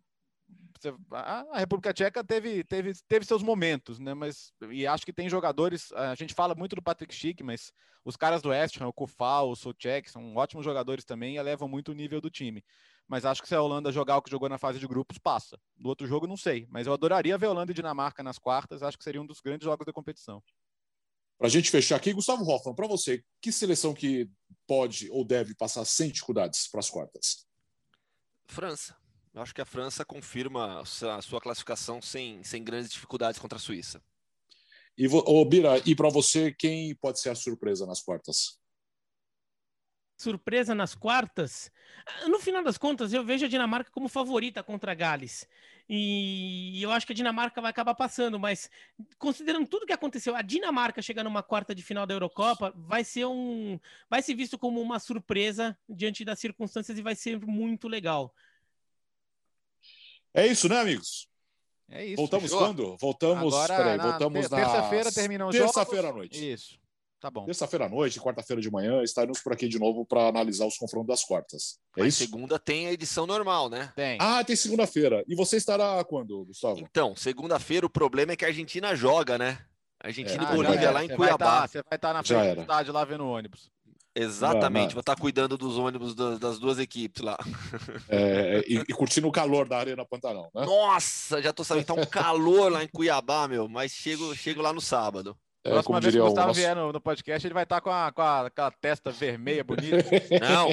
a 1.12 1.60
República 1.60 1.94
Tcheca 1.94 2.24
teve, 2.24 2.64
teve, 2.64 2.94
teve 3.08 3.26
seus 3.26 3.44
momentos, 3.44 4.00
né? 4.00 4.14
Mas 4.14 4.52
e 4.70 4.88
acho 4.88 5.06
que 5.06 5.14
tem 5.14 5.30
jogadores. 5.30 5.92
A 5.94 6.16
gente 6.16 6.34
fala 6.34 6.56
muito 6.56 6.76
do 6.76 6.82
Patrick 6.82 7.14
Schick, 7.14 7.44
mas 7.44 7.72
os 8.04 8.16
caras 8.16 8.42
do 8.42 8.50
West 8.50 8.80
Ham, 8.82 8.88
o 8.88 8.94
Kufal, 8.94 9.50
o 9.50 9.56
Soucek, 9.56 10.10
são 10.10 10.36
ótimos 10.36 10.66
jogadores 10.66 11.06
também 11.06 11.36
e 11.36 11.38
elevam 11.38 11.68
muito 11.68 11.92
o 11.92 11.96
nível 11.96 12.20
do 12.20 12.30
time. 12.30 12.64
Mas 13.12 13.26
acho 13.26 13.42
que 13.42 13.48
se 13.50 13.54
a 13.54 13.62
Holanda 13.62 13.92
jogar 13.92 14.16
o 14.16 14.22
que 14.22 14.32
jogou 14.32 14.48
na 14.48 14.58
fase 14.58 14.80
de 14.80 14.88
grupos, 14.88 15.18
passa. 15.18 15.60
No 15.78 15.90
outro 15.90 16.08
jogo, 16.08 16.26
não 16.26 16.38
sei. 16.38 16.66
Mas 16.70 16.88
eu 16.88 16.94
adoraria 16.94 17.38
ver 17.38 17.48
Holanda 17.48 17.70
e 17.70 17.76
Dinamarca 17.76 18.24
nas 18.24 18.40
quartas. 18.40 18.82
Acho 18.82 18.98
que 18.98 19.04
seria 19.04 19.22
um 19.22 19.26
dos 19.26 19.42
grandes 19.42 19.66
jogos 19.66 19.86
da 19.86 19.92
competição. 19.92 20.42
Para 21.38 21.48
a 21.48 21.50
gente 21.50 21.70
fechar 21.70 21.98
aqui, 21.98 22.14
Gustavo 22.14 22.50
Hoffman, 22.50 22.74
para 22.74 22.88
você, 22.88 23.22
que 23.42 23.52
seleção 23.52 23.94
que 23.94 24.32
pode 24.66 25.12
ou 25.12 25.26
deve 25.26 25.54
passar 25.54 25.84
sem 25.84 26.10
dificuldades 26.10 26.70
para 26.70 26.80
as 26.80 26.90
quartas? 26.90 27.46
França. 28.46 28.96
Eu 29.34 29.42
acho 29.42 29.54
que 29.54 29.62
a 29.62 29.66
França 29.66 30.06
confirma 30.06 30.80
a 30.80 31.22
sua 31.22 31.42
classificação 31.42 32.02
sem, 32.02 32.42
sem 32.46 32.64
grandes 32.64 32.92
dificuldades 32.92 33.42
contra 33.42 33.58
a 33.58 33.62
Suíça. 33.62 34.02
E, 34.98 35.06
oh, 35.10 35.44
Bira, 35.44 35.82
e 35.86 35.94
para 35.98 36.08
você, 36.08 36.54
quem 36.54 36.96
pode 36.96 37.20
ser 37.20 37.32
a 37.32 37.36
surpresa 37.36 37.86
nas 37.86 38.02
quartas? 38.02 38.61
Surpresa 40.22 40.76
nas 40.76 40.94
quartas? 40.96 41.72
No 42.28 42.40
final 42.40 42.64
das 42.64 42.78
contas, 42.78 43.12
eu 43.12 43.24
vejo 43.24 43.46
a 43.46 43.50
Dinamarca 43.50 43.92
como 43.92 44.08
favorita 44.08 44.62
contra 44.64 44.92
a 44.92 44.96
Gales. 44.96 45.48
E 45.90 46.82
eu 46.82 46.92
acho 46.92 47.06
que 47.06 47.12
a 47.12 47.16
Dinamarca 47.16 47.60
vai 47.60 47.70
acabar 47.70 47.94
passando, 47.96 48.40
mas 48.40 48.70
considerando 49.18 49.68
tudo 49.68 49.86
que 49.86 49.92
aconteceu, 49.92 50.36
a 50.36 50.42
Dinamarca 50.42 51.02
chegar 51.02 51.24
numa 51.24 51.44
quarta 51.44 51.76
de 51.76 51.84
final 51.84 52.06
da 52.06 52.14
Eurocopa 52.14 52.72
vai 52.76 53.04
ser 53.04 53.26
um. 53.26 53.80
vai 54.10 54.22
ser 54.22 54.36
visto 54.36 54.58
como 54.58 54.80
uma 54.80 55.00
surpresa 55.00 55.78
diante 55.90 56.24
das 56.24 56.40
circunstâncias 56.40 56.98
e 56.98 57.02
vai 57.02 57.16
ser 57.16 57.40
muito 57.46 57.88
legal. 57.88 58.34
É 60.34 60.48
isso, 60.48 60.70
né, 60.70 60.80
amigos? 60.80 61.28
É 61.90 62.06
isso. 62.06 62.16
Voltamos 62.16 62.50
fechou? 62.50 62.60
quando? 62.60 62.98
Voltamos. 62.98 63.54
Agora, 63.54 63.76
peraí, 63.76 63.98
voltamos 63.98 64.50
na. 64.50 64.58
Terça-feira 64.58 65.12
termina 65.12 65.46
o 65.46 65.52
Terça-feira 65.52 66.10
à 66.10 66.14
noite. 66.14 66.52
Isso. 66.54 66.81
Tá 67.22 67.30
bom. 67.30 67.46
Terça-feira 67.46 67.86
à 67.86 67.90
noite, 67.90 68.20
quarta-feira 68.20 68.60
de 68.60 68.72
manhã, 68.72 69.04
estaremos 69.04 69.40
por 69.42 69.54
aqui 69.54 69.68
de 69.68 69.78
novo 69.78 70.04
para 70.04 70.28
analisar 70.28 70.66
os 70.66 70.76
confrontos 70.76 71.08
das 71.08 71.24
quartas. 71.24 71.80
É 71.96 72.02
Mas 72.02 72.16
isso? 72.16 72.24
segunda 72.24 72.58
tem 72.58 72.88
a 72.88 72.92
edição 72.92 73.28
normal, 73.28 73.70
né? 73.70 73.94
Tem. 73.96 74.18
Ah, 74.20 74.44
tem 74.44 74.56
segunda-feira. 74.56 75.24
E 75.28 75.36
você 75.36 75.58
estará 75.58 76.04
quando, 76.04 76.44
Gustavo? 76.46 76.80
Então, 76.80 77.16
segunda-feira 77.16 77.86
o 77.86 77.90
problema 77.92 78.32
é 78.32 78.36
que 78.36 78.44
a 78.44 78.48
Argentina 78.48 78.96
joga, 78.96 79.38
né? 79.38 79.60
Argentina 80.04 80.50
é. 80.50 80.52
e 80.52 80.56
Bolívia 80.56 80.90
ah, 80.90 80.94
lá 80.94 81.06
em 81.06 81.10
você 81.10 81.16
Cuiabá. 81.16 81.46
Vai 81.46 81.62
tá, 81.62 81.68
você 81.68 81.84
vai 81.84 81.96
estar 81.96 82.08
tá 82.08 82.14
na 82.16 82.24
frente 82.24 82.56
do 82.56 82.62
estádio 82.62 82.92
lá 82.92 83.06
vendo 83.06 83.24
o 83.24 83.30
ônibus. 83.30 83.70
Exatamente, 84.16 84.88
não, 84.88 84.96
vou 84.96 85.00
estar 85.02 85.16
cuidando 85.16 85.58
dos 85.58 85.78
ônibus 85.78 86.16
das, 86.16 86.40
das 86.40 86.60
duas 86.60 86.80
equipes 86.80 87.22
lá. 87.22 87.38
É, 88.10 88.62
e, 88.68 88.80
e, 88.80 88.94
curtindo 88.94 89.28
o 89.28 89.32
calor 89.32 89.70
da 89.70 89.78
Arena 89.78 90.04
Pantanal, 90.04 90.52
né? 90.54 90.66
Nossa, 90.66 91.42
já 91.42 91.54
tô 91.54 91.64
sabendo, 91.64 91.86
tá 91.86 91.94
um 91.94 92.06
calor 92.06 92.70
lá 92.70 92.84
em 92.84 92.88
Cuiabá, 92.88 93.48
meu, 93.48 93.70
mas 93.70 93.92
chego, 93.92 94.36
chego 94.36 94.62
lá 94.62 94.74
no 94.74 94.82
sábado. 94.82 95.38
É, 95.64 95.70
Próxima 95.70 96.02
vez 96.02 96.16
que 96.16 96.20
o 96.20 96.26
Gustavo 96.26 96.48
nosso... 96.48 96.60
vier 96.60 96.76
no, 96.76 96.92
no, 96.92 97.00
podcast, 97.00 97.48
ele 97.48 97.54
vai 97.54 97.64
estar 97.64 97.76
tá 97.76 97.82
com, 97.82 97.92
a, 97.92 98.12
com, 98.12 98.22
a, 98.22 98.50
com 98.50 98.62
a 98.64 98.72
testa 98.72 99.12
vermelha, 99.12 99.64
bonita. 99.64 99.98
Não, 100.42 100.70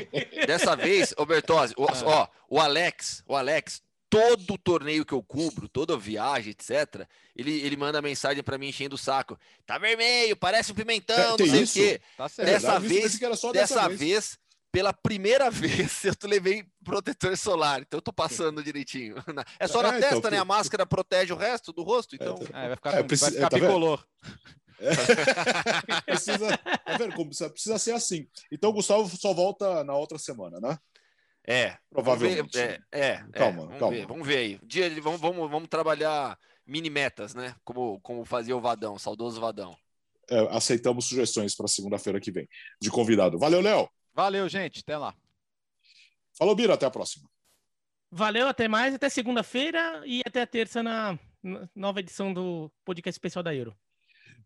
dessa 0.47 0.75
vez, 0.75 1.15
ô 1.17 1.27
Bertozzi, 1.27 1.75
o, 1.77 1.85
ah. 1.85 2.03
ó, 2.05 2.29
o 2.49 2.59
Alex, 2.59 3.23
o 3.27 3.37
Alex 3.37 3.83
todo 4.11 4.57
torneio 4.59 5.05
que 5.05 5.13
eu 5.13 5.23
cubro, 5.23 5.69
toda 5.69 5.97
viagem, 5.97 6.53
etc., 6.53 7.07
ele, 7.37 7.61
ele 7.61 7.77
manda 7.77 8.01
mensagem 8.01 8.43
para 8.43 8.59
mim 8.59 8.69
enchendo 8.69 8.95
o 8.95 8.99
saco. 8.99 9.39
Tá 9.67 9.79
vermelho, 9.79 10.37
parece 10.37 10.73
um 10.73 10.75
pimentão, 10.75 11.35
é, 11.35 11.39
não 11.39 11.47
sei 11.47 11.63
isso? 11.63 11.79
o 11.79 11.83
quê. 11.83 12.01
Tá 12.17 12.27
dessa 12.39 12.81
vez, 12.81 13.19
dessa, 13.19 13.53
dessa 13.53 13.89
vez. 13.89 14.01
vez, 14.01 14.39
pela 14.73 14.93
primeira 14.93 15.51
vez, 15.53 16.05
eu 16.05 16.15
levei 16.25 16.65
protetor 16.83 17.37
solar, 17.37 17.81
então 17.83 17.99
eu 17.99 18.03
tô 18.03 18.13
passando 18.13 18.63
direitinho. 18.63 19.17
É 19.59 19.67
só 19.67 19.83
na 19.83 19.97
é, 19.97 20.01
testa, 20.01 20.17
então, 20.17 20.31
né? 20.31 20.39
A 20.39 20.45
máscara 20.45 20.87
protege 20.87 21.33
o 21.33 21.37
resto 21.37 21.73
do 21.73 21.83
rosto, 21.83 22.15
então. 22.15 22.39
É, 22.53 22.69
vai 22.69 22.77
ficar, 22.77 22.95
é, 22.95 23.03
preciso, 23.03 23.39
vai 23.39 23.51
ficar 23.51 23.51
tá 23.51 23.59
precisa, 26.07 26.57
tá 26.57 26.97
vendo? 26.97 27.15
Precisa 27.51 27.79
ser 27.79 27.93
assim. 27.93 28.29
Então 28.51 28.71
o 28.71 28.73
Gustavo 28.73 29.09
só 29.17 29.33
volta 29.35 29.83
na 29.85 29.95
outra 29.95 30.19
semana, 30.19 30.61
né? 30.61 30.79
É, 31.47 31.79
provavelmente. 31.91 32.59
É, 32.59 32.79
é, 32.93 33.17
calma, 33.33 33.63
é, 33.63 33.67
vamos 33.67 33.79
calma. 33.79 33.97
Ver, 33.97 34.07
vamos 34.07 34.27
ver 34.27 34.37
aí. 34.37 34.61
Dia, 34.63 35.01
vamos, 35.01 35.21
vamos, 35.21 35.51
vamos 35.51 35.69
trabalhar 35.69 36.39
mini 36.67 36.91
metas, 36.91 37.35
né? 37.35 37.55
Como, 37.65 37.99
como 38.01 38.25
fazia 38.25 38.57
o 38.57 38.61
Vadão, 38.61 38.99
saudoso 38.99 39.41
Vadão. 39.41 39.75
É, 40.31 40.41
aceitamos 40.55 41.07
sugestões 41.07 41.55
para 41.55 41.67
segunda-feira 41.67 42.21
que 42.21 42.31
vem 42.31 42.47
de 42.81 42.91
convidado. 42.91 43.39
Valeu, 43.39 43.63
Léo. 43.63 43.89
Valeu, 44.15 44.47
gente. 44.49 44.81
Até 44.81 44.99
lá. 44.99 45.15
Falou, 46.37 46.55
Bira. 46.55 46.75
Até 46.75 46.85
a 46.85 46.91
próxima. 46.91 47.29
Valeu, 48.11 48.47
até 48.47 48.69
mais. 48.69 48.95
Até 48.95 49.09
segunda-feira 49.09 50.03
e 50.05 50.21
até 50.27 50.43
a 50.43 50.47
terça 50.47 50.83
na 50.83 51.19
nova 51.75 52.01
edição 52.01 52.35
do 52.35 52.71
podcast 52.85 53.17
especial 53.17 53.43
da 53.43 53.55
Euro. 53.55 53.75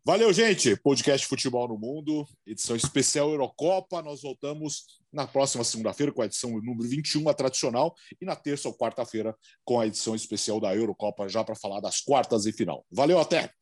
Valeu, 0.05 0.33
gente. 0.33 0.75
Podcast 0.75 1.25
Futebol 1.29 1.69
no 1.69 1.79
Mundo, 1.79 2.27
edição 2.45 2.75
especial 2.75 3.31
Eurocopa. 3.31 4.03
Nós 4.03 4.23
voltamos 4.23 5.01
na 5.13 5.29
próxima 5.29 5.63
segunda-feira 5.63 6.11
com 6.11 6.21
a 6.21 6.27
edição 6.27 6.51
número 6.61 6.89
21, 6.89 7.29
a 7.29 7.35
tradicional, 7.35 7.95
e 8.21 8.25
na 8.25 8.35
terça 8.35 8.67
ou 8.67 8.77
quarta-feira 8.77 9.33
com 9.65 9.79
a 9.79 9.87
edição 9.87 10.17
especial 10.17 10.59
da 10.59 10.75
Eurocopa, 10.75 11.29
já 11.29 11.45
para 11.45 11.55
falar 11.55 11.79
das 11.79 12.01
quartas 12.01 12.47
e 12.47 12.53
final. 12.53 12.85
Valeu, 12.91 13.21
até! 13.21 13.53